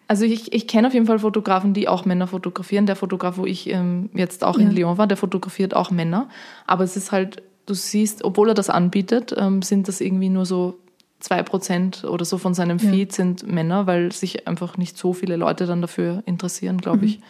Also 0.08 0.26
ich, 0.26 0.52
ich 0.52 0.68
kenne 0.68 0.88
auf 0.88 0.92
jeden 0.92 1.06
Fall 1.06 1.18
Fotografen, 1.20 1.72
die 1.72 1.88
auch 1.88 2.04
Männer 2.04 2.26
fotografieren. 2.26 2.84
Der 2.84 2.96
Fotograf, 2.96 3.38
wo 3.38 3.46
ich 3.46 3.70
ähm, 3.70 4.10
jetzt 4.12 4.44
auch 4.44 4.58
in 4.58 4.66
Ja. 4.66 4.72
Lyon 4.72 4.98
war, 4.98 5.06
der 5.06 5.16
fotografiert 5.16 5.74
auch 5.74 5.90
Männer. 5.90 6.28
Aber 6.66 6.84
es 6.84 6.98
ist 6.98 7.10
halt, 7.10 7.42
du 7.66 7.74
siehst, 7.74 8.24
obwohl 8.24 8.48
er 8.50 8.54
das 8.54 8.70
anbietet, 8.70 9.34
ähm, 9.36 9.62
sind 9.62 9.88
das 9.88 10.00
irgendwie 10.00 10.28
nur 10.28 10.46
so 10.46 10.78
zwei 11.20 11.42
Prozent 11.42 12.04
oder 12.04 12.24
so 12.24 12.36
von 12.38 12.52
seinem 12.54 12.78
Ja. 12.78 12.90
Feed 12.90 13.12
sind 13.12 13.46
Männer, 13.46 13.86
weil 13.86 14.12
sich 14.12 14.46
einfach 14.46 14.76
nicht 14.76 14.98
so 14.98 15.12
viele 15.12 15.36
Leute 15.36 15.66
dann 15.66 15.80
dafür 15.80 16.22
interessieren, 16.26 16.78
glaube 16.78 17.06
ich. 17.06 17.20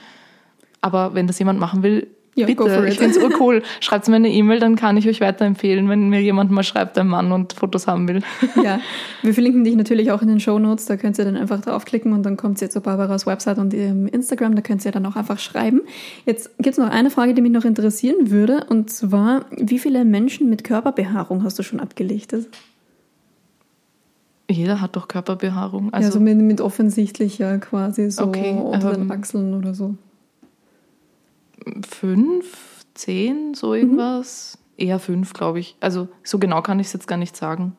Aber 0.81 1.15
wenn 1.15 1.27
das 1.27 1.39
jemand 1.39 1.61
machen 1.61 1.83
will, 1.83 2.01
Mhm. 2.09 2.14
Ja, 2.35 2.47
bitte, 2.47 2.65
it. 2.65 2.93
ich 2.93 2.99
finde 2.99 3.17
es 3.17 3.23
urcool. 3.23 3.63
Schreibt 3.81 4.09
mir 4.09 4.17
eine 4.17 4.31
E-Mail, 4.31 4.59
dann 4.59 4.77
kann 4.77 4.97
ich 4.97 5.09
euch 5.09 5.21
weiterempfehlen, 5.21 5.89
wenn 5.89 6.09
mir 6.09 6.21
jemand 6.21 6.51
mal 6.51 6.63
schreibt, 6.63 6.99
ein 6.99 7.07
Mann 7.07 7.33
und 7.33 7.53
Fotos 7.53 7.87
haben 7.87 8.09
will. 8.09 8.23
Ja, 8.63 8.81
wir 9.23 9.35
verlinken 9.35 9.65
dich 9.65 9.75
natürlich 9.75 10.11
auch 10.11 10.23
in 10.23 10.29
den 10.29 10.41
Show 10.41 10.59
Notes, 10.59 10.87
da 10.87 10.97
könnt 10.97 11.19
ihr 11.19 11.25
dann 11.25 11.37
einfach 11.37 11.61
draufklicken 11.61 12.13
und 12.13 12.23
dann 12.23 12.37
kommt 12.37 12.63
ihr 12.63 12.71
zu 12.71 12.81
Barbaras 12.81 13.27
Website 13.27 13.59
und 13.59 13.75
ihrem 13.75 14.07
Instagram, 14.07 14.55
da 14.55 14.63
könnt 14.63 14.85
ihr 14.85 14.93
dann 14.93 15.05
auch 15.07 15.17
einfach 15.17 15.39
schreiben. 15.39 15.83
Jetzt 16.25 16.57
gibt 16.59 16.73
es 16.73 16.79
noch 16.79 16.89
eine 16.89 17.11
Frage, 17.11 17.35
die 17.35 17.43
mich 17.43 17.53
noch 17.53 17.65
interessieren 17.65 18.31
würde, 18.31 18.65
und 18.69 18.91
zwar, 18.91 19.47
wie 19.51 19.79
viele 19.79 20.05
Menschen 20.05 20.49
mit 20.49 20.65
Körperbehaarung 20.65 21.43
hast 21.43 21.59
du 21.59 21.63
schon 21.63 21.81
abgelichtet? 21.81 22.49
Jeder 24.51 24.81
hat 24.81 24.97
doch 24.97 25.09
Körperbehaarung. 25.09 25.93
Also, 25.93 26.09
ja, 26.09 26.13
so 26.13 26.21
mit, 26.21 26.37
mit 26.37 26.61
offensichtlicher 26.61 27.59
quasi 27.59 28.11
so 28.11 28.25
Okay, 28.25 28.53
unter 28.53 28.93
den 28.93 29.03
ähm, 29.03 29.11
Achseln 29.11 29.55
oder 29.55 29.75
so. 29.75 29.95
Fünf, 31.89 32.85
zehn, 32.95 33.55
so 33.55 33.75
irgendwas. 33.75 34.59
Eher 34.77 34.99
fünf, 34.99 35.33
glaube 35.33 35.61
ich. 35.61 35.77
Also 35.81 36.09
so 36.23 36.39
genau 36.39 36.63
kann 36.63 36.81
ich 36.81 36.89
es 36.89 36.93
jetzt 36.93 37.07
gar 37.07 37.17
nicht 37.17 37.37
sagen. 37.37 37.77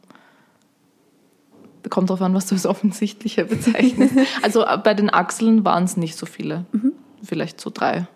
kommt 1.89 2.09
darauf 2.09 2.21
an, 2.21 2.33
was 2.33 2.47
du 2.47 2.55
als 2.55 2.65
offensichtlicher 2.65 3.45
bezeichnest. 3.45 4.15
also 4.41 4.65
äh, 4.65 4.77
bei 4.77 4.93
den 4.93 5.09
Achseln 5.13 5.65
waren 5.65 5.83
es 5.83 5.97
nicht 5.97 6.15
so 6.15 6.25
viele. 6.25 6.65
Vielleicht 7.23 7.59
so 7.59 7.69
drei. 7.73 8.07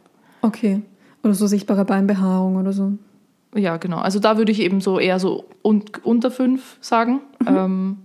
Okay. 0.41 0.81
Oder 1.23 1.33
so 1.33 1.47
sichtbare 1.47 1.85
Beinbehaarung 1.85 2.55
oder 2.55 2.71
so. 2.71 2.93
Ja, 3.55 3.77
genau. 3.77 3.97
Also 3.97 4.19
da 4.19 4.37
würde 4.37 4.51
ich 4.51 4.61
eben 4.61 4.79
so 4.79 4.99
eher 4.99 5.19
so 5.19 5.45
un 5.63 5.83
unter 6.03 6.31
fünf 6.31 6.77
sagen. 6.81 7.21
Ähm, 7.45 7.97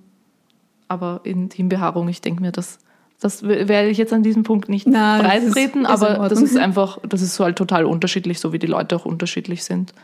aber 0.89 1.21
Intimbehaarung, 1.25 2.09
ich 2.09 2.21
denke 2.21 2.41
mir, 2.41 2.53
das, 2.53 2.79
das 3.25 3.43
werde 3.43 3.89
ich 3.89 3.97
jetzt 3.97 4.13
an 4.13 4.23
diesem 4.23 4.43
Punkt 4.43 4.69
nicht 4.69 4.87
Na, 4.87 5.19
breit 5.19 5.43
ist- 5.45 5.57
aber 5.87 6.29
das 6.29 6.43
ist 6.43 6.59
einfach, 6.59 6.99
das 7.09 7.23
ist 7.23 7.35
so 7.37 7.45
halt 7.45 7.57
total 7.57 7.87
unterschiedlich, 7.87 8.39
so 8.39 8.53
wie 8.53 8.59
die 8.59 8.67
Leute 8.67 8.95
auch 8.97 9.07
unterschiedlich 9.07 9.65
sind. 9.65 9.95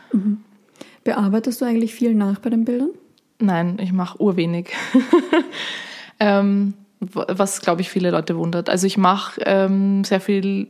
Bearbeitest 1.03 1.61
du 1.61 1.65
eigentlich 1.65 1.93
viel 1.93 2.15
nach 2.15 2.39
bei 2.39 2.49
den 2.49 2.65
Bildern? 2.65 2.89
Nein, 3.37 3.77
ich 3.79 3.91
mache 3.91 4.19
urwenig. 4.19 4.71
ähm, 6.19 6.73
was, 6.99 7.61
glaube 7.61 7.81
ich, 7.81 7.89
viele 7.91 8.09
Leute 8.09 8.35
wundert. 8.37 8.69
Also 8.71 8.87
ich 8.87 8.97
mache 8.97 9.39
ähm, 9.45 10.03
sehr 10.03 10.19
viel 10.19 10.67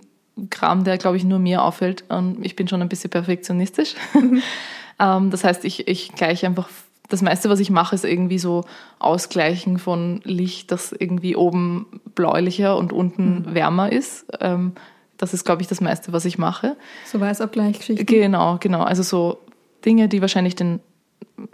Kram, 0.50 0.84
der, 0.84 0.98
glaube 0.98 1.16
ich, 1.16 1.24
nur 1.24 1.40
mir 1.40 1.64
auffällt. 1.64 2.04
Und 2.10 2.46
ich 2.46 2.58
bin 2.58 2.68
schon 2.68 2.82
ein 2.82 2.90
bisschen 2.90 3.12
perfektionistisch. 3.12 3.96
ähm, 5.00 5.30
das 5.32 5.46
heißt, 5.46 5.64
ich, 5.64 5.88
ich 5.88 6.12
gleiche 6.16 6.48
einfach, 6.48 6.68
das 7.12 7.22
meiste, 7.22 7.50
was 7.50 7.60
ich 7.60 7.70
mache, 7.70 7.96
ist 7.96 8.06
irgendwie 8.06 8.40
so 8.40 8.64
Ausgleichen 9.00 9.80
von 9.80 10.22
Licht, 10.24 10.72
das 10.72 10.92
irgendwie 10.92 11.36
oben 11.36 12.02
bläulicher 12.16 12.78
und 12.78 12.94
unten 12.94 13.54
wärmer 13.54 13.92
ist. 13.92 14.26
Ähm, 14.40 14.74
das 15.18 15.34
ist, 15.34 15.44
glaube 15.44 15.62
ich, 15.62 15.68
das 15.68 15.82
meiste, 15.82 16.14
was 16.14 16.26
ich 16.26 16.38
mache. 16.38 16.76
So 17.06 17.20
Weißabgleichgeschichten? 17.20 18.06
Genau, 18.06 18.58
genau. 18.60 18.82
Also 18.82 19.04
so 19.04 19.40
Dinge, 19.86 20.08
die 20.08 20.22
wahrscheinlich 20.22 20.56
den 20.56 20.80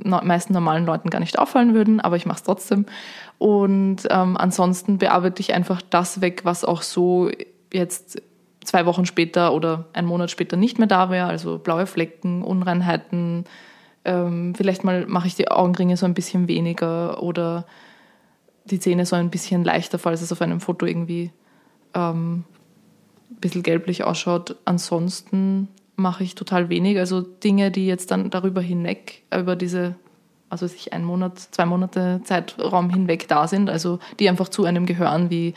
meisten 0.03 0.53
normalen 0.53 0.85
Leuten 0.85 1.09
gar 1.09 1.19
nicht 1.19 1.39
auffallen 1.39 1.73
würden, 1.73 1.99
aber 1.99 2.15
ich 2.15 2.25
mache 2.25 2.37
es 2.37 2.43
trotzdem. 2.43 2.85
Und 3.37 4.07
ähm, 4.09 4.37
ansonsten 4.37 4.97
bearbeite 4.97 5.41
ich 5.41 5.53
einfach 5.53 5.81
das 5.81 6.21
weg, 6.21 6.41
was 6.43 6.65
auch 6.65 6.81
so 6.81 7.29
jetzt 7.73 8.21
zwei 8.63 8.85
Wochen 8.85 9.05
später 9.05 9.53
oder 9.53 9.85
einen 9.93 10.07
Monat 10.07 10.29
später 10.31 10.57
nicht 10.57 10.77
mehr 10.77 10.87
da 10.87 11.09
wäre. 11.09 11.27
Also 11.27 11.57
blaue 11.57 11.87
Flecken, 11.87 12.43
Unreinheiten. 12.43 13.45
Ähm, 14.07 14.55
vielleicht 14.55 14.85
mal 14.85 15.05
mache 15.05 15.27
ich 15.27 15.35
die 15.35 15.51
Augenringe 15.51 15.97
so 15.97 16.05
ein 16.05 16.13
bisschen 16.13 16.47
weniger 16.47 17.21
oder 17.21 17.65
die 18.65 18.79
Zähne 18.79 19.05
so 19.05 19.17
ein 19.17 19.29
bisschen 19.29 19.63
leichter, 19.63 19.99
falls 19.99 20.21
es 20.21 20.31
auf 20.31 20.41
einem 20.41 20.61
Foto 20.61 20.85
irgendwie 20.85 21.31
ähm, 21.93 22.45
ein 23.29 23.35
bisschen 23.41 23.63
gelblich 23.63 24.05
ausschaut. 24.05 24.55
Ansonsten 24.63 25.67
mache 25.97 26.23
ich 26.23 26.35
total 26.35 26.69
wenig. 26.69 26.97
Also 26.99 27.21
Dinge, 27.21 27.69
die 27.69 27.85
jetzt 27.85 28.09
dann 28.11 28.29
darüber 28.29 28.61
hinweg, 28.61 29.23
über 29.35 29.57
diese, 29.57 29.95
also 30.49 30.67
sich 30.67 30.93
ein 30.93 31.03
Monat, 31.03 31.37
zwei 31.39 31.65
Monate 31.65 32.21
Zeitraum 32.23 32.89
hinweg 32.89 33.27
da 33.27 33.47
sind, 33.47 33.69
also 33.69 33.99
die 34.19 34.29
einfach 34.29 34.47
zu 34.47 34.63
einem 34.63 34.85
gehören, 34.85 35.29
wie 35.29 35.53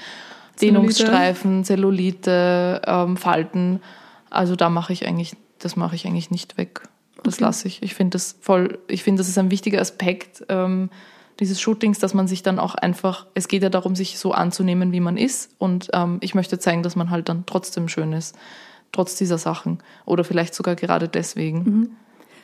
Dehnungsstreifen, 0.60 1.64
Zellulite, 1.64 2.82
ähm, 2.84 3.16
Falten. 3.16 3.80
Also 4.28 4.56
da 4.56 4.70
mache 4.70 4.92
ich 4.92 5.06
eigentlich, 5.06 5.36
das 5.60 5.76
mache 5.76 5.94
ich 5.94 6.06
eigentlich 6.06 6.32
nicht 6.32 6.58
weg. 6.58 6.82
Das 7.22 7.34
Okay. 7.36 7.44
lasse 7.44 7.68
ich. 7.68 7.82
Ich 7.82 7.94
finde 7.94 8.10
das 8.12 8.36
voll, 8.40 8.78
ich 8.88 9.02
finde, 9.02 9.20
das 9.20 9.28
ist 9.28 9.38
ein 9.38 9.50
wichtiger 9.50 9.80
Aspekt 9.80 10.44
ähm, 10.48 10.90
dieses 11.38 11.60
Shootings, 11.60 11.98
dass 11.98 12.12
man 12.14 12.28
sich 12.28 12.42
dann 12.42 12.58
auch 12.58 12.74
einfach, 12.74 13.26
es 13.34 13.48
geht 13.48 13.62
ja 13.62 13.70
darum, 13.70 13.94
sich 13.96 14.18
so 14.18 14.32
anzunehmen, 14.32 14.92
wie 14.92 15.00
man 15.00 15.16
ist. 15.16 15.50
Und 15.58 15.88
ähm, 15.94 16.18
ich 16.20 16.34
möchte 16.34 16.58
zeigen, 16.58 16.82
dass 16.82 16.96
man 16.96 17.10
halt 17.10 17.28
dann 17.28 17.44
trotzdem 17.46 17.88
schön 17.88 18.12
ist, 18.12 18.36
trotz 18.92 19.16
dieser 19.16 19.38
Sachen. 19.38 19.78
Oder 20.04 20.24
vielleicht 20.24 20.54
sogar 20.54 20.74
gerade 20.76 21.08
deswegen. 21.08 21.96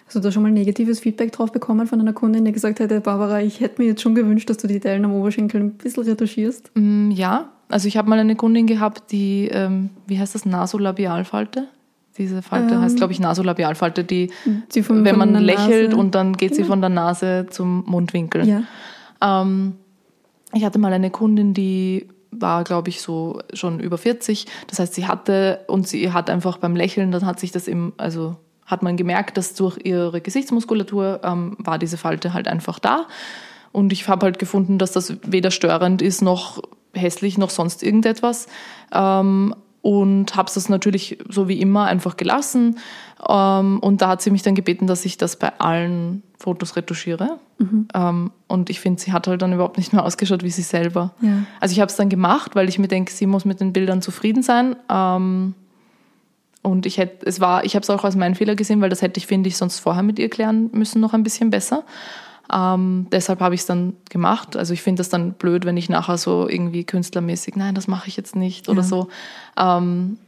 Hast 0.07 0.15
du 0.17 0.21
da 0.21 0.31
schon 0.31 0.43
mal 0.45 0.53
negatives 0.53 1.01
Feedback 1.01 1.33
drauf 1.33 1.53
bekommen 1.53 1.87
von 1.87 2.01
einer 2.01 2.13
Kundin, 2.13 2.45
die 2.45 2.53
gesagt 2.53 2.79
hätte, 2.81 3.01
Barbara, 3.01 3.41
ich 3.43 3.61
hätte 3.61 3.83
mir 3.83 3.89
jetzt 3.89 4.03
schon 4.03 4.15
gewünscht, 4.15 4.49
dass 4.49 4.57
du 4.59 4.67
die 4.69 4.79
Dellen 4.81 5.05
am 5.05 5.13
Oberschenkel 5.13 5.61
ein 5.61 5.73
bisschen 5.73 6.05
retuschierst? 6.05 6.71
Mm, 6.75 7.11
Ja, 7.11 7.51
also 7.69 7.89
ich 7.89 7.97
habe 7.97 8.09
mal 8.09 8.19
eine 8.19 8.37
Kundin 8.37 8.67
gehabt, 8.69 9.11
die, 9.11 9.49
ähm, 9.51 9.91
wie 10.07 10.19
heißt 10.21 10.35
das, 10.37 10.47
Nasolabialfalte? 10.47 11.67
Diese 12.19 12.43
Falte 12.43 12.75
Ähm. 12.75 12.81
heißt, 12.81 12.97
glaube 12.97 13.13
ich, 13.13 13.21
Nasolabialfalte, 13.21 14.05
die, 14.05 14.31
Die 14.75 14.83
von, 14.83 15.05
wenn 15.05 15.19
man 15.19 15.35
lächelt 15.35 15.91
Nase- 15.91 15.97
und 16.01 16.15
dann 16.15 16.33
geht 16.35 16.55
sie 16.55 16.63
Genau. 16.63 16.73
von 16.73 16.81
der 16.81 16.91
Nase 16.91 17.47
zum 17.51 17.85
Mundwinkel. 17.87 18.47
Ja. 18.49 18.63
Ähm, 19.21 19.75
ich 20.55 20.65
hatte 20.65 20.79
mal 20.79 20.93
eine 20.93 21.11
Kundin, 21.11 21.53
die 21.55 22.09
war, 22.31 22.65
glaube 22.65 22.89
ich, 22.89 23.01
so 23.01 23.41
schon 23.53 23.81
über 23.81 23.99
40. 23.99 24.47
Das 24.69 24.79
heißt, 24.79 24.95
sie 24.95 25.07
hatte 25.07 25.61
und 25.69 25.87
sie 25.89 26.13
hat 26.13 26.31
einfach 26.31 26.59
beim 26.59 26.77
Lächeln, 26.77 27.11
dann 27.11 27.25
hat 27.27 27.41
sich 27.41 27.53
das 27.53 27.67
im, 27.69 27.93
also 27.97 28.37
hat 28.65 28.83
man 28.83 28.97
gemerkt, 28.97 29.37
dass 29.37 29.55
durch 29.55 29.79
ihre 29.85 30.21
Gesichtsmuskulatur 30.21 31.21
ähm, 31.23 31.57
war 31.59 31.79
diese 31.79 31.97
Falte 31.97 32.33
halt 32.35 32.49
einfach 32.49 32.79
da. 32.79 33.07
Und 33.73 33.93
ich 33.93 34.09
habe 34.09 34.25
halt 34.27 34.39
gefunden, 34.39 34.79
dass 34.79 34.93
das 34.93 35.15
weder 35.27 35.51
störend 35.51 36.03
ist 36.03 36.23
noch 36.23 36.63
hässlich 36.95 37.37
noch 37.39 37.51
sonst 37.51 37.83
irgendetwas. 37.83 38.47
Ähm, 38.93 39.55
und 39.87 40.35
habe 40.35 40.51
es 40.53 40.69
natürlich 40.69 41.17
so 41.29 41.47
wie 41.47 41.61
immer 41.61 41.85
einfach 41.85 42.17
gelassen. 42.17 42.79
Ähm, 43.29 43.79
und 43.79 44.03
da 44.03 44.09
hat 44.09 44.21
sie 44.21 44.33
mich 44.33 44.43
dann 44.43 44.57
gebeten, 44.57 44.89
dass 44.89 45.05
ich 45.05 45.17
das 45.17 45.37
bei 45.37 45.53
allen 45.61 46.25
Fotos 46.41 46.75
retuschiere. 46.75 47.39
Ähm, 47.95 48.33
und 48.49 48.69
ich 48.69 48.81
finde, 48.81 49.01
sie 49.01 49.13
hat 49.13 49.29
halt 49.29 49.43
dann 49.43 49.53
überhaupt 49.53 49.77
nicht 49.77 49.93
mehr 49.93 50.05
ausgeschaut 50.05 50.43
wie 50.43 50.51
sie 50.51 50.63
selber. 50.63 51.15
Ja. 51.21 51.45
Also 51.61 51.73
ich 51.73 51.81
habe 51.81 51.89
es 51.89 51.95
dann 51.95 52.09
gemacht, 52.09 52.57
weil 52.57 52.69
ich 52.69 52.81
mir 52.81 52.89
denke, 52.89 53.13
sie 53.13 53.27
muss 53.27 53.45
mit 53.45 53.61
den 53.61 53.73
Bildern 53.73 54.03
zufrieden 54.03 54.43
sein. 54.43 54.75
Ähm, 54.91 55.55
und 56.63 56.85
ich 56.85 56.99
hätte, 56.99 57.25
es 57.25 57.39
war, 57.39 57.65
ich 57.65 57.77
habe 57.77 57.85
es 57.85 57.91
auch 57.91 58.03
als 58.03 58.17
meinen 58.17 58.35
Fehler 58.35 58.57
gesehen, 58.57 58.81
weil 58.81 58.91
das 58.91 59.03
hätte 59.03 59.19
ich, 59.19 59.29
finde 59.29 59.47
ich, 59.47 59.57
sonst 59.57 59.79
vorher 59.79 60.03
mit 60.03 60.19
ihr 60.19 60.29
klären 60.29 60.69
müssen, 60.73 61.01
noch 61.01 61.15
ein 61.15 61.23
bisschen 61.23 61.51
besser. 61.51 61.85
Ähm, 62.53 63.07
deshalb 63.11 63.41
habe 63.41 63.55
ich 63.55 63.63
es 63.63 63.67
dann 63.67 63.95
gemacht. 64.11 64.57
Also 64.57 64.73
ich 64.73 64.83
finde 64.83 65.01
das 65.01 65.09
dann 65.09 65.33
blöd, 65.33 65.65
wenn 65.65 65.77
ich 65.77 65.89
nachher 65.89 66.17
so 66.19 66.49
irgendwie 66.49 66.85
künstlermäßig, 66.85 67.57
nein, 67.57 67.75
das 67.75 67.89
mache 67.89 68.09
ich 68.09 68.17
jetzt 68.17 68.37
nicht 68.37 68.69
oder 68.69 68.83
Ja. 68.83 68.87
so. 68.87 69.09
Ähm, 69.59 70.19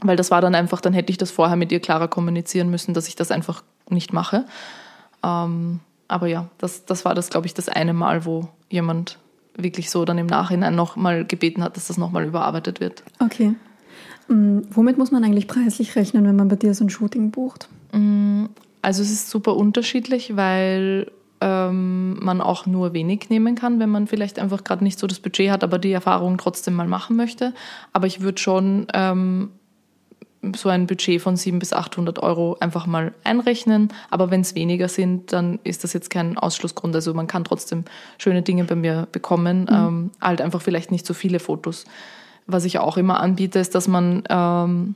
weil 0.00 0.16
das 0.16 0.30
war 0.30 0.40
dann 0.40 0.54
einfach, 0.54 0.80
dann 0.80 0.94
hätte 0.94 1.10
ich 1.10 1.18
das 1.18 1.30
vorher 1.30 1.56
mit 1.56 1.70
ihr 1.70 1.80
klarer 1.80 2.08
kommunizieren 2.08 2.70
müssen, 2.70 2.94
dass 2.94 3.06
ich 3.08 3.16
das 3.16 3.30
einfach 3.30 3.62
nicht 3.88 4.12
mache. 4.12 4.44
Ähm, 5.22 5.80
aber 6.08 6.26
ja, 6.26 6.48
das, 6.58 6.84
das 6.86 7.04
war 7.04 7.14
das, 7.14 7.30
glaube 7.30 7.46
ich, 7.46 7.54
das 7.54 7.68
eine 7.68 7.92
Mal, 7.92 8.24
wo 8.24 8.48
jemand 8.70 9.18
wirklich 9.56 9.90
so 9.90 10.04
dann 10.04 10.18
im 10.18 10.26
Nachhinein 10.26 10.74
nochmal 10.74 11.24
gebeten 11.26 11.62
hat, 11.62 11.76
dass 11.76 11.86
das 11.88 11.98
nochmal 11.98 12.24
überarbeitet 12.24 12.80
wird. 12.80 13.02
Okay. 13.20 13.54
Mm, 14.28 14.60
Womit 14.70 14.96
muss 14.98 15.10
man 15.10 15.22
eigentlich 15.24 15.46
preislich 15.46 15.94
rechnen, 15.96 16.24
wenn 16.24 16.36
man 16.36 16.48
bei 16.48 16.56
dir 16.56 16.74
so 16.74 16.84
ein 16.84 16.90
Shooting 16.90 17.30
bucht? 17.30 17.68
Also 18.80 19.02
es 19.02 19.10
ist 19.12 19.28
super 19.30 19.54
unterschiedlich, 19.56 20.34
weil 20.36 21.10
ähm, 21.42 22.18
man 22.24 22.40
auch 22.40 22.66
nur 22.66 22.92
wenig 22.92 23.28
nehmen 23.28 23.56
kann, 23.56 23.80
wenn 23.80 23.90
man 23.90 24.06
vielleicht 24.06 24.38
einfach 24.38 24.62
gerade 24.62 24.84
nicht 24.84 24.98
so 24.98 25.06
das 25.06 25.18
Budget 25.18 25.50
hat, 25.50 25.64
aber 25.64 25.78
die 25.78 25.92
Erfahrung 25.92 26.38
trotzdem 26.38 26.74
mal 26.74 26.86
machen 26.86 27.16
möchte. 27.16 27.52
Aber 27.92 28.06
ich 28.06 28.20
würde 28.20 28.40
schon 28.40 28.86
ähm, 28.94 29.50
so 30.56 30.68
ein 30.68 30.86
Budget 30.86 31.20
von 31.20 31.36
700 31.36 31.60
bis 31.60 31.72
800 31.72 32.18
Euro 32.20 32.56
einfach 32.60 32.86
mal 32.86 33.12
einrechnen. 33.24 33.88
Aber 34.10 34.30
wenn 34.30 34.40
es 34.40 34.54
weniger 34.54 34.88
sind, 34.88 35.32
dann 35.32 35.58
ist 35.64 35.84
das 35.84 35.92
jetzt 35.92 36.10
kein 36.10 36.38
Ausschlussgrund. 36.38 36.94
Also 36.94 37.12
man 37.12 37.26
kann 37.26 37.44
trotzdem 37.44 37.84
schöne 38.18 38.42
Dinge 38.42 38.64
bei 38.64 38.76
mir 38.76 39.08
bekommen. 39.10 39.66
Ähm, 39.70 40.10
halt 40.20 40.40
einfach 40.40 40.62
vielleicht 40.62 40.90
nicht 40.90 41.06
so 41.06 41.14
viele 41.14 41.40
Fotos. 41.40 41.84
Was 42.46 42.64
ich 42.64 42.78
auch 42.78 42.96
immer 42.96 43.20
anbiete, 43.20 43.58
ist, 43.58 43.74
dass 43.74 43.86
man 43.88 44.24
ähm, 44.28 44.94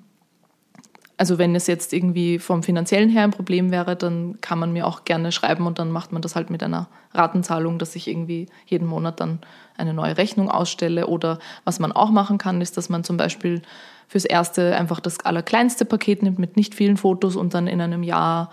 also 1.19 1.39
wenn 1.39 1.55
es 1.55 1.67
jetzt 1.67 1.93
irgendwie 1.93 2.39
vom 2.39 2.62
finanziellen 2.62 3.09
her 3.09 3.23
ein 3.23 3.31
Problem 3.31 3.71
wäre, 3.71 3.97
dann 3.97 4.39
kann 4.43 4.59
man 4.59 4.73
mir 4.73 4.87
auch 4.87 5.05
gerne 5.05 5.33
schreiben 5.33 5.67
und 5.67 5.79
dann 5.79 5.91
macht 5.91 6.12
man 6.12 6.21
das 6.21 6.37
halt 6.37 6.51
mit 6.51 6.62
einer 6.62 6.89
Ratenzahlung, 7.12 7.79
dass 7.79 7.97
ich 7.97 8.07
irgendwie 8.07 8.47
jeden 8.67 8.87
Monat 8.87 9.21
dann 9.21 9.41
eine 9.79 9.95
neue 9.95 10.19
Rechnung 10.19 10.51
ausstelle. 10.51 11.07
Oder 11.07 11.39
was 11.64 11.79
man 11.79 11.93
auch 11.93 12.11
machen 12.11 12.37
kann, 12.37 12.61
ist, 12.61 12.77
dass 12.77 12.91
man 12.91 13.03
zum 13.03 13.17
Beispiel 13.17 13.62
fürs 14.09 14.27
erste 14.27 14.77
einfach 14.77 15.01
das 15.01 15.21
allerkleinste 15.21 15.87
Paket 15.87 16.23
nimmt 16.23 16.39
mit 16.39 16.57
nicht 16.57 16.75
vielen 16.75 16.99
Fotos 16.99 17.35
und 17.35 17.55
dann 17.55 17.67
in 17.67 17.81
einem 17.81 18.03
Jahr 18.03 18.51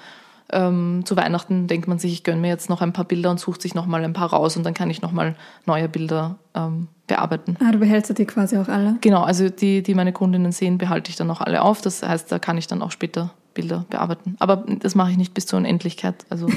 ähm, 0.54 1.02
zu 1.06 1.16
Weihnachten 1.16 1.68
denkt 1.68 1.88
man 1.88 2.00
sich, 2.00 2.14
ich 2.14 2.24
gönne 2.24 2.40
mir 2.42 2.48
jetzt 2.48 2.70
noch 2.70 2.82
ein 2.82 2.94
paar 2.94 3.06
Bilder 3.06 3.32
und 3.32 3.40
sucht 3.40 3.62
sich 3.62 3.76
noch 3.76 3.86
mal 3.86 4.04
ein 4.04 4.14
paar 4.14 4.30
raus 4.30 4.56
und 4.56 4.66
dann 4.66 4.74
kann 4.74 4.90
ich 4.90 5.02
noch 5.02 5.12
mal 5.12 5.36
neue 5.66 5.90
Bilder 5.90 6.38
ähm, 6.56 6.88
bearbeiten. 7.08 7.58
Ah, 7.60 7.72
du 7.72 7.80
behältst 7.80 8.10
ja 8.10 8.16
die 8.16 8.26
quasi 8.26 8.58
auch 8.58 8.68
alle. 8.70 8.96
Genau, 9.02 9.24
also 9.24 9.50
die, 9.50 9.84
die 9.84 9.94
meine 9.96 10.14
Kundinnen 10.14 10.52
sehen, 10.52 10.78
behalte 10.78 11.10
ich 11.10 11.16
dann 11.16 11.30
auch 11.30 11.42
alle 11.42 11.62
auf. 11.62 11.82
Das 11.82 12.02
heißt, 12.04 12.32
da 12.32 12.40
kann 12.40 12.58
ich 12.58 12.68
dann 12.68 12.82
auch 12.82 12.92
später 12.92 13.32
Bilder 13.54 13.86
bearbeiten. 13.90 14.36
Aber 14.40 14.64
das 14.80 14.96
mache 14.96 15.12
ich 15.12 15.18
nicht 15.18 15.34
bis 15.34 15.46
zur 15.46 15.58
Unendlichkeit. 15.60 16.26
Also 16.30 16.48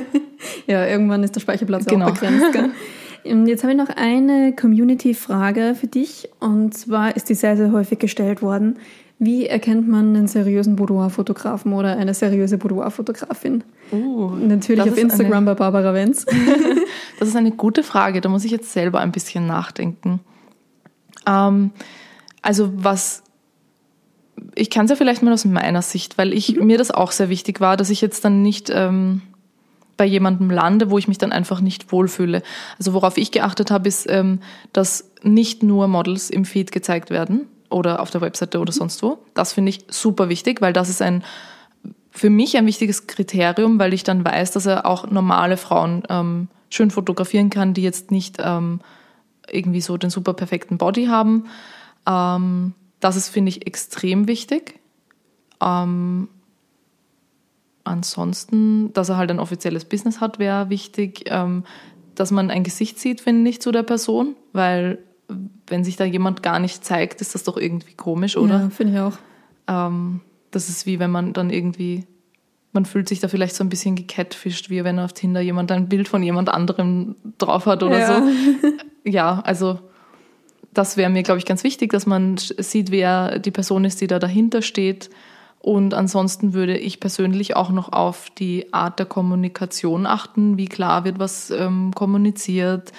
Ja, 0.66 0.86
irgendwann 0.86 1.22
ist 1.22 1.34
der 1.34 1.40
Speicherplatz 1.40 1.86
Genau. 1.86 2.06
auch 2.06 2.12
begrenzt. 2.12 2.52
Gell? 2.52 2.70
Ähm, 3.22 3.46
Jetzt 3.46 3.62
habe 3.64 3.72
ich 3.74 3.78
noch 3.78 3.90
eine 3.94 4.54
Community-Frage 4.56 5.74
für 5.78 5.88
dich. 5.88 6.30
Und 6.40 6.72
zwar 6.72 7.16
ist 7.16 7.28
die 7.28 7.34
sehr, 7.34 7.54
sehr 7.54 7.70
häufig 7.70 7.98
gestellt 7.98 8.40
worden. 8.40 8.78
Wie 9.22 9.46
erkennt 9.46 9.86
man 9.86 10.16
einen 10.16 10.28
seriösen 10.28 10.76
Boudoir-Fotografen 10.76 11.74
oder 11.74 11.94
eine 11.98 12.14
seriöse 12.14 12.56
Boudoir-Fotografin? 12.56 13.62
uh, 13.92 14.30
Natürlich 14.30 14.90
auf 14.90 14.96
Instagram 14.96 15.46
Eine, 15.46 15.46
bei 15.46 15.54
Barbara 15.56 15.92
Wenz. 15.92 16.24
das 17.18 17.28
ist 17.28 17.36
eine 17.36 17.50
gute 17.50 17.82
Frage. 17.82 18.22
Da 18.22 18.30
muss 18.30 18.46
ich 18.46 18.50
jetzt 18.50 18.72
selber 18.72 19.00
ein 19.00 19.12
bisschen 19.12 19.46
nachdenken. 19.46 20.20
Ähm, 21.26 21.72
also 22.40 22.72
was 22.74 23.22
ich 24.54 24.70
kann 24.70 24.86
es 24.86 24.90
ja 24.90 24.96
vielleicht 24.96 25.22
mal 25.22 25.34
aus 25.34 25.44
meiner 25.44 25.82
Sicht, 25.82 26.16
weil 26.16 26.32
ich 26.32 26.58
mir 26.58 26.78
das 26.78 26.90
auch 26.90 27.12
sehr 27.12 27.28
wichtig 27.28 27.60
war, 27.60 27.76
dass 27.76 27.90
ich 27.90 28.00
jetzt 28.00 28.24
dann 28.24 28.40
nicht 28.40 28.70
ähm, 28.74 29.20
bei 29.98 30.06
jemandem 30.06 30.48
lande, 30.48 30.90
wo 30.90 30.96
ich 30.96 31.08
mich 31.08 31.18
dann 31.18 31.30
einfach 31.30 31.60
nicht 31.60 31.92
wohlfühle. 31.92 32.42
Also 32.78 32.94
worauf 32.94 33.18
ich 33.18 33.32
geachtet 33.32 33.70
habe, 33.70 33.86
ist, 33.86 34.08
ähm, 34.08 34.40
dass 34.72 35.10
nicht 35.22 35.62
nur 35.62 35.88
Models 35.88 36.30
im 36.30 36.46
Feed 36.46 36.72
gezeigt 36.72 37.10
werden 37.10 37.48
oder 37.70 38.00
auf 38.00 38.10
der 38.10 38.20
Webseite 38.20 38.58
oder 38.60 38.72
sonst 38.72 39.02
wo. 39.02 39.18
Das 39.34 39.52
finde 39.52 39.70
ich 39.70 39.84
super 39.88 40.28
wichtig, 40.28 40.60
weil 40.60 40.72
das 40.72 40.88
ist 40.88 41.02
ein 41.02 41.24
für 42.10 42.30
mich 42.30 42.56
ein 42.56 42.66
wichtiges 42.66 43.06
Kriterium, 43.06 43.78
weil 43.78 43.94
ich 43.94 44.02
dann 44.02 44.24
weiß, 44.24 44.50
dass 44.50 44.66
er 44.66 44.84
auch 44.84 45.10
normale 45.10 45.56
Frauen 45.56 46.02
ähm, 46.08 46.48
schön 46.68 46.90
fotografieren 46.90 47.50
kann, 47.50 47.72
die 47.72 47.82
jetzt 47.82 48.10
nicht 48.10 48.38
ähm, 48.40 48.80
irgendwie 49.48 49.80
so 49.80 49.96
den 49.96 50.10
super 50.10 50.34
perfekten 50.34 50.76
Body 50.76 51.06
haben. 51.06 51.46
Ähm, 52.06 52.74
das 52.98 53.16
ist, 53.16 53.28
finde 53.28 53.50
ich, 53.50 53.66
extrem 53.66 54.26
wichtig. 54.26 54.80
Ähm, 55.62 56.28
ansonsten, 57.84 58.92
dass 58.92 59.08
er 59.08 59.16
halt 59.16 59.30
ein 59.30 59.40
offizielles 59.40 59.84
Business 59.84 60.20
hat, 60.20 60.38
wäre 60.38 60.68
wichtig. 60.68 61.24
Ähm, 61.26 61.64
dass 62.14 62.30
man 62.30 62.50
ein 62.50 62.64
Gesicht 62.64 62.98
sieht, 62.98 63.20
finde 63.20 63.48
ich, 63.48 63.62
zu 63.62 63.72
der 63.72 63.82
Person, 63.82 64.36
weil 64.52 64.98
wenn 65.66 65.84
sich 65.84 65.96
da 65.96 66.04
jemand 66.04 66.42
gar 66.42 66.58
nicht 66.58 66.84
zeigt, 66.84 67.20
ist 67.20 67.34
das 67.34 67.44
doch 67.44 67.56
irgendwie 67.56 67.94
komisch, 67.94 68.36
oder? 68.36 68.60
Ja, 68.60 68.70
finde 68.70 68.92
ich 68.94 69.00
auch. 69.00 69.18
Ähm, 69.68 70.20
das 70.50 70.68
ist 70.68 70.86
wie 70.86 70.98
wenn 70.98 71.10
man 71.10 71.32
dann 71.32 71.50
irgendwie, 71.50 72.06
man 72.72 72.84
fühlt 72.84 73.08
sich 73.08 73.20
da 73.20 73.28
vielleicht 73.28 73.54
so 73.54 73.62
ein 73.64 73.68
bisschen 73.68 73.94
gecatfischt, 73.94 74.70
wie 74.70 74.82
wenn 74.84 74.98
auf 74.98 75.12
Tinder 75.12 75.40
jemand 75.40 75.70
ein 75.72 75.88
Bild 75.88 76.08
von 76.08 76.22
jemand 76.22 76.48
anderem 76.48 77.16
drauf 77.38 77.66
hat 77.66 77.82
oder 77.82 77.98
Ja. 77.98 78.22
so. 78.22 78.28
Ja, 79.04 79.40
also 79.44 79.78
das 80.74 80.96
wäre 80.96 81.10
mir, 81.10 81.22
glaube 81.22 81.38
ich, 81.38 81.46
ganz 81.46 81.64
wichtig, 81.64 81.90
dass 81.92 82.06
man 82.06 82.36
sieht, 82.36 82.90
wer 82.90 83.38
die 83.38 83.50
Person 83.50 83.84
ist, 83.84 84.00
die 84.00 84.06
da 84.06 84.18
dahinter 84.18 84.62
steht. 84.62 85.10
Und 85.58 85.94
ansonsten 85.94 86.54
würde 86.54 86.78
ich 86.78 87.00
persönlich 87.00 87.54
auch 87.56 87.70
noch 87.70 87.92
auf 87.92 88.30
die 88.38 88.72
Art 88.72 88.98
der 88.98 89.06
Kommunikation 89.06 90.06
achten, 90.06 90.56
wie 90.56 90.66
klar 90.66 91.04
wird 91.04 91.18
was 91.18 91.50
ähm, 91.50 91.92
kommuniziert, 91.94 92.92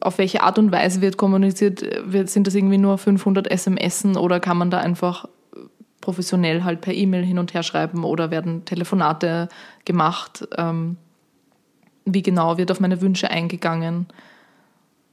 auf 0.00 0.18
welche 0.18 0.42
Art 0.42 0.58
und 0.58 0.72
Weise 0.72 1.00
wird 1.00 1.16
kommuniziert, 1.16 1.84
wird, 2.04 2.30
sind 2.30 2.46
das 2.46 2.54
irgendwie 2.54 2.78
nur 2.78 2.98
500 2.98 3.48
SMSen 3.52 4.16
oder 4.16 4.40
kann 4.40 4.56
man 4.56 4.70
da 4.70 4.78
einfach 4.78 5.26
professionell 6.00 6.64
halt 6.64 6.80
per 6.80 6.94
E-Mail 6.94 7.24
hin 7.24 7.38
und 7.38 7.54
her 7.54 7.62
schreiben 7.62 8.04
oder 8.04 8.30
werden 8.30 8.64
Telefonate 8.64 9.48
gemacht? 9.84 10.48
Ähm, 10.56 10.96
wie 12.04 12.22
genau 12.22 12.58
wird 12.58 12.70
auf 12.70 12.80
meine 12.80 13.00
Wünsche 13.00 13.30
eingegangen? 13.30 14.06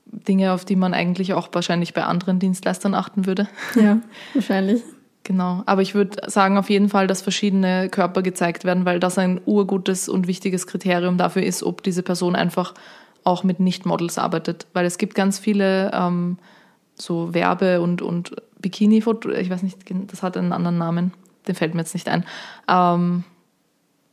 Dinge, 0.05 0.53
auf 0.53 0.65
die 0.65 0.75
man 0.75 0.93
eigentlich 0.93 1.33
auch 1.33 1.49
wahrscheinlich 1.51 1.93
bei 1.93 2.03
anderen 2.03 2.39
Dienstleistern 2.39 2.95
achten 2.95 3.27
würde. 3.27 3.47
Ja, 3.75 3.99
wahrscheinlich. 4.33 4.81
Genau. 5.23 5.61
Aber 5.67 5.83
ich 5.83 5.93
würde 5.93 6.27
sagen 6.27 6.57
auf 6.57 6.71
jeden 6.71 6.89
Fall, 6.89 7.05
dass 7.05 7.21
verschiedene 7.21 7.89
Körper 7.89 8.23
gezeigt 8.23 8.65
werden, 8.65 8.85
weil 8.85 8.99
das 8.99 9.19
ein 9.19 9.39
urgutes 9.45 10.09
und 10.09 10.25
wichtiges 10.25 10.65
Kriterium 10.65 11.17
dafür 11.17 11.43
ist, 11.43 11.61
ob 11.61 11.83
diese 11.83 12.01
Person 12.01 12.35
einfach 12.35 12.73
auch 13.23 13.43
mit 13.43 13.59
Nicht-Models 13.59 14.17
arbeitet. 14.17 14.67
Weil 14.73 14.85
es 14.85 14.97
gibt 14.97 15.15
ganz 15.15 15.39
viele 15.39 15.91
ähm, 15.93 16.37
so 16.95 17.33
Werbe- 17.33 17.81
und, 17.81 18.01
und 18.01 18.35
Bikini-Foto, 18.59 19.29
ich 19.31 19.49
weiß 19.49 19.63
nicht, 19.63 19.77
das 20.07 20.23
hat 20.23 20.37
einen 20.37 20.53
anderen 20.53 20.77
Namen, 20.77 21.13
den 21.47 21.55
fällt 21.55 21.73
mir 21.73 21.81
jetzt 21.81 21.93
nicht 21.93 22.09
ein. 22.09 22.25
Ähm, 22.67 23.23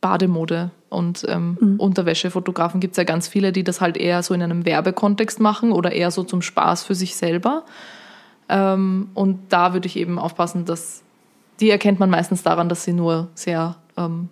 Bademode 0.01 0.71
und 0.89 1.27
ähm, 1.29 1.77
Unterwäschefotografen 1.79 2.81
gibt 2.81 2.93
es 2.93 2.97
ja 2.99 3.05
ganz 3.05 3.27
viele, 3.27 3.51
die 3.51 3.65
das 3.65 3.81
halt 3.81 3.97
eher 3.97 4.23
so 4.23 4.35
in 4.35 4.43
einem 4.43 4.65
Werbekontext 4.65 5.41
machen 5.41 5.73
oder 5.73 5.93
eher 5.93 6.11
so 6.11 6.23
zum 6.23 6.43
Spaß 6.43 6.85
für 6.85 6.95
sich 6.95 7.17
selber. 7.17 7.65
Ähm, 8.49 9.09
und 9.15 9.41
da 9.49 9.73
würde 9.73 9.87
ich 9.87 9.97
eben 9.97 10.19
aufpassen, 10.19 10.65
dass 10.65 11.03
die 11.61 11.71
erkennt 11.71 11.99
man 11.99 12.11
meistens 12.11 12.43
daran, 12.43 12.69
dass 12.69 12.85
sie 12.85 12.93
nur 12.93 13.29
sehr 13.35 13.77
ähm, 13.97 14.29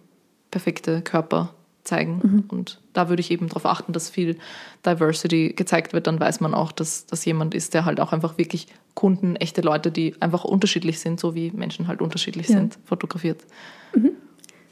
perfekte 0.51 1.01
Körper 1.01 1.54
zeigen. 1.85 2.45
Und 2.49 2.81
da 2.93 3.09
würde 3.09 3.21
ich 3.21 3.31
eben 3.31 3.49
darauf 3.49 3.67
achten, 3.67 3.93
dass 3.93 4.09
viel 4.11 4.37
Diversity 4.85 5.53
gezeigt 5.55 5.93
wird. 5.93 6.07
Dann 6.07 6.19
weiß 6.19 6.41
man 6.41 6.55
auch, 6.55 6.73
dass 6.73 7.07
das 7.07 7.25
jemand 7.25 7.55
ist, 7.55 7.75
der 7.75 7.85
halt 7.85 8.01
auch 8.01 8.13
einfach 8.13 8.39
wirklich 8.39 8.67
Kunden, 8.95 9.37
echte 9.37 9.61
Leute, 9.61 9.91
die 9.91 10.15
einfach 10.21 10.45
unterschiedlich 10.45 10.99
sind, 11.01 11.21
so 11.21 11.35
wie 11.35 11.51
Menschen 11.53 11.87
halt 11.89 12.01
unterschiedlich 12.01 12.49
Ja. 12.49 12.57
sind, 12.59 12.79
fotografiert. 12.85 13.43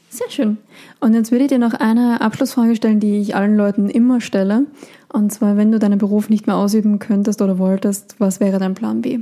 Sehr 0.09 0.29
schön. 0.29 0.57
Und 0.99 1.13
jetzt 1.13 1.31
würde 1.31 1.45
ich 1.45 1.49
dir 1.49 1.57
noch 1.59 1.73
eine 1.73 2.21
Abschlussfrage 2.21 2.75
stellen, 2.75 2.99
die 2.99 3.19
ich 3.19 3.35
allen 3.35 3.55
Leuten 3.57 3.89
immer 3.89 4.21
stelle. 4.21 4.65
Und 5.11 5.31
zwar, 5.31 5.57
wenn 5.57 5.71
du 5.71 5.79
deinen 5.79 5.97
Beruf 5.97 6.29
nicht 6.29 6.45
mehr 6.45 6.55
ausüben 6.55 6.99
könntest 6.99 7.41
oder 7.41 7.57
wolltest, 7.57 8.15
was 8.19 8.39
wäre 8.39 8.59
dein 8.59 8.75
Plan 8.75 9.01
B? 9.01 9.19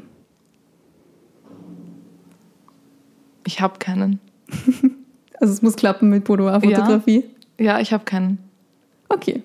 Ich 3.46 3.62
habe 3.62 3.80
keinen. 3.80 4.20
Also 5.40 5.54
es 5.54 5.64
muss 5.64 5.76
klappen 5.76 6.12
mit 6.12 6.24
Boudoir-Fotografie. 6.26 7.22
Ja, 7.22 7.30
ich 7.62 7.94
habe 7.94 8.06
keinen. 8.06 8.40
Okay. 9.10 9.44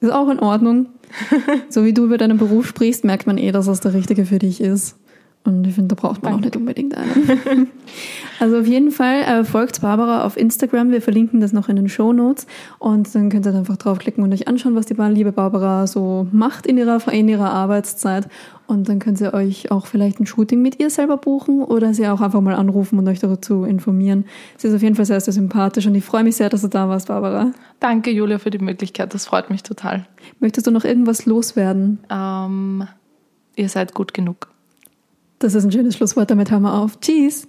Ist 0.00 0.12
auch 0.12 0.28
in 0.28 0.38
Ordnung. 0.40 0.86
so 1.68 1.84
wie 1.84 1.92
du 1.92 2.04
über 2.04 2.18
deinen 2.18 2.38
Beruf 2.38 2.66
sprichst, 2.66 3.04
merkt 3.04 3.26
man 3.26 3.38
eh, 3.38 3.52
dass 3.52 3.66
das 3.66 3.80
der 3.80 3.94
richtige 3.94 4.26
für 4.26 4.38
dich 4.38 4.60
ist. 4.60 4.96
Und 5.44 5.66
ich 5.66 5.74
finde, 5.74 5.94
da 5.94 6.00
braucht 6.00 6.22
man 6.22 6.34
auch 6.34 6.40
nicht 6.40 6.56
unbedingt 6.56 6.96
einen. 6.96 7.68
also 8.40 8.58
auf 8.58 8.66
jeden 8.66 8.90
Fall 8.90 9.22
äh, 9.22 9.44
folgt 9.44 9.80
Barbara 9.80 10.24
auf 10.24 10.36
Instagram. 10.36 10.90
Wir 10.90 11.02
verlinken 11.02 11.40
das 11.40 11.52
noch 11.52 11.68
in 11.68 11.76
den 11.76 11.88
Show 11.88 12.12
Notes. 12.12 12.46
Und 12.78 13.14
dann 13.14 13.30
könnt 13.30 13.46
ihr 13.46 13.54
einfach 13.54 13.76
draufklicken 13.76 14.22
und 14.22 14.32
euch 14.32 14.48
anschauen, 14.48 14.74
was 14.74 14.86
die 14.86 14.94
liebe 14.94 15.32
Barbara 15.32 15.86
so 15.86 16.26
macht 16.32 16.66
in 16.66 16.78
ihrer, 16.78 17.00
in 17.12 17.28
ihrer 17.28 17.50
Arbeitszeit. 17.50 18.28
Und 18.66 18.88
dann 18.88 18.98
könnt 18.98 19.20
ihr 19.20 19.34
euch 19.34 19.70
auch 19.70 19.86
vielleicht 19.86 20.20
ein 20.20 20.26
Shooting 20.26 20.62
mit 20.62 20.80
ihr 20.80 20.88
selber 20.88 21.18
buchen 21.18 21.62
oder 21.62 21.92
sie 21.92 22.08
auch 22.08 22.20
einfach 22.20 22.40
mal 22.40 22.54
anrufen 22.54 22.98
und 22.98 23.06
euch 23.08 23.20
dazu 23.20 23.64
informieren. 23.64 24.24
Sie 24.56 24.68
ist 24.68 24.74
auf 24.74 24.82
jeden 24.82 24.94
Fall 24.94 25.04
sehr, 25.04 25.20
sehr 25.20 25.34
sympathisch 25.34 25.86
und 25.86 25.94
ich 25.94 26.04
freue 26.04 26.24
mich 26.24 26.36
sehr, 26.36 26.48
dass 26.48 26.62
du 26.62 26.68
da 26.68 26.88
warst, 26.88 27.08
Barbara. 27.08 27.52
Danke, 27.80 28.10
Julia, 28.10 28.38
für 28.38 28.50
die 28.50 28.58
Möglichkeit. 28.58 29.12
Das 29.12 29.26
freut 29.26 29.50
mich 29.50 29.62
total. 29.62 30.06
Möchtest 30.40 30.66
du 30.66 30.70
noch 30.70 30.84
irgendwas 30.84 31.26
loswerden? 31.26 31.98
Ähm, 32.10 32.86
ihr 33.56 33.68
seid 33.68 33.92
gut 33.92 34.14
genug. 34.14 34.48
Das 35.40 35.54
ist 35.54 35.64
ein 35.64 35.72
schönes 35.72 35.96
Schlusswort, 35.96 36.30
damit 36.30 36.50
hören 36.50 36.62
wir 36.62 36.72
auf. 36.72 36.98
Tschüss! 37.00 37.46